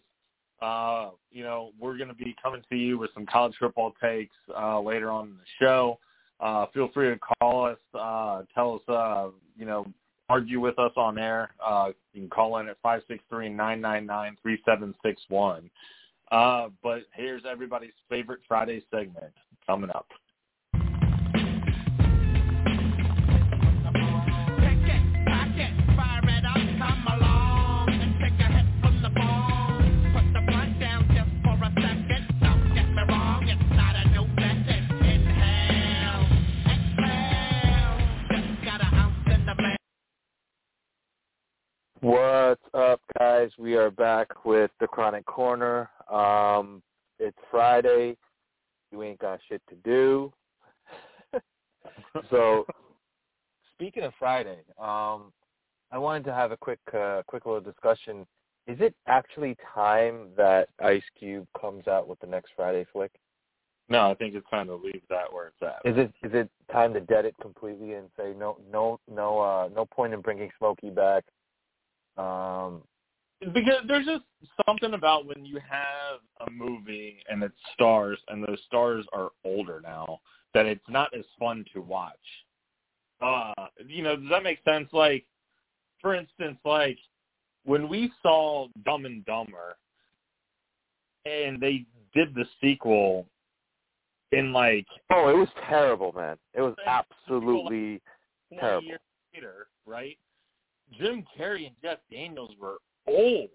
uh, 0.62 1.10
you 1.32 1.44
know, 1.44 1.72
we're 1.80 1.98
going 1.98 2.10
to 2.10 2.16
be 2.16 2.36
coming 2.42 2.64
to 2.70 2.76
you 2.76 2.98
with 2.98 3.12
some 3.14 3.26
college 3.28 3.54
football 3.60 3.94
takes 4.02 4.36
uh, 4.58 4.80
later 4.80 5.12
on 5.12 5.28
in 5.28 5.34
the 5.34 5.66
show. 5.66 6.00
Uh, 6.40 6.66
feel 6.74 6.90
free 6.94 7.10
to 7.10 7.20
call 7.40 7.66
us, 7.66 7.78
uh, 7.94 8.42
tell 8.56 8.76
us, 8.76 8.82
uh, 8.94 9.28
you 9.56 9.66
know, 9.66 9.86
argue 10.34 10.60
with 10.60 10.80
us 10.80 10.92
on 10.98 11.20
air, 11.20 11.52
uh, 11.64 11.90
you 12.14 12.22
can 12.22 12.30
call 12.30 12.58
in 12.58 12.68
at 12.68 12.78
five 12.82 13.04
six 13.08 13.24
three 13.30 13.50
nine 13.50 13.80
nine 13.80 14.04
nine 14.04 14.36
three 14.42 14.60
seven 14.66 14.96
six 15.06 15.22
one. 15.30 15.70
Uh, 16.32 16.70
but 16.82 17.02
here's 17.14 17.44
everybody's 17.50 17.94
favorite 18.10 18.40
Friday 18.48 18.84
segment 18.90 19.32
coming 19.68 19.92
up. 19.92 20.08
What's 42.04 42.60
up, 42.74 43.00
guys? 43.18 43.50
We 43.58 43.78
are 43.78 43.90
back 43.90 44.44
with 44.44 44.72
the 44.82 44.88
Chronic 44.88 45.26
Corner. 45.26 45.90
Um, 46.12 46.84
it's 47.18 47.38
Friday. 47.50 48.18
You 48.92 49.04
ain't 49.04 49.20
got 49.20 49.40
shit 49.48 49.62
to 49.70 49.76
do. 49.86 50.34
so, 52.30 52.66
speaking 53.74 54.04
of 54.04 54.12
Friday, 54.20 54.58
um, 54.78 55.32
I 55.94 55.98
wanted 55.98 56.26
to 56.26 56.34
have 56.34 56.52
a 56.52 56.58
quick, 56.58 56.82
uh, 56.94 57.22
quick 57.26 57.46
little 57.46 57.62
discussion. 57.62 58.28
Is 58.68 58.82
it 58.82 58.94
actually 59.08 59.56
time 59.74 60.28
that 60.36 60.68
Ice 60.84 61.06
Cube 61.18 61.48
comes 61.58 61.88
out 61.88 62.10
with 62.10 62.20
the 62.20 62.28
next 62.28 62.52
Friday 62.54 62.86
flick? 62.92 63.14
No, 63.88 64.12
I 64.12 64.16
think 64.16 64.36
it's 64.36 64.50
time 64.50 64.68
to 64.68 64.76
leave 64.76 65.04
that 65.10 65.32
where 65.32 65.54
it's 65.54 65.62
at. 65.62 65.90
Is 65.90 65.98
it 65.98 66.12
is 66.22 66.34
it 66.34 66.50
time 66.70 66.94
to 66.96 67.00
dead 67.00 67.24
it 67.24 67.36
completely 67.42 67.94
and 67.94 68.10
say 68.20 68.34
no 68.38 68.58
no 68.70 69.00
no 69.10 69.40
uh 69.40 69.70
no 69.74 69.86
point 69.86 70.14
in 70.14 70.20
bringing 70.20 70.50
Smokey 70.60 70.90
back? 70.90 71.24
Um, 72.18 72.84
because 73.54 73.82
there's 73.88 74.06
just 74.06 74.24
something 74.66 74.94
about 74.94 75.26
when 75.26 75.46
you 75.46 75.60
have 75.70 76.48
a 76.48 76.52
movie 76.52 77.18
and 77.30 77.44
it's 77.44 77.54
stars 77.74 78.20
and 78.30 78.44
those 78.44 78.60
stars 78.68 79.06
are 79.12 79.32
older 79.44 79.82
now 79.82 80.20
that 80.54 80.66
it's 80.66 80.88
not 80.88 81.10
as 81.18 81.26
fun 81.40 81.66
to 81.74 81.82
watch. 81.82 82.14
Uh, 83.22 83.54
you 83.88 84.04
know, 84.04 84.16
does 84.16 84.30
that 84.30 84.44
make 84.44 84.60
sense? 84.64 84.88
Like, 84.92 85.26
for 86.02 86.16
instance, 86.16 86.58
like 86.64 86.98
when 87.66 87.90
we 87.90 88.12
saw 88.22 88.68
Dumb 88.86 89.06
and 89.06 89.26
Dumber 89.26 89.78
and 91.26 91.60
they 91.60 91.86
did 92.14 92.36
the 92.36 92.46
sequel 92.62 93.26
in 94.32 94.52
like 94.52 94.86
oh, 95.12 95.30
it 95.30 95.38
was 95.38 95.48
terrible, 95.68 96.12
man. 96.12 96.38
It 96.54 96.62
was 96.62 96.76
absolutely 96.86 98.02
terrible. 98.60 98.88
Years 98.88 99.00
later, 99.34 99.68
right? 99.86 100.18
Jim 101.00 101.24
Carrey 101.38 101.68
and 101.68 101.76
Jeff 101.82 102.00
Daniels 102.12 102.52
were 102.60 102.78
old. 103.08 103.50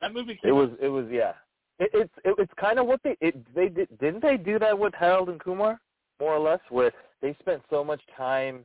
That 0.00 0.14
movie. 0.14 0.38
it 0.42 0.52
was. 0.52 0.70
It 0.80 0.88
was. 0.88 1.06
Yeah. 1.10 1.32
It, 1.78 1.90
it's. 1.92 2.12
It, 2.24 2.34
it's 2.38 2.52
kind 2.58 2.78
of 2.78 2.86
what 2.86 3.00
they. 3.04 3.16
It, 3.20 3.36
they 3.54 3.68
did. 3.68 3.88
Didn't 3.98 4.22
they 4.22 4.36
do 4.36 4.58
that 4.58 4.78
with 4.78 4.94
Harold 4.94 5.28
and 5.28 5.40
Kumar, 5.40 5.80
more 6.20 6.34
or 6.34 6.40
less, 6.40 6.60
where 6.70 6.92
they 7.20 7.36
spent 7.40 7.62
so 7.68 7.84
much 7.84 8.00
time, 8.16 8.64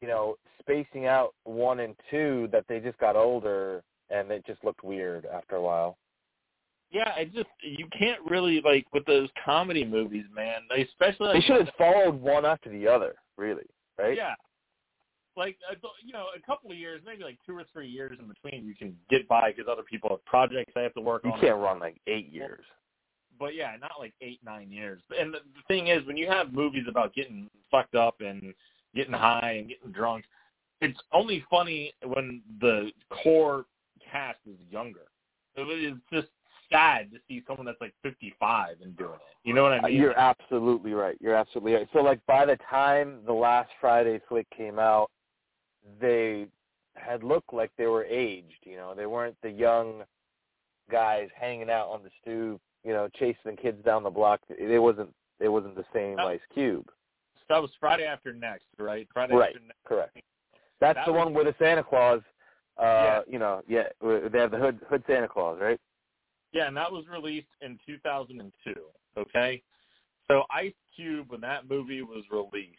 you 0.00 0.08
know, 0.08 0.36
spacing 0.60 1.06
out 1.06 1.34
one 1.44 1.80
and 1.80 1.94
two 2.10 2.48
that 2.52 2.64
they 2.68 2.80
just 2.80 2.98
got 2.98 3.16
older 3.16 3.82
and 4.10 4.30
it 4.30 4.44
just 4.46 4.64
looked 4.64 4.84
weird 4.84 5.26
after 5.26 5.56
a 5.56 5.62
while. 5.62 5.96
Yeah, 6.90 7.12
it 7.16 7.34
just 7.34 7.48
you 7.60 7.88
can't 7.98 8.20
really 8.28 8.60
like 8.64 8.86
with 8.92 9.04
those 9.04 9.28
comedy 9.44 9.84
movies, 9.84 10.24
man. 10.34 10.62
They 10.70 10.82
especially 10.82 11.28
like, 11.28 11.36
they 11.36 11.46
should 11.46 11.66
have 11.66 11.74
followed 11.76 12.14
one 12.14 12.44
after 12.44 12.70
the 12.70 12.86
other, 12.86 13.14
really, 13.36 13.66
right? 13.98 14.16
Yeah, 14.16 14.34
like 15.36 15.56
you 16.04 16.12
know 16.12 16.26
a 16.36 16.46
couple 16.46 16.70
of 16.70 16.76
years, 16.76 17.00
maybe 17.04 17.24
like 17.24 17.38
two 17.46 17.56
or 17.56 17.64
three 17.72 17.88
years 17.88 18.18
in 18.20 18.28
between, 18.28 18.66
you 18.66 18.74
can 18.74 18.96
get 19.10 19.28
by 19.28 19.52
because 19.52 19.70
other 19.70 19.82
people 19.82 20.10
have 20.10 20.24
projects 20.24 20.72
they 20.74 20.82
have 20.82 20.94
to 20.94 21.00
work 21.00 21.22
you 21.24 21.32
on. 21.32 21.38
You 21.38 21.48
can't 21.48 21.60
run 21.60 21.78
like 21.78 22.00
eight 22.06 22.32
years. 22.32 22.64
But 23.38 23.54
yeah, 23.54 23.74
not 23.80 23.92
like 23.98 24.14
eight 24.20 24.40
nine 24.44 24.70
years. 24.70 25.00
And 25.18 25.34
the, 25.34 25.38
thing 25.66 25.88
is, 25.88 26.06
when 26.06 26.16
you 26.16 26.28
have 26.28 26.52
movies 26.52 26.84
about 26.88 27.14
getting 27.14 27.48
fucked 27.70 27.94
up 27.94 28.20
and 28.20 28.54
getting 28.94 29.12
high 29.12 29.56
and 29.58 29.68
getting 29.68 29.90
drunk, 29.90 30.24
it's 30.80 30.98
only 31.12 31.44
funny 31.50 31.92
when 32.04 32.42
the 32.60 32.90
core 33.22 33.64
cast 34.10 34.38
is 34.46 34.58
younger. 34.70 35.00
It's 35.56 35.98
just 36.12 36.28
sad 36.70 37.10
to 37.12 37.18
see 37.28 37.42
someone 37.46 37.66
that's 37.66 37.80
like 37.80 37.94
55 38.02 38.76
and 38.82 38.96
doing 38.96 39.14
it. 39.14 39.20
You 39.48 39.54
know 39.54 39.62
what 39.62 39.72
I 39.72 39.78
uh, 39.78 39.82
mean? 39.88 39.96
You're 39.96 40.18
absolutely 40.18 40.92
right. 40.92 41.16
You're 41.20 41.34
absolutely 41.34 41.74
right. 41.74 41.88
So 41.92 42.00
like 42.00 42.24
by 42.26 42.46
the 42.46 42.58
time 42.68 43.18
the 43.26 43.32
last 43.32 43.70
Friday 43.80 44.20
flick 44.28 44.46
came 44.56 44.78
out, 44.78 45.10
they 46.00 46.46
had 46.96 47.22
looked 47.22 47.52
like 47.52 47.70
they 47.76 47.86
were 47.86 48.04
aged. 48.04 48.64
You 48.64 48.76
know, 48.76 48.94
they 48.94 49.06
weren't 49.06 49.36
the 49.42 49.50
young 49.50 50.04
guys 50.90 51.28
hanging 51.38 51.70
out 51.70 51.88
on 51.88 52.02
the 52.02 52.10
stoop, 52.20 52.60
you 52.84 52.92
know, 52.92 53.08
chasing 53.18 53.36
the 53.44 53.52
kids 53.52 53.84
down 53.84 54.02
the 54.02 54.10
block. 54.10 54.40
It 54.48 54.80
wasn't. 54.80 55.10
It 55.40 55.48
wasn't 55.48 55.74
the 55.74 55.84
same 55.92 56.18
Ice 56.20 56.40
Cube. 56.52 56.88
That 57.48 57.60
was 57.60 57.70
Friday 57.78 58.04
after 58.04 58.32
next, 58.32 58.66
right? 58.78 59.06
Friday 59.12 59.34
right. 59.34 59.48
after 59.48 59.60
next. 59.60 59.84
Correct. 59.84 60.16
That's 60.80 60.96
that 60.96 61.06
the 61.06 61.12
was, 61.12 61.26
one 61.26 61.34
where 61.34 61.44
the 61.44 61.54
Santa 61.58 61.82
Claus. 61.82 62.20
Uh, 62.78 62.84
yeah. 62.84 63.20
You 63.28 63.38
know, 63.38 63.62
yeah, 63.68 63.84
they 64.00 64.38
have 64.38 64.50
the 64.50 64.58
hood 64.58 64.80
hood 64.88 65.02
Santa 65.06 65.28
Claus, 65.28 65.58
right? 65.60 65.80
Yeah, 66.52 66.68
and 66.68 66.76
that 66.76 66.90
was 66.90 67.04
released 67.08 67.48
in 67.60 67.78
2002. 67.86 68.74
Okay, 69.16 69.62
so 70.28 70.44
Ice 70.50 70.72
Cube, 70.96 71.30
when 71.30 71.40
that 71.42 71.68
movie 71.68 72.02
was 72.02 72.24
released, 72.30 72.78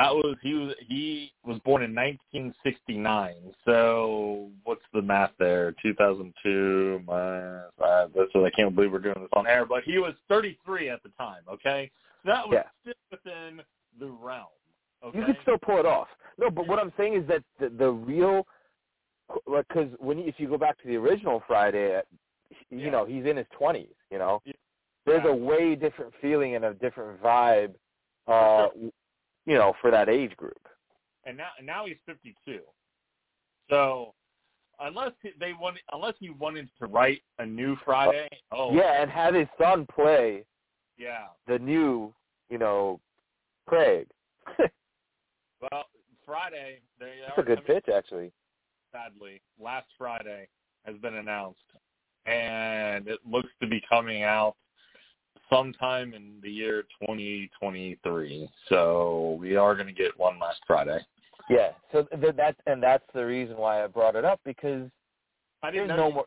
that 0.00 0.14
was 0.14 0.36
he 0.42 0.54
was 0.54 0.74
he 0.88 1.32
was 1.44 1.58
born 1.64 1.82
in 1.82 1.94
1969. 1.94 3.34
So 3.66 4.50
what's 4.64 4.80
the 4.94 5.02
math 5.02 5.32
there? 5.38 5.74
2002 5.82 7.02
minus 7.06 7.70
five. 7.78 8.10
That's 8.16 8.32
what 8.34 8.44
I 8.44 8.50
can't 8.50 8.74
believe 8.74 8.92
we're 8.92 8.98
doing 9.00 9.20
this 9.20 9.28
on 9.34 9.46
air. 9.46 9.66
But 9.66 9.84
he 9.84 9.98
was 9.98 10.14
33 10.28 10.88
at 10.88 11.02
the 11.02 11.10
time. 11.18 11.42
Okay, 11.50 11.90
so 12.24 12.30
that 12.30 12.48
was 12.48 12.56
Yeah. 12.56 12.70
still 12.80 12.94
within 13.10 13.62
the 13.98 14.06
realm. 14.06 14.46
Okay, 15.02 15.18
You 15.18 15.24
could 15.26 15.36
still 15.42 15.58
pull 15.58 15.78
it 15.78 15.86
off. 15.86 16.08
No, 16.38 16.50
but 16.50 16.66
what 16.66 16.78
I'm 16.78 16.92
saying 16.96 17.14
is 17.14 17.26
that 17.28 17.42
the, 17.58 17.68
the 17.68 17.90
real, 17.90 18.46
because 19.46 19.90
when 19.98 20.18
you, 20.18 20.24
if 20.26 20.34
you 20.38 20.48
go 20.48 20.56
back 20.58 20.80
to 20.80 20.88
the 20.88 20.96
original 20.96 21.42
Friday, 21.46 22.00
you 22.70 22.78
Yeah. 22.78 22.90
know 22.90 23.04
he's 23.04 23.26
in 23.26 23.36
his 23.36 23.46
20s. 23.58 23.94
You 24.10 24.18
know, 24.18 24.40
Yeah. 24.46 24.54
there's 25.04 25.26
a 25.26 25.34
way 25.34 25.74
different 25.74 26.14
feeling 26.22 26.54
and 26.54 26.64
a 26.64 26.74
different 26.74 27.20
vibe. 27.22 27.74
Uh, 28.26 28.68
you 29.50 29.56
know, 29.56 29.72
for 29.80 29.90
that 29.90 30.08
age 30.08 30.34
group. 30.36 30.62
and 31.26 31.36
now 31.36 31.48
and 31.58 31.66
now 31.66 31.84
he's 31.86 31.96
52. 32.06 32.60
So 33.68 34.14
unless 34.78 35.12
they 35.38 35.52
want, 35.52 35.76
unless 35.92 36.14
he 36.20 36.30
wanted 36.30 36.68
to 36.80 36.86
write 36.86 37.22
a 37.38 37.46
new 37.46 37.76
Friday, 37.84 38.28
oh 38.52 38.72
Yeah, 38.74 39.02
and 39.02 39.10
have 39.10 39.34
his 39.34 39.48
son 39.60 39.86
play 39.92 40.44
yeah. 40.96 41.26
the 41.46 41.58
new, 41.58 42.14
you 42.48 42.58
know, 42.58 43.00
Craig. 43.66 44.06
Well, 45.60 45.84
Friday 46.24 46.80
they 46.98 47.16
That's 47.26 47.36
are 47.38 47.42
a 47.42 47.44
good 47.44 47.64
coming- 47.66 47.82
pitch, 47.82 47.94
actually. 47.94 48.32
Sadly, 48.92 49.42
last 49.60 49.88
Friday 49.98 50.48
has 50.86 50.96
been 50.98 51.14
announced, 51.16 51.60
and 52.24 53.06
it 53.06 53.18
looks 53.30 53.50
to 53.60 53.68
be 53.68 53.80
coming 53.88 54.22
out 54.22 54.56
sometime 55.50 56.14
in 56.14 56.34
the 56.42 56.50
year 56.50 56.82
2023. 57.00 58.48
So 58.68 59.36
we 59.40 59.56
are 59.56 59.74
going 59.74 59.86
to 59.86 59.92
get 59.92 60.18
one 60.18 60.38
last 60.38 60.60
Friday. 60.66 60.98
Yeah. 61.48 61.70
So 61.92 62.04
th- 62.04 62.36
that's 62.36 62.58
and 62.66 62.82
that's 62.82 63.04
the 63.12 63.24
reason 63.26 63.56
why 63.56 63.82
I 63.82 63.86
brought 63.86 64.16
it 64.16 64.24
up 64.24 64.40
because 64.44 64.88
I 65.62 65.70
didn't 65.70 65.88
know. 65.88 65.96
no 65.96 66.12
more. 66.12 66.26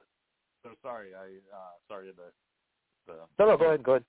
So 0.64 0.70
sorry, 0.82 1.10
I 1.16 1.26
uh, 1.56 1.72
sorry 1.88 2.12
the 2.12 3.12
the. 3.12 3.20
No, 3.40 3.52
no, 3.52 3.58
go 3.58 3.66
ahead, 3.66 3.84
go 3.84 3.92
ahead. 3.94 4.06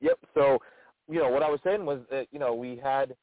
Yep. 0.00 0.18
So, 0.34 0.58
you 1.08 1.20
know, 1.20 1.30
what 1.30 1.42
I 1.42 1.48
was 1.48 1.60
saying 1.64 1.84
was 1.84 2.00
that 2.10 2.26
you 2.32 2.38
know 2.38 2.54
we 2.54 2.76
had 2.82 3.14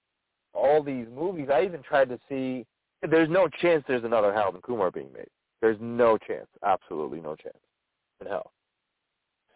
all 0.54 0.82
these 0.82 1.08
movies. 1.14 1.50
I 1.52 1.64
even 1.64 1.84
tried 1.84 2.10
to 2.10 2.20
see. 2.30 2.66
There's 3.10 3.30
no 3.30 3.48
chance 3.62 3.84
there's 3.88 4.04
another 4.04 4.32
Harold 4.32 4.56
and 4.56 4.64
Kumar 4.64 4.92
being 4.92 5.12
made. 5.12 5.28
There's 5.60 5.78
no 5.82 6.18
chance. 6.18 6.48
Absolutely 6.64 7.20
no 7.20 7.36
chance 7.36 7.58
in 8.22 8.28
hell. 8.28 8.52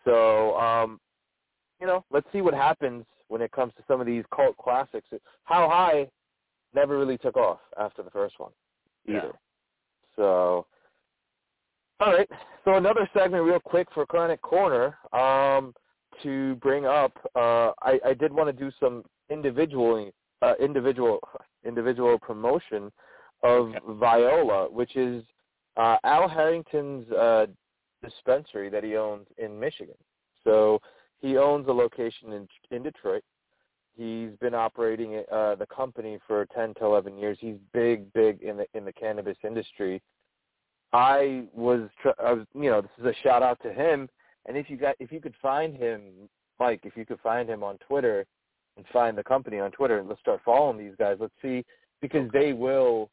So, 0.03 0.57
um, 0.57 0.99
you 1.79 1.87
know, 1.87 2.03
let's 2.11 2.27
see 2.31 2.41
what 2.41 2.53
happens 2.53 3.05
when 3.27 3.41
it 3.41 3.51
comes 3.51 3.73
to 3.77 3.83
some 3.87 3.99
of 3.99 4.07
these 4.07 4.23
cult 4.35 4.57
classics. 4.57 5.07
How 5.43 5.69
High 5.69 6.07
never 6.73 6.97
really 6.97 7.17
took 7.17 7.37
off 7.37 7.59
after 7.79 8.03
the 8.03 8.11
first 8.11 8.39
one 8.39 8.51
either. 9.07 9.21
Yeah. 9.23 9.31
So, 10.15 10.65
all 11.99 12.13
right. 12.13 12.29
So 12.63 12.75
another 12.75 13.09
segment, 13.13 13.43
real 13.43 13.59
quick 13.59 13.87
for 13.93 14.05
Chronic 14.05 14.41
Corner, 14.41 14.97
um, 15.13 15.73
to 16.23 16.55
bring 16.55 16.85
up. 16.85 17.13
Uh, 17.35 17.71
I, 17.81 17.99
I 18.05 18.13
did 18.13 18.31
want 18.31 18.47
to 18.47 18.53
do 18.53 18.71
some 18.79 19.03
individual, 19.29 20.11
uh, 20.41 20.53
individual, 20.59 21.19
individual 21.65 22.17
promotion 22.19 22.91
of 23.43 23.69
Okay. 23.69 23.79
Viola, 23.99 24.71
which 24.71 24.95
is 24.95 25.23
uh, 25.77 25.97
Al 26.03 26.27
Harrington's 26.27 27.09
uh, 27.11 27.47
dispensary 28.05 28.69
that 28.69 28.83
he 28.83 28.95
owns 28.95 29.27
in 29.37 29.59
Michigan. 29.59 29.95
So 30.43 30.79
he 31.19 31.37
owns 31.37 31.67
a 31.67 31.73
location 31.73 32.33
in 32.33 32.47
in 32.71 32.83
Detroit. 32.83 33.23
He's 33.97 34.31
been 34.41 34.53
operating 34.53 35.23
uh, 35.31 35.55
the 35.55 35.67
company 35.73 36.19
for 36.27 36.45
10 36.53 36.73
to 36.75 36.85
11 36.85 37.17
years. 37.17 37.37
He's 37.39 37.55
big, 37.73 38.11
big 38.13 38.41
in 38.41 38.57
the 38.57 38.65
in 38.73 38.83
the 38.83 38.93
cannabis 38.93 39.37
industry. 39.43 40.01
I 40.93 41.45
was, 41.53 41.89
tr- 42.01 42.21
I 42.23 42.33
was, 42.33 42.45
you 42.53 42.69
know, 42.69 42.81
this 42.81 42.91
is 42.99 43.05
a 43.05 43.13
shout 43.23 43.43
out 43.43 43.59
to 43.63 43.73
him. 43.73 44.07
And 44.45 44.55
if 44.55 44.69
you 44.69 44.77
got, 44.77 44.95
if 44.99 45.11
you 45.11 45.19
could 45.19 45.35
find 45.41 45.75
him, 45.75 46.01
Mike, 46.59 46.81
if 46.83 46.95
you 46.95 47.05
could 47.05 47.19
find 47.21 47.49
him 47.49 47.63
on 47.63 47.77
Twitter 47.79 48.25
and 48.77 48.85
find 48.93 49.17
the 49.17 49.23
company 49.23 49.59
on 49.59 49.71
Twitter, 49.71 49.99
and 49.99 50.07
let's 50.07 50.21
start 50.21 50.41
following 50.45 50.77
these 50.77 50.95
guys. 50.97 51.17
Let's 51.19 51.33
see, 51.41 51.65
because 52.01 52.29
they 52.31 52.53
will 52.53 53.09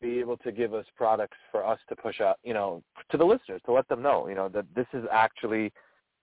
be 0.00 0.20
able 0.20 0.36
to 0.38 0.52
give 0.52 0.74
us 0.74 0.84
products 0.96 1.38
for 1.50 1.64
us 1.66 1.78
to 1.88 1.96
push 1.96 2.20
out, 2.20 2.38
you 2.42 2.54
know, 2.54 2.82
to 3.10 3.16
the 3.16 3.24
listeners 3.24 3.60
to 3.66 3.72
let 3.72 3.88
them 3.88 4.02
know, 4.02 4.28
you 4.28 4.34
know, 4.34 4.48
that 4.48 4.66
this 4.74 4.86
is 4.92 5.04
actually, 5.10 5.72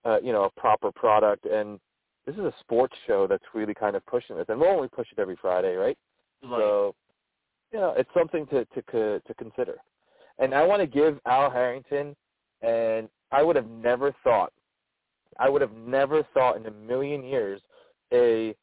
uh, 0.04 0.18
you 0.22 0.32
know, 0.32 0.44
a 0.44 0.60
proper 0.60 0.92
product 0.92 1.44
and 1.46 1.80
this 2.26 2.34
is 2.36 2.42
a 2.42 2.54
sports 2.60 2.94
show 3.06 3.26
that's 3.26 3.44
really 3.52 3.74
kind 3.74 3.96
of 3.96 4.06
pushing 4.06 4.36
this, 4.36 4.46
and 4.48 4.58
we'll 4.58 4.70
only 4.70 4.88
push 4.88 5.08
it 5.12 5.20
every 5.20 5.36
Friday, 5.40 5.74
right? 5.74 5.96
Right. 6.42 6.58
So, 6.58 6.94
yeah, 7.72 7.92
it's 7.96 8.10
something 8.16 8.46
to 8.46 8.64
to 8.64 9.20
to 9.20 9.34
consider. 9.34 9.76
And 10.38 10.54
I 10.54 10.64
want 10.64 10.80
to 10.80 10.86
give 10.86 11.18
Al 11.26 11.50
Harrington, 11.50 12.16
and 12.62 13.08
I 13.30 13.42
would 13.42 13.56
have 13.56 13.68
never 13.68 14.14
thought, 14.24 14.52
I 15.38 15.48
would 15.48 15.60
have 15.60 15.74
never 15.74 16.26
thought 16.34 16.56
in 16.56 16.66
a 16.66 16.70
million 16.70 17.24
years, 17.24 17.60
a 18.12 18.54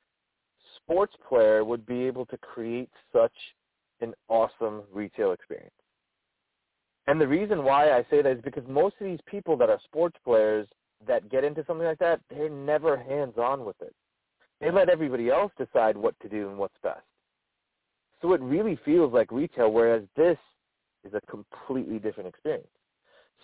sports 0.78 1.14
player 1.28 1.64
would 1.64 1.86
be 1.86 2.04
able 2.04 2.26
to 2.28 2.38
create 2.38 2.90
such 3.14 3.34
an 4.02 4.14
awesome 4.28 4.84
retail 4.92 5.32
experience. 5.32 5.72
And 7.08 7.20
the 7.20 7.28
reason 7.28 7.64
why 7.64 7.92
I 7.92 8.06
say 8.10 8.22
that 8.22 8.38
is 8.38 8.42
because 8.44 8.64
most 8.68 8.96
of 9.00 9.08
these 9.08 9.20
people 9.26 9.58
that 9.58 9.70
are 9.70 9.80
sports 9.86 10.18
players 10.24 10.68
that 11.08 11.30
get 11.30 11.44
into 11.44 11.64
something 11.66 11.86
like 11.86 12.00
that, 12.00 12.22
they're 12.30 12.50
never 12.50 12.98
hands 12.98 13.34
on 13.38 13.66
with 13.66 13.76
it. 13.82 13.94
They 14.60 14.70
let 14.70 14.90
everybody 14.90 15.30
else 15.30 15.52
decide 15.58 15.98
what 15.98 16.16
to 16.22 16.30
do 16.30 16.50
and 16.50 16.58
what's 16.58 16.76
best. 16.84 17.02
So 18.22 18.34
it 18.34 18.42
really 18.42 18.80
feels 18.86 19.12
like 19.12 19.32
retail, 19.32 19.72
whereas 19.72 20.04
this 20.16 20.38
is 21.04 21.14
a 21.16 21.22
completely 21.22 21.98
different 21.98 22.30
experience. 22.30 22.68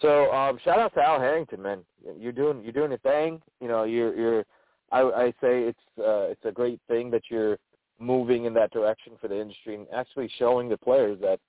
So 0.02 0.32
um, 0.32 0.60
shout 0.64 0.78
out 0.78 0.94
to 0.94 1.02
Al 1.02 1.20
Harrington, 1.20 1.62
man. 1.62 1.84
You're 2.20 2.32
doing 2.32 2.62
you're 2.64 2.72
doing 2.72 2.94
a 2.94 2.98
thing. 3.00 3.42
You 3.60 3.68
know, 3.68 3.84
you're 3.84 4.16
you're. 4.16 4.46
I, 4.92 5.02
I 5.02 5.30
say 5.42 5.64
it's 5.64 5.80
uh, 5.98 6.30
it's 6.30 6.46
a 6.46 6.52
great 6.52 6.80
thing 6.88 7.10
that 7.12 7.24
you're 7.32 7.58
moving 8.00 8.46
in 8.46 8.54
that 8.54 8.72
direction 8.72 9.14
for 9.20 9.28
the 9.28 9.40
industry 9.40 9.76
and 9.76 9.88
actually 9.94 10.30
showing 10.38 10.70
the 10.70 10.78
players 10.78 11.20
that 11.22 11.40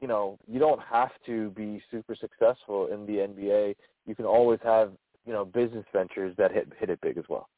you 0.00 0.08
know 0.08 0.38
you 0.46 0.58
don't 0.58 0.80
have 0.82 1.10
to 1.26 1.50
be 1.50 1.82
super 1.90 2.14
successful 2.14 2.88
in 2.88 3.06
the 3.06 3.12
NBA. 3.12 3.74
You 4.06 4.14
can 4.14 4.24
always 4.24 4.60
have 4.62 4.92
you 5.26 5.32
know 5.32 5.44
business 5.44 5.84
ventures 5.92 6.34
that 6.38 6.52
hit 6.52 6.68
hit 6.78 6.90
it 6.90 7.00
big 7.00 7.18
as 7.18 7.24
well. 7.28 7.48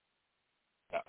Yeah. 0.93 1.01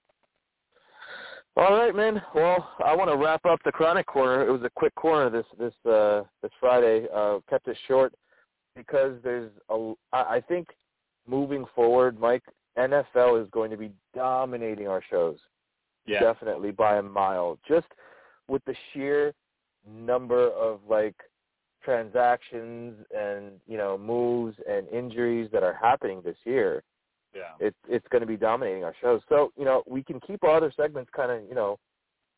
All 1.58 1.78
right, 1.78 1.96
man. 1.96 2.22
Well, 2.34 2.70
I 2.84 2.96
want 2.96 3.10
to 3.10 3.18
wrap 3.18 3.46
up 3.46 3.60
the 3.64 3.72
chronic 3.72 4.08
corner. 4.08 4.48
It 4.48 4.52
was 4.52 4.64
a 4.64 4.70
quick 4.76 4.96
corner 4.96 5.30
this 5.30 5.46
this 5.60 5.92
uh, 5.92 6.24
this 6.42 6.52
Friday. 6.60 7.08
Uh, 7.14 7.40
kept 7.50 7.68
it 7.68 7.78
short 7.88 8.14
because 8.76 9.14
there's 9.24 9.52
a. 9.70 9.94
I 10.14 10.42
think 10.48 10.70
moving 11.28 11.66
forward, 11.76 12.20
Mike, 12.20 12.44
NFL 12.78 13.42
is 13.44 13.50
going 13.52 13.72
to 13.72 13.78
be 13.78 13.92
dominating 14.14 14.88
our 14.88 15.04
shows 15.10 15.38
yeah. 16.06 16.20
definitely 16.20 16.72
by 16.72 16.98
a 16.98 17.02
mile. 17.02 17.58
Just 17.68 17.88
with 18.48 18.64
the 18.66 18.76
sheer 18.92 19.34
number 19.88 20.50
of 20.52 20.80
like 20.90 21.16
transactions 21.84 22.96
and 23.16 23.52
you 23.68 23.78
know 23.78 23.98
moves 23.98 24.56
and 24.68 24.88
injuries 24.90 25.50
that 25.54 25.64
are 25.64 25.74
happening 25.74 26.22
this 26.24 26.38
year, 26.44 26.84
Yeah. 27.34 27.54
It's 27.60 27.78
it's 27.88 28.08
going 28.10 28.22
to 28.22 28.28
be 28.28 28.38
dominating 28.38 28.84
our 28.84 28.96
shows. 29.02 29.22
So 29.30 29.52
you 29.58 29.66
know 29.66 29.84
we 29.88 30.04
can 30.04 30.20
keep 30.22 30.44
our 30.44 30.56
other 30.58 30.72
segments 30.76 31.12
kind 31.16 31.32
of 31.32 31.44
you 31.48 31.56
know 31.56 31.78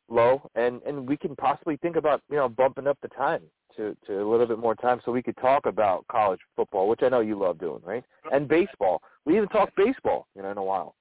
low, 0.09 0.49
and 0.55 0.81
and 0.83 1.07
we 1.07 1.17
can 1.17 1.35
possibly 1.35 1.77
think 1.77 1.95
about 1.95 2.21
you 2.29 2.37
know 2.37 2.49
bumping 2.49 2.87
up 2.87 2.97
the 3.01 3.09
time 3.09 3.43
to 3.75 3.95
to 4.07 4.21
a 4.21 4.27
little 4.29 4.47
bit 4.47 4.59
more 4.59 4.75
time 4.75 4.99
so 5.05 5.11
we 5.11 5.21
could 5.23 5.37
talk 5.37 5.65
about 5.65 6.05
college 6.11 6.39
football, 6.55 6.87
which 6.89 7.01
I 7.03 7.09
know 7.09 7.19
you 7.21 7.37
love 7.39 7.59
doing, 7.59 7.81
right? 7.85 8.03
And 8.31 8.47
baseball. 8.47 9.01
We 9.25 9.37
even 9.37 9.49
talk 9.49 9.69
baseball, 9.75 10.27
you 10.35 10.41
know, 10.41 10.51
in 10.51 10.57
a 10.57 10.63
while. 10.63 10.95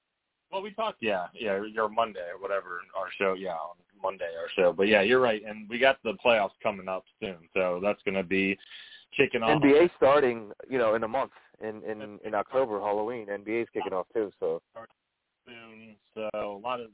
Well, 0.51 0.61
we 0.61 0.71
talked, 0.71 0.97
yeah, 1.01 1.25
yeah, 1.33 1.61
your 1.73 1.89
Monday 1.89 2.25
or 2.33 2.41
whatever 2.41 2.81
our 2.97 3.07
show, 3.17 3.33
yeah, 3.33 3.51
on 3.51 3.75
Monday 4.01 4.29
our 4.39 4.49
show. 4.55 4.71
But 4.71 4.87
yeah, 4.87 5.01
you're 5.01 5.19
right, 5.19 5.41
and 5.45 5.67
we 5.69 5.77
got 5.77 5.97
the 6.03 6.13
playoffs 6.25 6.51
coming 6.63 6.87
up 6.87 7.03
soon, 7.19 7.37
so 7.53 7.79
that's 7.83 8.01
going 8.03 8.15
to 8.15 8.23
be 8.23 8.57
kicking 9.15 9.43
off. 9.43 9.61
NBA 9.61 9.89
starting, 9.97 10.51
you 10.69 10.77
know, 10.77 10.95
in 10.95 11.03
a 11.03 11.07
month 11.07 11.31
in 11.61 11.83
in 11.83 12.19
in 12.23 12.33
October, 12.33 12.79
Halloween. 12.79 13.27
NBA's 13.27 13.67
kicking 13.73 13.93
off 13.93 14.07
too, 14.13 14.31
so 14.39 14.61
soon. 15.45 15.95
So 16.13 16.29
a 16.33 16.61
lot 16.61 16.79
of 16.79 16.87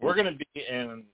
we're 0.00 0.14
going 0.14 0.26
to 0.26 0.44
be 0.54 0.64
in 0.68 1.04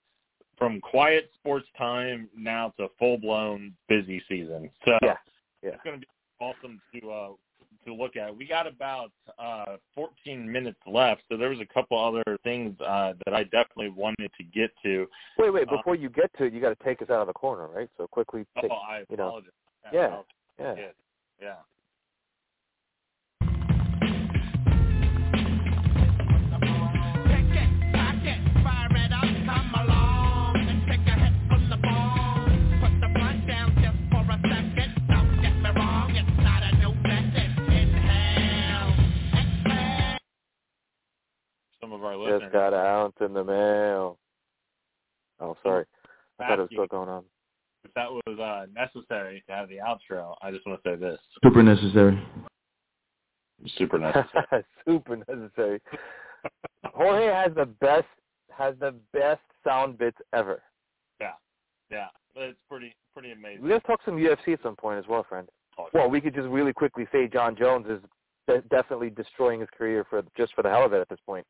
from 0.57 0.81
quiet 0.81 1.31
sports 1.39 1.67
time 1.77 2.29
now 2.37 2.73
to 2.79 2.89
full 2.99 3.19
blown 3.19 3.73
busy 3.89 4.23
season. 4.29 4.71
So 4.85 4.93
yeah, 5.03 5.15
yeah. 5.63 5.71
it's 5.71 5.85
going 5.85 6.01
to 6.01 6.01
be 6.01 6.09
awesome 6.41 6.81
to 6.95 7.11
uh 7.11 7.29
to 7.89 7.95
look 7.95 8.17
at. 8.17 8.35
We 8.35 8.47
got 8.47 8.67
about 8.67 9.11
uh 9.39 9.77
14 9.95 10.51
minutes 10.51 10.79
left, 10.87 11.23
so 11.29 11.37
there 11.37 11.51
was 11.51 11.61
a 11.61 11.67
couple 11.67 11.99
other 11.99 12.39
things 12.45 12.75
uh 12.81 13.15
that 13.25 13.35
I 13.35 13.45
definitely 13.45 13.91
wanted 13.91 14.31
to 14.39 14.45
get 14.45 14.71
to. 14.85 15.07
Wait, 15.39 15.51
wait, 15.51 15.69
before 15.69 15.95
um, 15.95 16.01
you 16.01 16.09
get 16.09 16.31
to 16.39 16.45
it, 16.45 16.53
you 16.53 16.61
got 16.61 16.79
to 16.79 16.85
take 16.85 17.03
us 17.03 17.11
out 17.11 17.21
of 17.21 17.27
the 17.27 17.33
corner, 17.33 17.69
right? 17.69 17.89
So 17.97 18.07
quickly 18.07 18.47
take, 18.61 18.71
oh, 18.71 18.75
I 18.75 19.05
you 19.11 19.17
know. 19.17 19.41
Yeah. 19.93 20.21
Yeah. 20.59 20.75
Yeah. 20.77 20.85
yeah. 21.41 21.55
Of 42.59 42.75
our 42.75 43.05
listeners. 43.05 43.13
Just 43.15 43.19
got 43.19 43.27
out 43.27 43.27
in 43.27 43.35
the 43.35 43.45
mail. 43.45 44.19
Oh, 45.41 45.57
sorry. 45.63 45.85
I 46.41 46.49
thought 46.49 46.59
it 46.59 46.63
was 46.63 46.71
still 46.73 46.87
going 46.87 47.09
on. 47.09 47.25
If 47.85 47.95
that 47.95 48.11
was 48.11 48.39
uh, 48.39 48.67
necessary 48.75 49.43
to 49.49 49.55
have 49.55 49.69
the 49.69 49.77
outro, 49.77 50.35
I 50.43 50.51
just 50.51 50.67
want 50.67 50.83
to 50.83 50.91
say 50.91 50.97
this. 50.97 51.19
Super 51.43 51.63
necessary. 51.63 52.23
Super 53.77 53.99
necessary. 53.99 54.65
Super 54.87 55.17
necessary. 55.17 55.81
Jorge 56.87 57.27
has 57.27 57.55
the 57.55 57.67
best 57.67 58.07
has 58.57 58.75
the 58.81 58.95
best 59.13 59.41
sound 59.65 59.99
bits 59.99 60.19
ever. 60.33 60.63
Yeah, 61.21 61.33
yeah, 61.91 62.07
it's 62.37 62.59
pretty 62.69 62.95
pretty 63.15 63.33
amazing. 63.33 63.63
We 63.63 63.71
have 63.71 63.83
to 63.83 63.87
talk 63.87 64.01
some 64.05 64.17
UFC 64.17 64.55
at 64.55 64.63
some 64.63 64.77
point 64.77 64.99
as 64.99 65.07
well, 65.09 65.25
friend. 65.29 65.49
Well, 65.95 66.11
we 66.11 66.21
could 66.21 66.35
just 66.35 66.49
really 66.49 66.73
quickly 66.73 67.07
say 67.13 67.29
Jon 67.29 67.57
Jones 67.57 67.87
is 67.89 68.63
definitely 68.71 69.11
destroying 69.11 69.61
his 69.61 69.69
career 69.77 70.05
for 70.09 70.23
just 70.37 70.55
for 70.55 70.63
the 70.63 70.71
hell 70.71 70.85
of 70.85 70.93
it 70.93 71.01
at 71.01 71.09
this 71.09 71.21
point. 71.25 71.47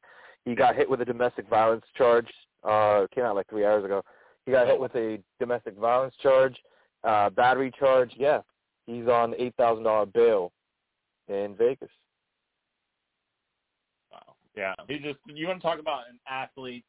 He 0.48 0.54
got 0.54 0.76
hit 0.76 0.88
with 0.88 1.02
a 1.02 1.04
domestic 1.04 1.46
violence 1.48 1.84
charge. 1.94 2.26
Uh, 2.64 3.06
came 3.14 3.24
out 3.24 3.36
like 3.36 3.46
three 3.48 3.66
hours 3.66 3.84
ago. 3.84 4.02
He 4.46 4.52
got 4.52 4.66
hit 4.66 4.80
with 4.80 4.94
a 4.94 5.18
domestic 5.38 5.76
violence 5.76 6.14
charge, 6.22 6.56
uh, 7.04 7.28
battery 7.28 7.70
charge. 7.78 8.12
Yeah, 8.16 8.40
he's 8.86 9.06
on 9.08 9.34
eight 9.36 9.54
thousand 9.58 9.84
dollar 9.84 10.06
bail 10.06 10.52
in 11.28 11.54
Vegas. 11.58 11.90
Wow. 14.10 14.36
Yeah, 14.56 14.72
he 14.88 14.98
just 14.98 15.18
you 15.26 15.46
want 15.46 15.60
to 15.60 15.66
talk 15.66 15.80
about 15.80 16.04
an 16.10 16.18
athlete 16.26 16.84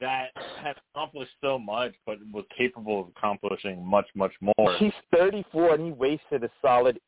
that 0.00 0.28
has 0.62 0.76
accomplished 0.94 1.32
so 1.40 1.58
much, 1.58 1.94
but 2.04 2.18
was 2.30 2.44
capable 2.56 3.00
of 3.00 3.08
accomplishing 3.16 3.84
much, 3.84 4.06
much 4.14 4.32
more. 4.40 4.76
He's 4.76 4.92
34 5.16 5.74
and 5.74 5.84
he 5.86 5.92
wasted 5.92 6.44
a 6.44 6.50
solid 6.62 7.00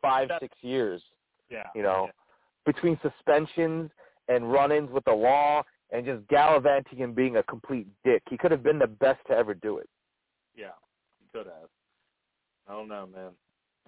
five, 0.00 0.28
six 0.40 0.56
years. 0.62 1.02
Yeah. 1.50 1.64
You 1.74 1.82
know, 1.82 2.06
yeah. 2.06 2.72
between 2.72 2.98
suspensions 3.02 3.90
and 4.28 4.50
run-ins 4.50 4.90
with 4.90 5.04
the 5.04 5.12
law 5.12 5.62
and 5.90 6.04
just 6.04 6.26
gallivanting 6.28 7.02
and 7.02 7.14
being 7.14 7.36
a 7.36 7.42
complete 7.44 7.86
dick. 8.04 8.22
He 8.28 8.36
could 8.36 8.50
have 8.50 8.62
been 8.62 8.78
the 8.78 8.86
best 8.86 9.20
to 9.28 9.32
ever 9.34 9.54
do 9.54 9.78
it. 9.78 9.88
Yeah, 10.54 10.76
he 11.18 11.26
could 11.32 11.46
have. 11.46 11.68
I 12.68 12.72
don't 12.72 12.88
know, 12.88 13.08
man. 13.12 13.30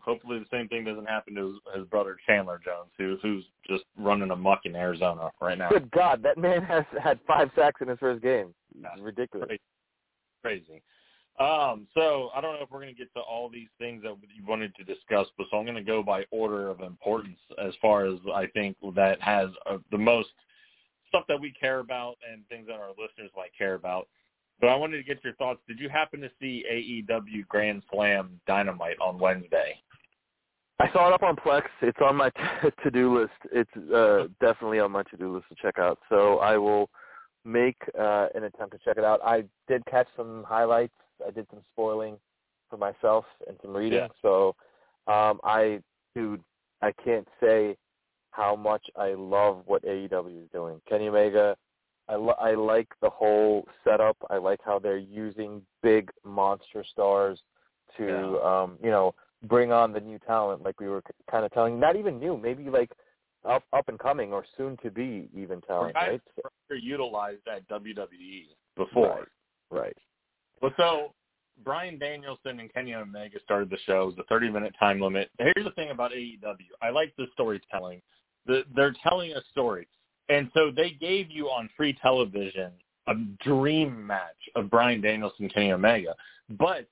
Hopefully 0.01 0.39
the 0.39 0.47
same 0.51 0.67
thing 0.69 0.85
doesn't 0.85 1.05
happen 1.05 1.35
to 1.35 1.49
his, 1.49 1.57
his 1.77 1.87
brother 1.89 2.17
Chandler 2.27 2.59
Jones, 2.65 2.89
who 2.97 3.19
who's 3.23 3.45
just 3.69 3.85
running 3.99 4.31
amok 4.31 4.61
in 4.65 4.75
Arizona 4.75 5.31
right 5.43 5.59
now. 5.59 5.69
Good 5.69 5.91
God, 5.91 6.23
that 6.23 6.39
man 6.39 6.63
has 6.63 6.85
had 7.03 7.21
five 7.27 7.51
sacks 7.55 7.83
in 7.83 7.89
his 7.89 7.99
first 7.99 8.23
game. 8.23 8.55
It's 8.75 8.89
yeah, 8.97 9.03
ridiculous. 9.03 9.49
Crazy. 10.43 10.63
crazy. 10.67 10.83
Um, 11.41 11.87
so 11.95 12.29
I 12.35 12.43
don't 12.43 12.55
know 12.55 12.63
if 12.63 12.71
we're 12.71 12.83
going 12.83 12.95
to 12.95 12.99
get 12.99 13.13
to 13.15 13.21
all 13.21 13.49
these 13.49 13.69
things 13.79 14.03
that 14.03 14.15
you 14.37 14.45
wanted 14.47 14.75
to 14.77 14.85
discuss, 14.85 15.27
but 15.39 15.47
so 15.51 15.57
I'm 15.57 15.65
going 15.65 15.75
to 15.75 15.83
go 15.83 16.03
by 16.03 16.25
order 16.31 16.69
of 16.69 16.81
importance 16.81 17.39
as 17.59 17.73
far 17.81 18.05
as 18.05 18.19
I 18.35 18.47
think 18.49 18.77
that 18.95 19.23
has 19.23 19.49
uh, 19.65 19.79
the 19.91 19.97
most 19.97 20.29
stuff 21.09 21.25
that 21.29 21.41
we 21.41 21.55
care 21.59 21.79
about 21.79 22.17
and 22.31 22.47
things 22.49 22.67
that 22.67 22.75
our 22.75 22.91
listeners 22.91 23.31
might 23.35 23.57
care 23.57 23.73
about. 23.73 24.07
But 24.61 24.69
I 24.69 24.77
wanted 24.77 24.99
to 24.99 25.03
get 25.03 25.25
your 25.25 25.33
thoughts. 25.35 25.61
Did 25.67 25.81
you 25.81 25.89
happen 25.89 26.21
to 26.21 26.31
see 26.39 26.63
AEW 26.71 27.49
Grand 27.49 27.83
Slam 27.91 28.39
Dynamite 28.47 28.99
on 29.01 29.19
Wednesday? 29.19 29.81
I 30.79 30.93
saw 30.93 31.09
it 31.09 31.15
up 31.15 31.23
on 31.23 31.37
Plex. 31.37 31.63
It's 31.81 31.99
on 32.03 32.17
my 32.17 32.31
to-do 32.83 33.19
list. 33.19 33.33
It's 33.51 33.93
uh, 33.95 34.29
definitely 34.43 34.79
on 34.79 34.93
my 34.93 35.05
to-do 35.05 35.35
list 35.35 35.47
to 35.49 35.55
check 35.61 35.79
out. 35.79 35.99
So 36.11 36.39
I 36.39 36.59
will 36.59 36.91
make 37.47 37.77
uh, 37.99 38.27
an 38.35 38.45
attempt 38.45 38.73
to 38.73 38.79
check 38.85 38.99
it 38.99 39.05
out. 39.05 39.21
I 39.25 39.45
did 39.69 39.83
catch 39.87 40.07
some 40.19 40.45
highlights 40.47 40.93
I 41.27 41.31
did 41.31 41.47
some 41.51 41.61
spoiling 41.73 42.17
for 42.69 42.77
myself 42.77 43.25
and 43.49 43.57
some 43.63 43.77
reading. 43.77 43.99
Yeah. 43.99 44.09
So 44.23 44.55
um, 45.07 45.41
I, 45.45 45.81
dude, 46.15 46.43
I 46.83 46.93
can't 47.05 47.29
say 47.43 47.77
how 48.31 48.57
much 48.57 48.85
I 48.97 49.15
love 49.15 49.63
what 49.67 49.85
AEW 49.85 50.45
is 50.45 50.49
doing. 50.53 50.81
Kenny 50.89 51.09
Omega, 51.09 51.57
I, 52.09 52.15
lo- 52.15 52.37
I 52.41 52.55
like 52.55 52.89
the 53.03 53.11
whole 53.11 53.67
setup. 53.85 54.17
I 54.31 54.39
like 54.39 54.61
how 54.65 54.79
they're 54.79 54.97
using 54.97 55.63
big 55.83 56.11
monster 56.25 56.85
stars 56.91 57.39
to, 57.97 58.39
yeah. 58.41 58.63
um, 58.63 58.79
you 58.83 58.91
know, 58.91 59.15
bring 59.45 59.73
on 59.73 59.93
the 59.93 60.01
new 60.01 60.19
talent, 60.19 60.63
like 60.63 60.81
we 60.81 60.89
were 60.89 61.03
kind 61.31 61.45
of 61.45 61.53
telling. 61.53 61.81
Not 61.81 61.97
even 61.97 62.19
new, 62.19 62.37
maybe 62.37 62.65
like 62.65 62.91
up 63.45 63.65
up 63.73 63.89
and 63.89 63.99
coming 63.99 64.33
or 64.33 64.45
soon 64.57 64.77
to 64.83 64.91
be 64.91 65.29
even 65.35 65.61
talent, 65.63 65.95
right? 65.95 66.21
Utilized 66.71 67.49
at 67.49 67.67
WWE 67.69 68.45
before, 68.77 69.27
right? 69.71 69.81
right. 69.81 69.97
Well, 70.61 70.73
so 70.77 71.13
Bryan 71.65 71.99
Danielson 71.99 72.61
and 72.61 72.73
Kenny 72.73 72.95
Omega 72.95 73.39
started 73.45 73.71
the 73.71 73.79
show. 73.87 74.13
It 74.17 74.25
a 74.29 74.33
30-minute 74.33 74.75
time 74.79 75.01
limit. 75.01 75.31
Here's 75.39 75.65
the 75.65 75.73
thing 75.73 75.91
about 75.91 76.13
AEW. 76.13 76.57
I 76.83 76.91
like 76.91 77.15
the 77.17 77.27
storytelling. 77.33 78.01
The, 78.47 78.65
they're 78.75 78.95
telling 79.03 79.33
a 79.33 79.43
story. 79.51 79.89
And 80.29 80.51
so 80.55 80.71
they 80.75 80.91
gave 80.91 81.31
you 81.31 81.47
on 81.47 81.69
free 81.77 81.97
television 82.01 82.71
a 83.09 83.15
dream 83.43 84.07
match 84.07 84.37
of 84.55 84.71
Bryan 84.71 85.01
Danielson 85.01 85.45
and 85.45 85.55
Kenny 85.55 85.73
Omega. 85.73 86.15
But 86.59 86.87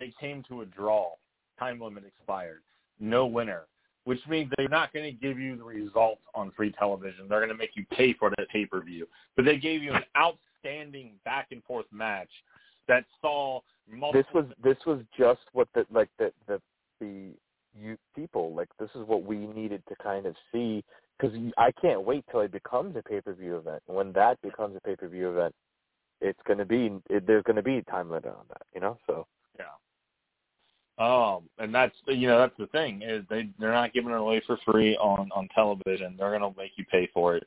they 0.00 0.12
came 0.18 0.42
to 0.48 0.62
a 0.62 0.66
draw. 0.66 1.12
Time 1.58 1.80
limit 1.80 2.04
expired. 2.06 2.62
No 3.00 3.26
winner. 3.26 3.62
Which 4.04 4.20
means 4.28 4.50
they're 4.56 4.68
not 4.68 4.92
going 4.92 5.04
to 5.04 5.20
give 5.20 5.38
you 5.38 5.56
the 5.56 5.64
results 5.64 6.22
on 6.34 6.52
free 6.52 6.72
television. 6.72 7.26
They're 7.28 7.40
going 7.40 7.50
to 7.50 7.56
make 7.56 7.70
you 7.74 7.84
pay 7.90 8.12
for 8.12 8.30
that 8.36 8.48
pay-per-view. 8.50 9.06
But 9.34 9.44
they 9.44 9.58
gave 9.58 9.82
you 9.82 9.92
an 9.92 10.04
outstanding 10.16 11.12
back-and-forth 11.24 11.86
match– 11.92 12.30
that 12.88 13.04
saw 13.20 13.60
multiple. 13.90 14.12
This 14.12 14.26
was 14.34 14.44
this 14.62 14.86
was 14.86 15.00
just 15.18 15.40
what 15.52 15.68
the 15.74 15.86
like 15.90 16.08
the 16.18 16.32
the 16.46 16.60
the 17.00 17.30
you 17.78 17.96
people 18.14 18.54
like 18.54 18.68
this 18.78 18.90
is 18.94 19.06
what 19.06 19.24
we 19.24 19.36
needed 19.36 19.82
to 19.88 19.94
kind 20.02 20.26
of 20.26 20.34
see 20.52 20.82
because 21.18 21.36
I 21.56 21.70
can't 21.72 22.02
wait 22.02 22.24
till 22.30 22.40
it 22.40 22.52
becomes 22.52 22.96
a 22.96 23.02
pay 23.02 23.20
per 23.20 23.34
view 23.34 23.56
event. 23.56 23.82
When 23.86 24.12
that 24.12 24.40
becomes 24.42 24.76
a 24.76 24.80
pay 24.80 24.96
per 24.96 25.08
view 25.08 25.30
event, 25.30 25.54
it's 26.20 26.40
going 26.46 26.58
to 26.58 26.64
be 26.64 26.92
it, 27.10 27.26
there's 27.26 27.42
going 27.44 27.56
to 27.56 27.62
be 27.62 27.78
a 27.78 27.82
time 27.82 28.10
limit 28.10 28.26
on 28.26 28.44
that, 28.48 28.62
you 28.74 28.80
know. 28.80 28.98
So 29.06 29.26
yeah. 29.58 29.64
Um, 30.98 31.42
and 31.58 31.74
that's 31.74 31.94
you 32.06 32.26
know 32.26 32.38
that's 32.38 32.56
the 32.58 32.68
thing 32.68 33.02
is 33.02 33.24
they 33.28 33.48
they're 33.58 33.72
not 33.72 33.92
giving 33.92 34.10
it 34.10 34.16
away 34.16 34.42
for 34.46 34.58
free 34.64 34.96
on 34.96 35.30
on 35.34 35.48
television. 35.54 36.16
They're 36.18 36.36
going 36.36 36.52
to 36.52 36.58
make 36.58 36.72
you 36.76 36.84
pay 36.90 37.08
for 37.12 37.36
it. 37.36 37.46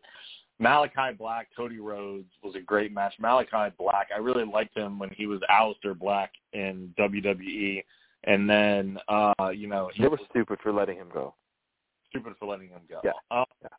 Malakai 0.62 1.18
Black, 1.18 1.48
Cody 1.56 1.80
Rhodes 1.80 2.30
was 2.44 2.56
a 2.56 2.60
great 2.60 2.94
match. 2.94 3.14
Malakai 3.22 3.72
Black, 3.78 4.10
I 4.14 4.20
really 4.20 4.46
liked 4.46 4.76
him 4.76 5.00
when 5.00 5.10
he 5.12 5.26
was 5.26 5.40
Aleister 5.50 5.98
Black 5.98 6.32
in 6.54 6.94
WWE, 7.00 7.84
and 8.26 8.50
then 8.50 8.98
uh, 9.08 9.50
you 9.54 9.68
know 9.68 9.90
he 9.94 10.04
they 10.04 10.10
were 10.10 10.18
was 10.18 10.28
stupid 10.30 10.60
for 10.62 10.74
letting 10.74 10.98
him 10.98 11.08
go. 11.14 11.34
Stupid 12.10 12.34
for 12.40 12.48
letting 12.48 12.70
him 12.70 12.82
go. 12.90 13.00
Yeah. 13.04 13.12
Um, 13.32 13.46
yeah. 13.62 13.70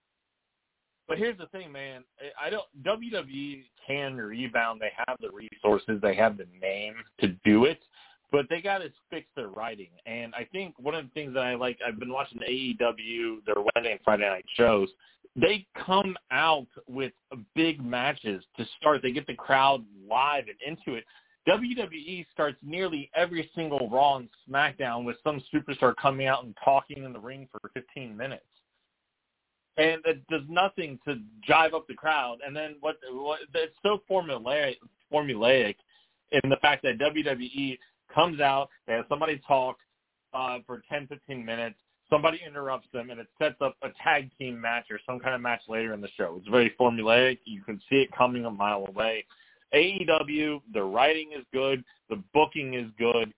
But 1.07 1.19
here's 1.19 1.37
the 1.37 1.47
thing, 1.47 1.73
man. 1.73 2.05
I 2.41 2.49
don't. 2.51 2.67
WWE 2.83 3.65
can 3.87 4.17
rebound. 4.17 4.81
They 4.81 4.93
have 5.07 5.19
the 5.21 5.31
resources. 5.31 6.01
They 6.01 6.15
have 6.15 6.39
the 6.39 6.47
name 6.61 6.95
to 7.21 7.29
do 7.45 7.65
it 7.65 7.81
but 8.33 8.47
they 8.49 8.61
got 8.61 8.79
to 8.79 8.91
fix 9.11 9.27
their 9.35 9.49
writing. 9.49 9.91
And 10.07 10.35
I 10.35 10.47
think 10.53 10.75
one 10.79 10.95
of 10.95 11.05
the 11.05 11.11
things 11.11 11.35
that 11.35 11.41
I 11.41 11.55
like, 11.55 11.79
I've 11.87 11.99
been 11.99 12.13
watching 12.13 12.39
the 12.39 12.47
AEW, 12.47 13.45
their 13.45 13.57
Wednesday 13.57 13.93
and 13.93 14.01
Friday 14.05 14.29
night 14.29 14.45
shows, 14.57 14.89
they 15.37 15.67
come 15.87 16.17
out 16.31 16.67
with 16.89 17.13
big 17.55 17.85
matches 17.85 18.45
to 18.57 18.67
start. 18.79 19.03
They 19.03 19.13
get 19.13 19.27
the 19.27 19.35
crowd 19.35 19.85
live 20.09 20.45
and 20.49 20.57
into 20.67 20.97
it. 20.97 21.05
WWE 21.49 22.27
starts 22.33 22.59
nearly 22.63 23.11
every 23.15 23.51
single 23.55 23.89
Raw 23.89 24.17
and 24.17 24.29
SmackDown 24.49 25.05
with 25.05 25.17
some 25.25 25.43
superstar 25.53 25.95
coming 25.97 26.27
out 26.27 26.45
and 26.45 26.55
talking 26.63 27.05
in 27.05 27.13
the 27.13 27.19
ring 27.19 27.49
for 27.51 27.71
15 27.73 28.17
minutes. 28.17 28.45
And 29.77 30.03
it 30.05 30.27
does 30.29 30.43
nothing 30.49 30.99
to 31.07 31.19
jive 31.49 31.73
up 31.73 31.87
the 31.87 31.95
crowd. 31.95 32.39
And 32.47 32.55
then 32.55 32.77
what, 32.81 32.97
what 33.13 33.41
it's 33.55 33.75
so 33.83 34.03
formulaic, 34.11 34.77
formulaic 35.13 35.77
in 36.33 36.51
the 36.51 36.57
fact 36.61 36.83
that 36.83 36.99
WWE 36.99 37.79
comes 38.15 38.41
out, 38.41 38.69
they 38.87 38.95
have 38.95 39.07
somebody 39.09 39.41
talk 39.47 39.79
uh, 40.35 40.59
for 40.67 40.83
10, 40.91 41.07
15 41.07 41.45
minutes, 41.45 41.79
somebody 42.11 42.41
interrupts 42.47 42.89
them, 42.93 43.11
and 43.11 43.21
it 43.21 43.29
sets 43.39 43.57
up 43.61 43.77
a 43.83 43.89
tag 44.03 44.31
team 44.39 44.61
match 44.61 44.87
or 44.91 44.99
some 45.07 45.19
kind 45.19 45.35
of 45.35 45.41
match 45.41 45.63
later 45.69 45.95
in 45.95 46.01
the 46.01 46.11
show. 46.17 46.37
It's 46.39 46.49
very 46.49 46.75
formulaic. 46.79 47.39
You 47.45 47.63
can 47.63 47.81
see 47.89 47.97
it 47.97 48.11
coming 48.17 48.45
a 48.45 48.51
mile 48.51 48.85
away. 48.89 49.25
AEW, 49.75 50.61
the 50.75 50.83
writing 50.83 51.31
is 51.39 51.45
good, 51.53 51.85
the 52.09 52.23
booking 52.35 52.75
is 52.75 52.91
good, 52.99 53.33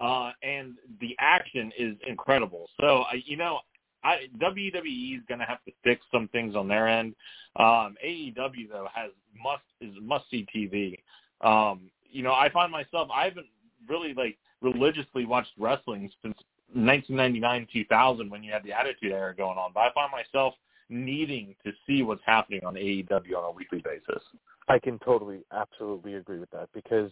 uh, 0.00 0.32
and 0.42 0.74
the 1.00 1.14
action 1.20 1.70
is 1.78 1.94
incredible. 2.06 2.68
So, 2.80 3.02
uh, 3.02 3.16
you 3.24 3.36
know, 3.36 3.60
I, 4.02 4.28
WWE 4.38 5.16
is 5.16 5.22
going 5.28 5.40
to 5.40 5.46
have 5.46 5.62
to 5.64 5.72
fix 5.82 6.04
some 6.12 6.28
things 6.28 6.56
on 6.56 6.68
their 6.68 6.88
end. 6.88 7.14
Um, 7.56 7.96
AEW 8.04 8.68
though 8.70 8.88
has 8.94 9.10
must 9.42 9.62
is 9.80 9.94
must 10.02 10.24
see 10.30 10.46
TV. 10.54 10.98
Um, 11.46 11.90
you 12.10 12.22
know, 12.22 12.32
I 12.32 12.50
find 12.50 12.70
myself 12.70 13.08
I 13.14 13.24
haven't 13.24 13.46
really 13.88 14.14
like 14.14 14.38
religiously 14.60 15.24
watched 15.26 15.52
wrestling 15.58 16.10
since 16.22 16.36
1999 16.74 17.68
2000 17.72 18.30
when 18.30 18.42
you 18.42 18.52
had 18.52 18.64
the 18.64 18.72
Attitude 18.72 19.12
Era 19.12 19.34
going 19.34 19.58
on, 19.58 19.70
but 19.72 19.80
I 19.80 19.92
find 19.94 20.10
myself 20.10 20.54
needing 20.88 21.54
to 21.64 21.72
see 21.86 22.02
what's 22.02 22.22
happening 22.26 22.64
on 22.64 22.74
AEW 22.74 23.36
on 23.36 23.44
a 23.44 23.50
weekly 23.50 23.82
basis. 23.82 24.22
I 24.68 24.78
can 24.78 24.98
totally, 25.00 25.40
absolutely 25.52 26.14
agree 26.14 26.38
with 26.38 26.50
that 26.50 26.68
because 26.72 27.10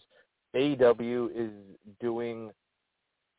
AEW 0.54 1.30
is 1.34 1.50
doing 2.00 2.50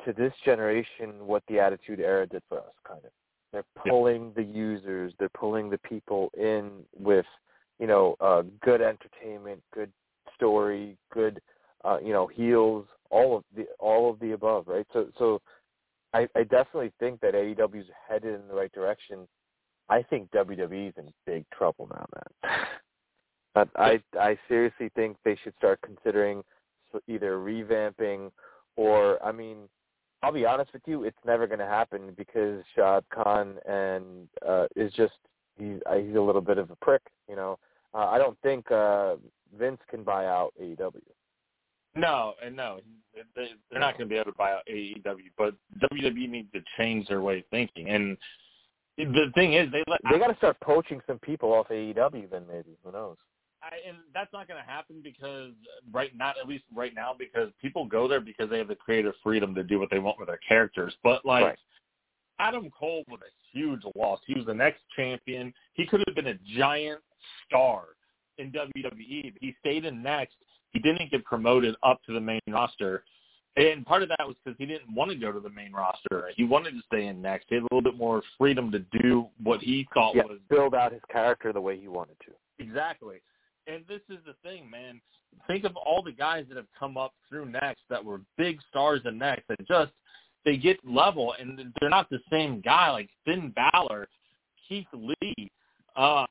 to 0.05 0.13
this 0.13 0.34
generation 0.43 1.26
what 1.26 1.43
the 1.47 1.59
Attitude 1.59 1.99
Era 1.99 2.28
did 2.28 2.41
for 2.49 2.59
us, 2.59 2.74
kind 2.88 3.01
of. 3.03 3.11
They're 3.51 3.63
pulling 3.88 4.34
the 4.36 4.43
users, 4.43 5.13
they're 5.19 5.30
pulling 5.30 5.69
the 5.69 5.78
people 5.80 6.32
in 6.36 6.71
with, 6.97 7.26
you 7.80 7.86
know, 7.86 8.15
uh, 8.19 8.43
good 8.63 8.82
entertainment, 8.82 9.61
good 9.74 9.91
story, 10.36 10.97
good, 11.13 11.39
uh, 11.86 11.99
you 12.03 12.13
know, 12.13 12.26
heels, 12.26 12.88
all 13.11 13.38
of 13.38 13.43
the 13.55 13.67
all 13.78 14.09
of 14.09 14.19
the 14.19 14.32
above, 14.32 14.67
right? 14.67 14.88
So, 14.91 15.07
so 15.19 15.41
I, 16.14 16.28
I 16.36 16.43
definitely 16.43 16.91
think 16.99 17.20
that 17.22 17.34
AEW 17.34 17.82
is 17.82 17.88
headed 18.07 18.36
in 18.36 18.47
the 18.47 18.53
right 18.53 18.72
direction. 18.72 19.28
I 19.89 20.03
think 20.03 20.30
WWE 20.32 20.89
is 20.89 20.93
in 20.97 21.11
big 21.26 21.45
trouble 21.51 21.89
now, 21.91 22.05
man. 22.16 22.59
But 23.55 23.70
I 23.76 24.01
I 24.20 24.36
seriously 24.47 24.89
think 24.95 25.16
they 25.24 25.38
should 25.43 25.53
start 25.57 25.80
considering 25.86 26.43
either 27.07 27.38
revamping 27.38 28.32
or 28.78 29.24
I 29.24 29.32
mean 29.32 29.70
I'll 30.24 30.32
be 30.32 30.45
honest 30.45 30.72
with 30.72 30.84
you, 30.86 31.03
it's 31.03 31.18
never 31.26 31.47
going 31.47 31.59
to 31.59 31.66
happen 31.66 32.14
because 32.16 32.64
Shad 32.76 33.03
Khan 33.14 33.57
and 33.68 34.28
uh, 34.47 34.68
is 34.76 34.91
just 34.93 35.14
he's 35.57 35.80
uh, 35.86 35.97
he's 35.97 36.16
a 36.16 36.22
little 36.22 36.41
bit 36.41 36.57
of 36.57 36.72
a 36.72 36.76
prick, 36.78 37.01
you 37.30 37.36
know. 37.36 37.59
Uh, 37.93 38.07
I 38.07 38.18
don't 38.18 38.38
think 38.41 38.72
uh, 38.72 39.18
Vince 39.59 39.82
can 39.89 40.03
buy 40.03 40.26
out 40.26 40.53
AEW. 40.61 41.01
No, 41.95 42.33
and 42.43 42.55
no, 42.55 42.79
they're 43.35 43.79
not 43.79 43.97
going 43.97 44.09
to 44.09 44.13
be 44.13 44.19
able 44.19 44.31
to 44.31 44.37
buy 44.37 44.51
out 44.51 44.63
AEW. 44.71 45.29
But 45.37 45.53
WWE 45.91 46.29
needs 46.29 46.51
to 46.53 46.61
change 46.77 47.07
their 47.07 47.21
way 47.21 47.39
of 47.39 47.43
thinking. 47.51 47.89
And 47.89 48.17
the 48.97 49.31
thing 49.35 49.53
is, 49.53 49.71
they 49.71 49.83
let 49.87 49.99
they 50.09 50.17
got 50.17 50.27
to 50.27 50.37
start 50.37 50.57
poaching 50.61 51.01
some 51.05 51.19
people 51.19 51.53
off 51.53 51.67
AEW. 51.69 52.29
Then 52.31 52.43
maybe 52.47 52.77
who 52.83 52.91
knows? 52.91 53.17
I, 53.61 53.87
and 53.87 53.97
that's 54.13 54.31
not 54.33 54.47
going 54.47 54.61
to 54.61 54.69
happen 54.69 54.97
because 55.01 55.51
right 55.93 56.15
not 56.15 56.35
at 56.41 56.49
least 56.49 56.65
right 56.75 56.93
now 56.93 57.15
because 57.17 57.49
people 57.61 57.85
go 57.85 58.07
there 58.07 58.19
because 58.19 58.49
they 58.49 58.57
have 58.57 58.67
the 58.67 58.75
creative 58.75 59.13
freedom 59.23 59.55
to 59.55 59.63
do 59.63 59.79
what 59.79 59.89
they 59.89 59.99
want 59.99 60.19
with 60.19 60.27
their 60.27 60.39
characters. 60.47 60.93
But 61.03 61.25
like 61.25 61.45
right. 61.45 61.59
Adam 62.39 62.69
Cole 62.77 63.03
was 63.09 63.19
a 63.21 63.57
huge 63.57 63.81
loss. 63.95 64.19
He 64.27 64.33
was 64.33 64.45
the 64.45 64.53
next 64.53 64.81
champion. 64.95 65.53
He 65.75 65.85
could 65.85 66.03
have 66.07 66.15
been 66.15 66.27
a 66.27 66.57
giant 66.57 66.99
star 67.47 67.83
in 68.37 68.51
WWE. 68.51 69.33
He 69.39 69.55
stayed 69.59 69.85
in 69.85 70.03
NXT. 70.03 70.27
He 70.74 70.80
didn't 70.80 71.11
get 71.11 71.24
promoted 71.24 71.76
up 71.84 72.01
to 72.07 72.13
the 72.13 72.21
main 72.21 72.41
roster. 72.47 73.03
And 73.55 73.86
part 73.86 74.01
of 74.01 74.09
that 74.09 74.26
was 74.26 74.36
because 74.43 74.57
he 74.57 74.65
didn't 74.65 74.93
want 74.95 75.11
to 75.11 75.17
go 75.17 75.32
to 75.32 75.39
the 75.39 75.49
main 75.49 75.71
roster. 75.71 76.32
He 76.36 76.43
wanted 76.43 76.71
to 76.71 76.82
stay 76.88 77.05
in 77.05 77.21
NXT. 77.21 77.41
He 77.49 77.55
had 77.55 77.61
a 77.61 77.69
little 77.71 77.84
bit 77.84 77.97
more 77.97 78.24
freedom 78.38 78.71
to 78.71 78.80
do 79.01 79.28
what 79.43 79.61
he 79.61 79.88
thought 79.93 80.15
yeah, 80.15 80.24
was 80.24 80.39
build 80.49 80.74
out 80.74 80.91
his 80.91 81.01
character 81.11 81.53
the 81.53 81.61
way 81.61 81.80
he 81.80 81.88
wanted 81.88 82.17
to. 82.26 82.32
Exactly 82.63 83.21
and 83.67 83.84
this 83.88 84.01
is 84.09 84.19
the 84.26 84.34
thing, 84.47 84.69
man. 84.69 85.01
Think 85.47 85.63
of 85.63 85.76
all 85.76 86.03
the 86.03 86.11
guys 86.11 86.45
that 86.49 86.57
have 86.57 86.67
come 86.78 86.97
up 86.97 87.13
through 87.28 87.45
NXT 87.45 87.76
that 87.89 88.03
were 88.03 88.21
big 88.38 88.59
stars 88.69 89.01
in 89.05 89.19
NXT 89.19 89.41
that 89.49 89.67
just 89.67 89.91
they 90.45 90.57
get 90.57 90.78
level 90.86 91.34
and 91.39 91.74
they're 91.80 91.89
not 91.89 92.09
the 92.09 92.19
same 92.32 92.61
guy 92.61 92.89
like 92.91 93.09
Finn 93.26 93.53
Balor, 93.55 94.07
Keith 94.67 94.88
Lee. 94.93 95.51
Uh, 95.95 96.25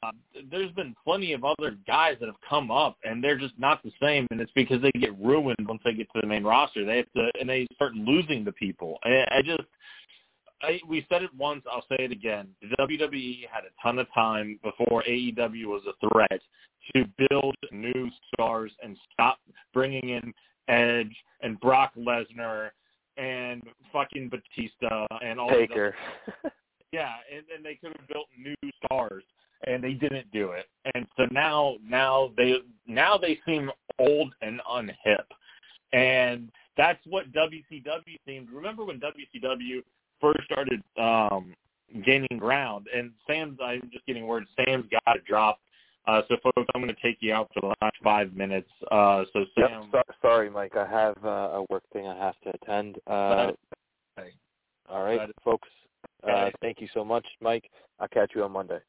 there's 0.51 0.73
been 0.73 0.95
plenty 1.05 1.33
of 1.33 1.45
other 1.45 1.77
guys 1.87 2.17
that 2.19 2.27
have 2.27 2.41
come 2.49 2.71
up 2.71 2.97
and 3.05 3.23
they're 3.23 3.39
just 3.39 3.55
not 3.59 3.83
the 3.83 3.93
same, 4.03 4.27
and 4.31 4.41
it's 4.41 4.51
because 4.57 4.83
they 4.83 4.91
get 4.99 5.17
ruined 5.21 5.69
once 5.69 5.81
they 5.85 5.93
get 5.93 6.09
to 6.13 6.21
the 6.21 6.27
main 6.27 6.43
roster. 6.43 6.85
They 6.85 6.99
have 6.99 7.13
to 7.15 7.31
and 7.41 7.49
they 7.49 7.67
start 7.75 7.95
losing 7.95 8.45
the 8.45 8.53
people. 8.53 8.99
I, 9.05 9.25
I 9.31 9.43
just 9.43 9.63
I, 10.63 10.81
we 10.89 11.07
said 11.09 11.23
it 11.23 11.31
once, 11.37 11.63
I'll 11.71 11.85
say 11.89 12.05
it 12.05 12.13
again. 12.13 12.49
The 12.61 12.77
WWE 12.77 13.49
had 13.51 13.65
a 13.65 13.83
ton 13.83 13.99
of 13.99 14.07
time 14.15 14.61
before 14.63 15.03
AEW 15.03 15.67
was 15.67 15.83
a 15.89 16.09
threat 16.09 16.41
to 16.95 17.05
build 17.29 17.57
new 17.73 18.11
stars 18.33 18.73
and 18.83 18.97
stop 19.13 19.39
bringing 19.75 20.11
in 20.11 20.33
Edge 20.69 21.15
and 21.41 21.59
Brock 21.61 21.93
Lesnar 21.97 22.71
and 23.17 23.63
fucking 23.93 24.31
Batista 24.31 25.07
and 25.23 25.41
all 25.41 25.51
Taker. 25.51 25.95
yeah, 26.93 27.15
and, 27.35 27.45
and 27.55 27.65
they 27.65 27.75
could 27.75 27.97
have 27.97 28.09
built 28.09 28.27
new 28.39 28.71
stars 28.85 29.25
and 29.67 29.83
they 29.83 29.93
didn't 29.93 30.31
do 30.33 30.51
it. 30.53 30.67
And 30.95 31.07
so 31.17 31.25
now 31.31 31.77
now 31.87 32.31
they 32.37 32.57
now 32.87 33.17
they 33.17 33.39
seem 33.47 33.71
old 33.99 34.35
and 34.43 34.61
unhip. 34.71 35.25
And 35.93 36.51
that's 36.77 37.01
what 37.07 37.33
WCW 37.33 38.19
seemed. 38.27 38.51
Remember 38.51 38.85
when 38.85 39.01
WCW 39.01 39.83
first 40.21 40.45
started 40.45 40.83
um 40.99 41.55
gaining 42.07 42.39
ground 42.39 42.87
and 42.95 43.11
Sam's 43.27 43.59
I'm 43.63 43.83
just 43.93 44.07
getting 44.07 44.27
word 44.27 44.45
Sam's 44.57 44.87
got 44.91 45.13
to 45.13 45.21
drop 45.27 45.59
uh, 46.07 46.23
so, 46.29 46.37
folks, 46.43 46.69
I'm 46.75 46.83
going 46.83 46.95
to 46.95 47.01
take 47.01 47.19
you 47.21 47.33
out 47.33 47.49
for 47.55 47.61
the 47.61 47.75
last 47.81 47.97
five 48.03 48.35
minutes. 48.35 48.69
Uh, 48.91 49.25
so, 49.33 49.45
Sam. 49.55 49.89
Yep, 49.93 50.07
so, 50.09 50.15
sorry, 50.21 50.51
Mike. 50.51 50.77
I 50.77 50.87
have 50.87 51.17
uh, 51.25 51.29
a 51.29 51.67
work 51.71 51.85
thing 51.93 52.09
I 52.09 52.17
have 52.17 52.35
to 52.43 52.53
attend. 52.61 52.97
Uh. 53.07 53.53
All 54.91 55.05
right, 55.05 55.31
folks. 55.45 55.69
Uh, 56.29 56.51
thank 56.61 56.81
you 56.81 56.89
so 56.93 57.05
much, 57.05 57.25
Mike. 57.41 57.71
I'll 58.01 58.09
catch 58.09 58.33
you 58.35 58.43
on 58.43 58.53
Monday. 58.53 58.81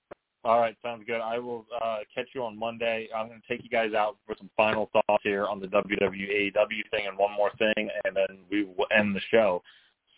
All 0.46 0.60
right, 0.60 0.76
sounds 0.84 1.04
good. 1.08 1.22
I 1.22 1.40
will 1.40 1.66
uh, 1.82 2.00
catch 2.14 2.28
you 2.36 2.44
on 2.44 2.60
Monday. 2.60 3.08
I'm 3.16 3.28
going 3.28 3.42
to 3.42 3.48
take 3.48 3.64
you 3.64 3.70
guys 3.70 3.94
out 3.94 4.18
for 4.26 4.36
some 4.38 4.50
final 4.58 4.90
thoughts 4.92 5.24
here 5.24 5.46
on 5.46 5.62
the 5.62 5.68
WWE 5.68 6.52
thing 6.92 7.08
and 7.08 7.18
one 7.18 7.32
more 7.38 7.52
thing, 7.58 7.90
and 8.04 8.16
then 8.16 8.40
we 8.52 8.66
will 8.66 8.88
end 8.96 9.16
the 9.16 9.22
show. 9.32 9.64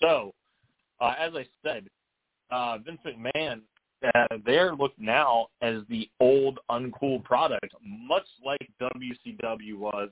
So, 0.02 0.34
uh, 1.00 1.14
as 1.20 1.34
I 1.36 1.46
said, 1.64 1.86
uh, 2.50 2.80
Vince 2.80 3.00
McMahon 3.06 3.62
uh, 4.14 4.38
they're 4.46 4.76
looked 4.76 5.00
now 5.00 5.48
as 5.62 5.78
the 5.90 6.10
old 6.20 6.60
uncool 6.70 7.24
product, 7.24 7.74
much 7.84 8.26
like 8.46 8.60
WCW 8.82 9.78
was 9.78 10.10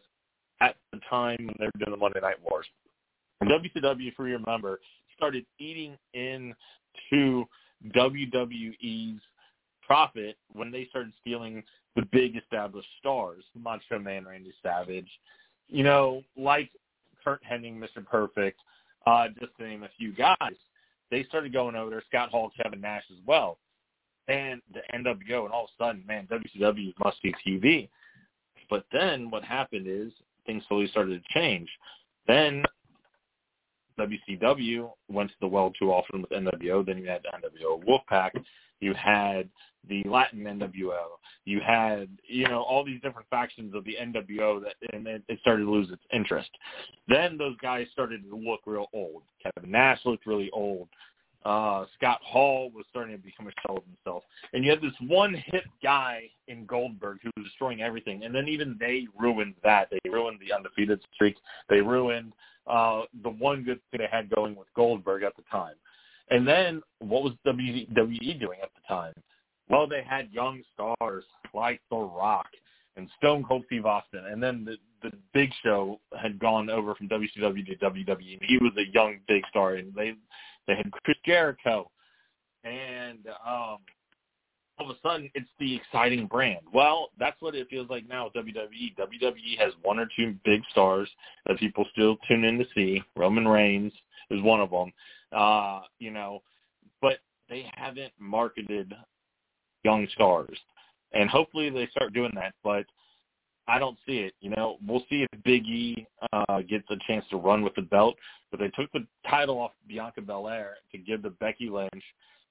at 0.61 0.75
the 0.91 0.99
time 1.09 1.37
when 1.39 1.55
they 1.59 1.65
were 1.65 1.85
doing 1.85 1.91
the 1.91 1.97
Monday 1.97 2.19
Night 2.21 2.37
Wars. 2.41 2.65
And 3.41 3.49
WCW, 3.49 4.07
if 4.07 4.13
you 4.17 4.25
remember, 4.25 4.79
started 5.15 5.45
eating 5.59 5.97
into 6.13 7.45
WWE's 7.95 9.21
profit 9.85 10.37
when 10.53 10.71
they 10.71 10.87
started 10.89 11.13
stealing 11.21 11.63
the 11.95 12.03
big 12.11 12.35
established 12.35 12.87
stars, 12.99 13.43
Macho 13.55 13.99
Man, 13.99 14.25
Randy 14.25 14.53
Savage, 14.63 15.09
you 15.67 15.83
know, 15.83 16.23
like 16.35 16.69
Curt 17.23 17.41
Hennig, 17.49 17.77
Mr. 17.77 18.05
Perfect, 18.05 18.59
uh, 19.05 19.27
just 19.39 19.55
to 19.57 19.63
name 19.63 19.83
a 19.83 19.89
few 19.97 20.13
guys. 20.13 20.55
They 21.11 21.23
started 21.25 21.53
going 21.53 21.75
over 21.75 21.91
there, 21.91 22.03
Scott 22.07 22.29
Hall, 22.29 22.51
Kevin 22.61 22.81
Nash 22.81 23.03
as 23.11 23.19
well 23.25 23.57
and 24.27 24.61
the 24.73 24.81
NWO, 24.95 25.45
and 25.45 25.53
all 25.53 25.65
of 25.65 25.69
a 25.77 25.83
sudden, 25.83 26.03
man, 26.07 26.27
WCW 26.27 26.93
must 27.03 27.21
be 27.21 27.33
TV. 27.45 27.89
But 28.69 28.85
then 28.91 29.29
what 29.29 29.43
happened 29.43 29.85
is 29.87 30.11
things 30.45 30.63
slowly 30.67 30.87
started 30.87 31.21
to 31.21 31.33
change. 31.33 31.69
Then 32.27 32.63
WCW 33.99 34.91
went 35.09 35.29
to 35.29 35.35
the 35.41 35.47
well 35.47 35.71
too 35.77 35.91
often 35.91 36.21
with 36.21 36.31
NWO. 36.31 36.85
Then 36.85 36.97
you 36.97 37.07
had 37.07 37.23
NWO 37.23 37.83
Wolfpack. 37.83 38.31
You 38.83 38.93
had 38.93 39.49
the 39.87 40.03
Latin 40.05 40.43
NWO. 40.43 41.17
You 41.45 41.59
had, 41.65 42.07
you 42.25 42.47
know, 42.47 42.61
all 42.61 42.85
these 42.85 43.01
different 43.01 43.27
factions 43.29 43.75
of 43.75 43.83
the 43.83 43.97
NWO 44.01 44.61
that, 44.63 44.75
and 44.93 45.07
it 45.07 45.39
started 45.41 45.65
to 45.65 45.71
lose 45.71 45.89
its 45.91 46.03
interest. 46.13 46.49
Then 47.07 47.37
those 47.37 47.57
guys 47.61 47.87
started 47.91 48.23
to 48.29 48.35
look 48.35 48.61
real 48.65 48.87
old. 48.93 49.23
Kevin 49.41 49.71
Nash 49.71 49.99
looked 50.05 50.25
really 50.25 50.49
old. 50.51 50.87
Uh, 51.45 51.85
Scott 51.97 52.19
Hall 52.23 52.71
was 52.73 52.85
starting 52.89 53.17
to 53.17 53.21
become 53.21 53.47
a 53.47 53.51
shell 53.65 53.77
of 53.77 53.83
himself. 53.83 54.23
And 54.53 54.63
you 54.63 54.69
had 54.69 54.81
this 54.81 54.93
one 55.01 55.33
hit 55.33 55.65
guy 55.81 56.29
in 56.47 56.65
Goldberg 56.65 57.19
who 57.21 57.31
was 57.35 57.45
destroying 57.45 57.81
everything. 57.81 58.23
And 58.23 58.33
then 58.33 58.47
even 58.47 58.77
they 58.79 59.07
ruined 59.19 59.55
that. 59.63 59.89
They 59.91 60.09
ruined 60.09 60.39
the 60.39 60.55
undefeated 60.55 61.01
streak. 61.13 61.35
They 61.69 61.81
ruined 61.81 62.31
uh, 62.65 63.01
the 63.23 63.29
one 63.29 63.63
good 63.63 63.81
thing 63.91 63.99
they 63.99 64.07
had 64.09 64.29
going 64.29 64.55
with 64.55 64.67
Goldberg 64.73 65.23
at 65.23 65.35
the 65.35 65.43
time. 65.51 65.75
And 66.29 66.47
then 66.47 66.81
what 66.99 67.23
was 67.23 67.33
WWE 67.45 68.39
doing 68.39 68.59
at 68.61 68.69
the 68.73 68.87
time? 68.87 69.13
Well, 69.69 69.87
they 69.87 70.03
had 70.07 70.31
young 70.31 70.61
stars 70.73 71.23
like 71.53 71.81
The 71.89 71.97
Rock 71.97 72.47
and 72.95 73.09
Stone 73.17 73.43
Cold 73.43 73.63
Steve 73.67 73.85
Austin, 73.85 74.25
and 74.29 74.41
then 74.41 74.65
the 74.65 74.77
the 75.03 75.11
Big 75.33 75.51
Show 75.63 75.99
had 76.19 76.39
gone 76.39 76.69
over 76.69 76.95
from 76.95 77.09
WCW 77.09 77.65
to 77.65 77.75
WWE, 77.75 78.39
he 78.41 78.57
was 78.61 78.71
a 78.77 78.91
young 78.93 79.19
big 79.27 79.43
star, 79.49 79.75
and 79.75 79.93
they 79.93 80.13
they 80.67 80.75
had 80.75 80.89
Chris 81.03 81.17
Jericho, 81.25 81.91
and 82.63 83.27
um, 83.45 83.77
all 84.79 84.89
of 84.89 84.89
a 84.89 84.95
sudden 85.01 85.29
it's 85.35 85.49
the 85.59 85.75
exciting 85.75 86.25
brand. 86.25 86.61
Well, 86.73 87.09
that's 87.19 87.39
what 87.41 87.55
it 87.55 87.67
feels 87.69 87.89
like 87.89 88.07
now 88.07 88.25
with 88.25 88.45
WWE. 88.45 88.95
WWE 88.97 89.59
has 89.59 89.73
one 89.81 89.99
or 89.99 90.07
two 90.15 90.35
big 90.45 90.61
stars 90.71 91.09
that 91.45 91.59
people 91.59 91.85
still 91.91 92.17
tune 92.27 92.45
in 92.45 92.57
to 92.57 92.65
see. 92.73 93.03
Roman 93.17 93.47
Reigns 93.47 93.93
is 94.31 94.41
one 94.41 94.61
of 94.61 94.71
them, 94.71 94.91
uh, 95.35 95.81
you 95.99 96.11
know, 96.11 96.41
but 97.01 97.19
they 97.49 97.65
haven't 97.75 98.13
marketed 98.19 98.93
young 99.83 100.07
stars, 100.13 100.57
and 101.13 101.29
hopefully 101.29 101.69
they 101.69 101.87
start 101.87 102.13
doing 102.13 102.31
that. 102.35 102.53
But 102.63 102.85
I 103.67 103.79
don't 103.79 103.97
see 104.05 104.19
it. 104.19 104.33
You 104.41 104.49
know, 104.49 104.77
we'll 104.85 105.05
see 105.09 105.25
if 105.31 105.43
Big 105.43 105.63
E 105.65 106.05
uh, 106.33 106.61
gets 106.61 106.85
a 106.89 106.95
chance 107.07 107.25
to 107.29 107.37
run 107.37 107.63
with 107.63 107.75
the 107.75 107.81
belt. 107.83 108.15
But 108.51 108.59
they 108.59 108.69
took 108.69 108.91
the 108.91 109.05
title 109.29 109.59
off 109.59 109.71
Bianca 109.87 110.21
Belair 110.21 110.75
to 110.91 110.97
give 110.97 111.23
to 111.23 111.29
Becky 111.31 111.69
Lynch. 111.69 112.03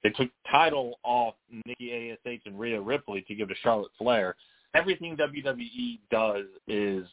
They 0.02 0.10
took 0.10 0.30
title 0.50 0.98
off 1.04 1.34
Nikki 1.64 2.10
Ash 2.26 2.40
and 2.44 2.58
Rhea 2.58 2.80
Ripley 2.80 3.24
to 3.28 3.34
give 3.34 3.48
to 3.48 3.54
Charlotte 3.62 3.92
Flair. 3.98 4.34
Everything 4.74 5.16
WWE 5.16 6.00
does 6.10 6.46
is 6.66 7.06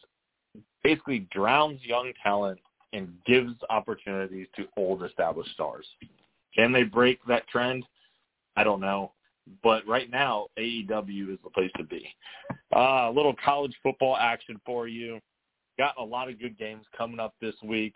basically 0.82 1.28
drowns 1.30 1.80
young 1.82 2.12
talent 2.22 2.58
and 2.92 3.12
gives 3.26 3.52
opportunities 3.68 4.46
to 4.56 4.66
old 4.76 5.04
established 5.04 5.52
stars. 5.52 5.86
Can 6.54 6.72
they 6.72 6.82
break 6.82 7.20
that 7.28 7.46
trend? 7.48 7.84
I 8.56 8.64
don't 8.64 8.80
know. 8.80 9.12
But 9.62 9.86
right 9.86 10.10
now, 10.10 10.46
AEW 10.58 11.32
is 11.32 11.38
the 11.42 11.50
place 11.50 11.70
to 11.76 11.84
be. 11.84 12.06
Uh, 12.74 13.08
a 13.08 13.12
little 13.14 13.34
college 13.44 13.74
football 13.82 14.16
action 14.16 14.60
for 14.64 14.86
you. 14.86 15.18
Got 15.78 15.94
a 15.98 16.04
lot 16.04 16.28
of 16.28 16.38
good 16.38 16.58
games 16.58 16.84
coming 16.96 17.18
up 17.18 17.34
this 17.40 17.54
week. 17.64 17.94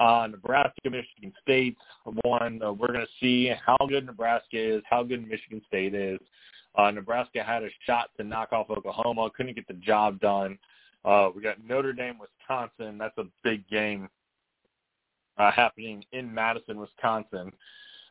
Uh, 0.00 0.28
Nebraska, 0.30 0.90
Michigan 0.90 1.32
State 1.42 1.76
one. 2.22 2.60
Uh, 2.62 2.72
we're 2.72 2.88
going 2.88 3.00
to 3.00 3.06
see 3.20 3.52
how 3.64 3.76
good 3.88 4.06
Nebraska 4.06 4.56
is, 4.56 4.82
how 4.88 5.02
good 5.02 5.28
Michigan 5.28 5.60
State 5.66 5.94
is. 5.94 6.20
Uh, 6.76 6.90
Nebraska 6.90 7.42
had 7.42 7.64
a 7.64 7.68
shot 7.84 8.10
to 8.16 8.24
knock 8.24 8.52
off 8.52 8.70
Oklahoma, 8.70 9.28
couldn't 9.36 9.56
get 9.56 9.66
the 9.66 9.74
job 9.74 10.20
done. 10.20 10.58
Uh, 11.04 11.30
we 11.34 11.42
got 11.42 11.64
Notre 11.64 11.92
Dame, 11.92 12.18
Wisconsin. 12.18 12.98
That's 12.98 13.16
a 13.18 13.24
big 13.42 13.66
game 13.68 14.08
uh, 15.38 15.50
happening 15.50 16.04
in 16.12 16.32
Madison, 16.32 16.78
Wisconsin. 16.78 17.52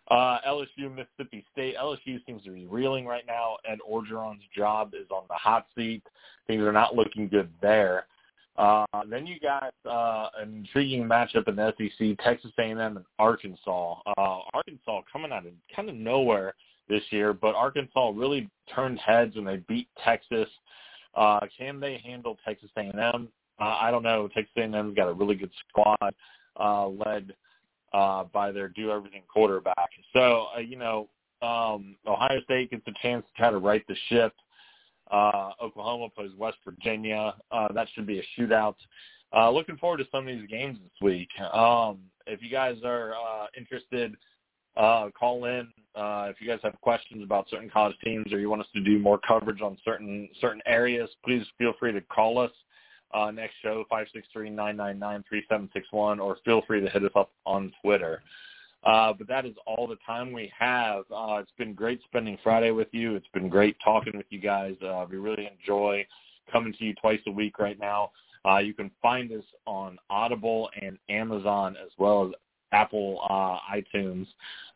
Uh, 0.09 0.38
LSU, 0.47 0.93
Mississippi 0.93 1.45
State. 1.51 1.75
LSU 1.75 2.25
seems 2.25 2.43
to 2.43 2.51
be 2.51 2.65
reeling 2.65 3.05
right 3.05 3.25
now. 3.28 3.57
Ed 3.69 3.80
Orgeron's 3.89 4.43
job 4.55 4.93
is 4.93 5.07
on 5.11 5.23
the 5.28 5.36
hot 5.36 5.67
seat. 5.75 6.01
Things 6.47 6.61
are 6.61 6.71
not 6.71 6.95
looking 6.95 7.28
good 7.28 7.49
there. 7.61 8.05
Uh, 8.57 8.86
then 9.09 9.28
you 9.28 9.36
got 9.39 9.73
uh, 9.86 10.30
an 10.39 10.55
intriguing 10.55 11.03
matchup 11.03 11.47
in 11.47 11.57
the 11.57 11.73
SEC, 11.78 12.17
Texas 12.23 12.51
A&M 12.57 12.80
and 12.80 13.05
Arkansas. 13.19 13.99
Uh, 14.17 14.39
Arkansas 14.53 15.01
coming 15.11 15.32
out 15.32 15.45
of 15.45 15.51
kind 15.75 15.89
of 15.89 15.95
nowhere 15.95 16.55
this 16.89 17.03
year, 17.11 17.34
but 17.34 17.53
Arkansas 17.53 18.13
really 18.15 18.49
turned 18.73 18.97
heads 18.99 19.36
when 19.36 19.45
they 19.45 19.57
beat 19.67 19.89
Texas. 20.03 20.47
Uh, 21.13 21.41
can 21.57 21.80
they 21.80 22.01
handle 22.03 22.38
Texas 22.45 22.69
A&M? 22.78 23.28
Uh, 23.59 23.63
I 23.63 23.91
don't 23.91 24.03
know. 24.03 24.28
Texas 24.34 24.53
A&M's 24.57 24.95
got 24.95 25.07
a 25.07 25.13
really 25.13 25.36
good 25.36 25.51
squad 25.69 26.15
uh, 26.60 26.88
led– 26.88 27.34
uh, 27.93 28.26
by 28.34 28.51
their 28.51 28.68
do 28.70 28.91
everything 28.91 29.24
quarterback. 29.32 29.89
So, 30.14 30.47
uh, 30.55 30.60
you 30.60 30.78
know, 30.78 31.08
um, 31.41 31.95
Ohio 32.05 32.41
State 32.43 32.72
gets 32.72 32.84
a 32.88 32.91
chance 33.01 33.24
to 33.26 33.41
kind 33.41 33.55
of 33.55 33.64
right 33.64 33.84
the 33.88 33.95
ship. 34.10 34.34
Uh, 35.10 35.51
Oklahoma 35.62 36.10
plays 36.10 36.32
West 36.38 36.58
Virginia. 36.66 37.34
Uh, 37.51 37.72
that 37.74 37.88
should 37.93 38.05
be 38.05 38.20
a 38.20 38.24
shootout. 38.38 38.76
Uh, 39.36 39.49
looking 39.49 39.78
forward 39.78 39.97
to 39.97 40.05
some 40.12 40.28
of 40.28 40.38
these 40.38 40.47
games 40.49 40.78
this 40.82 40.91
week. 41.01 41.30
Um, 41.53 41.99
if 42.26 42.41
you 42.41 42.49
guys 42.49 42.76
are 42.84 43.14
uh, 43.14 43.47
interested, 43.58 44.16
uh, 44.76 45.10
call 45.18 45.45
in. 45.45 45.68
Uh, 45.95 46.28
if 46.30 46.41
you 46.41 46.47
guys 46.47 46.60
have 46.64 46.80
questions 46.82 47.24
about 47.24 47.49
certain 47.49 47.70
college 47.70 47.95
teams 48.03 48.32
or 48.32 48.39
you 48.39 48.49
want 48.49 48.62
us 48.62 48.68
to 48.74 48.84
do 48.84 48.99
more 48.99 49.20
coverage 49.28 49.62
on 49.62 49.78
certain 49.84 50.30
certain 50.39 50.62
areas, 50.68 51.10
please 51.26 51.43
feel 51.58 51.74
free 51.80 51.91
to 51.91 52.01
call 52.01 52.38
us 52.38 52.51
uh, 53.14 53.32
next 53.32 53.55
show, 53.62 53.86
563-999-3761, 54.36 56.20
or 56.20 56.38
feel 56.43 56.62
free 56.68 56.82
to 56.82 56.89
hit 56.89 57.03
us 57.03 57.12
up 57.16 57.32
on 57.45 57.72
Twitter. 57.82 58.22
Uh, 58.84 59.12
but 59.14 59.28
that 59.28 59.45
is 59.45 59.55
all 59.66 59.88
the 59.88 59.97
time 60.05 60.32
we 60.32 60.51
have. 60.58 61.03
Uh, 61.14 61.38
it's 61.41 61.51
been 61.58 61.74
great 61.74 62.01
spending 62.05 62.38
Friday 62.43 62.72
with 62.72 62.88
you. 62.91 63.16
It's 63.16 63.28
been 63.34 63.49
great 63.49 63.76
talking 63.84 64.16
with 64.16 64.28
you 64.30 64.39
guys. 64.39 64.76
Uh, 64.82 65.05
we 65.10 65.18
really 65.18 65.49
enjoy 65.60 66.05
coming 66.51 66.74
to 66.74 66.86
you 66.86 66.93
twice 66.95 67.20
a 67.28 67.32
week 67.32 67.60
right 67.60 67.80
now. 67.80 68.12
Uh, 68.47 68.60
you 68.60 68.74
can 68.74 68.91
find 69.01 69.32
us 69.32 69.43
on 69.66 69.97
Audible 70.10 70.70
and 70.82 70.97
Amazon 71.10 71.76
as 71.84 71.91
well 71.97 72.28
as 72.28 72.32
Apple 72.72 73.20
uh, 73.30 73.58
iTunes. 73.76 74.28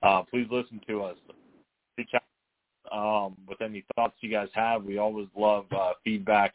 Uh, 0.03 0.23
please 0.23 0.47
listen 0.51 0.81
to 0.87 1.03
us. 1.03 1.17
Reach 1.97 2.09
out 2.13 2.21
um, 2.91 3.37
with 3.47 3.61
any 3.61 3.85
thoughts 3.95 4.15
you 4.21 4.29
guys 4.29 4.49
have. 4.53 4.83
We 4.83 4.97
always 4.97 5.27
love 5.35 5.65
uh, 5.71 5.93
feedback. 6.03 6.53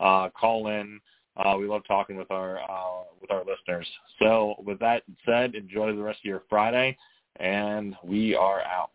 Uh, 0.00 0.28
call 0.30 0.68
in. 0.68 1.00
Uh, 1.36 1.56
we 1.58 1.66
love 1.66 1.82
talking 1.86 2.16
with 2.16 2.30
our 2.30 2.58
uh, 2.60 3.04
with 3.20 3.30
our 3.30 3.44
listeners. 3.44 3.86
So 4.18 4.54
with 4.64 4.78
that 4.80 5.02
said, 5.24 5.54
enjoy 5.54 5.94
the 5.94 6.02
rest 6.02 6.20
of 6.20 6.24
your 6.24 6.42
Friday, 6.48 6.96
and 7.38 7.94
we 8.02 8.34
are 8.34 8.62
out. 8.62 8.90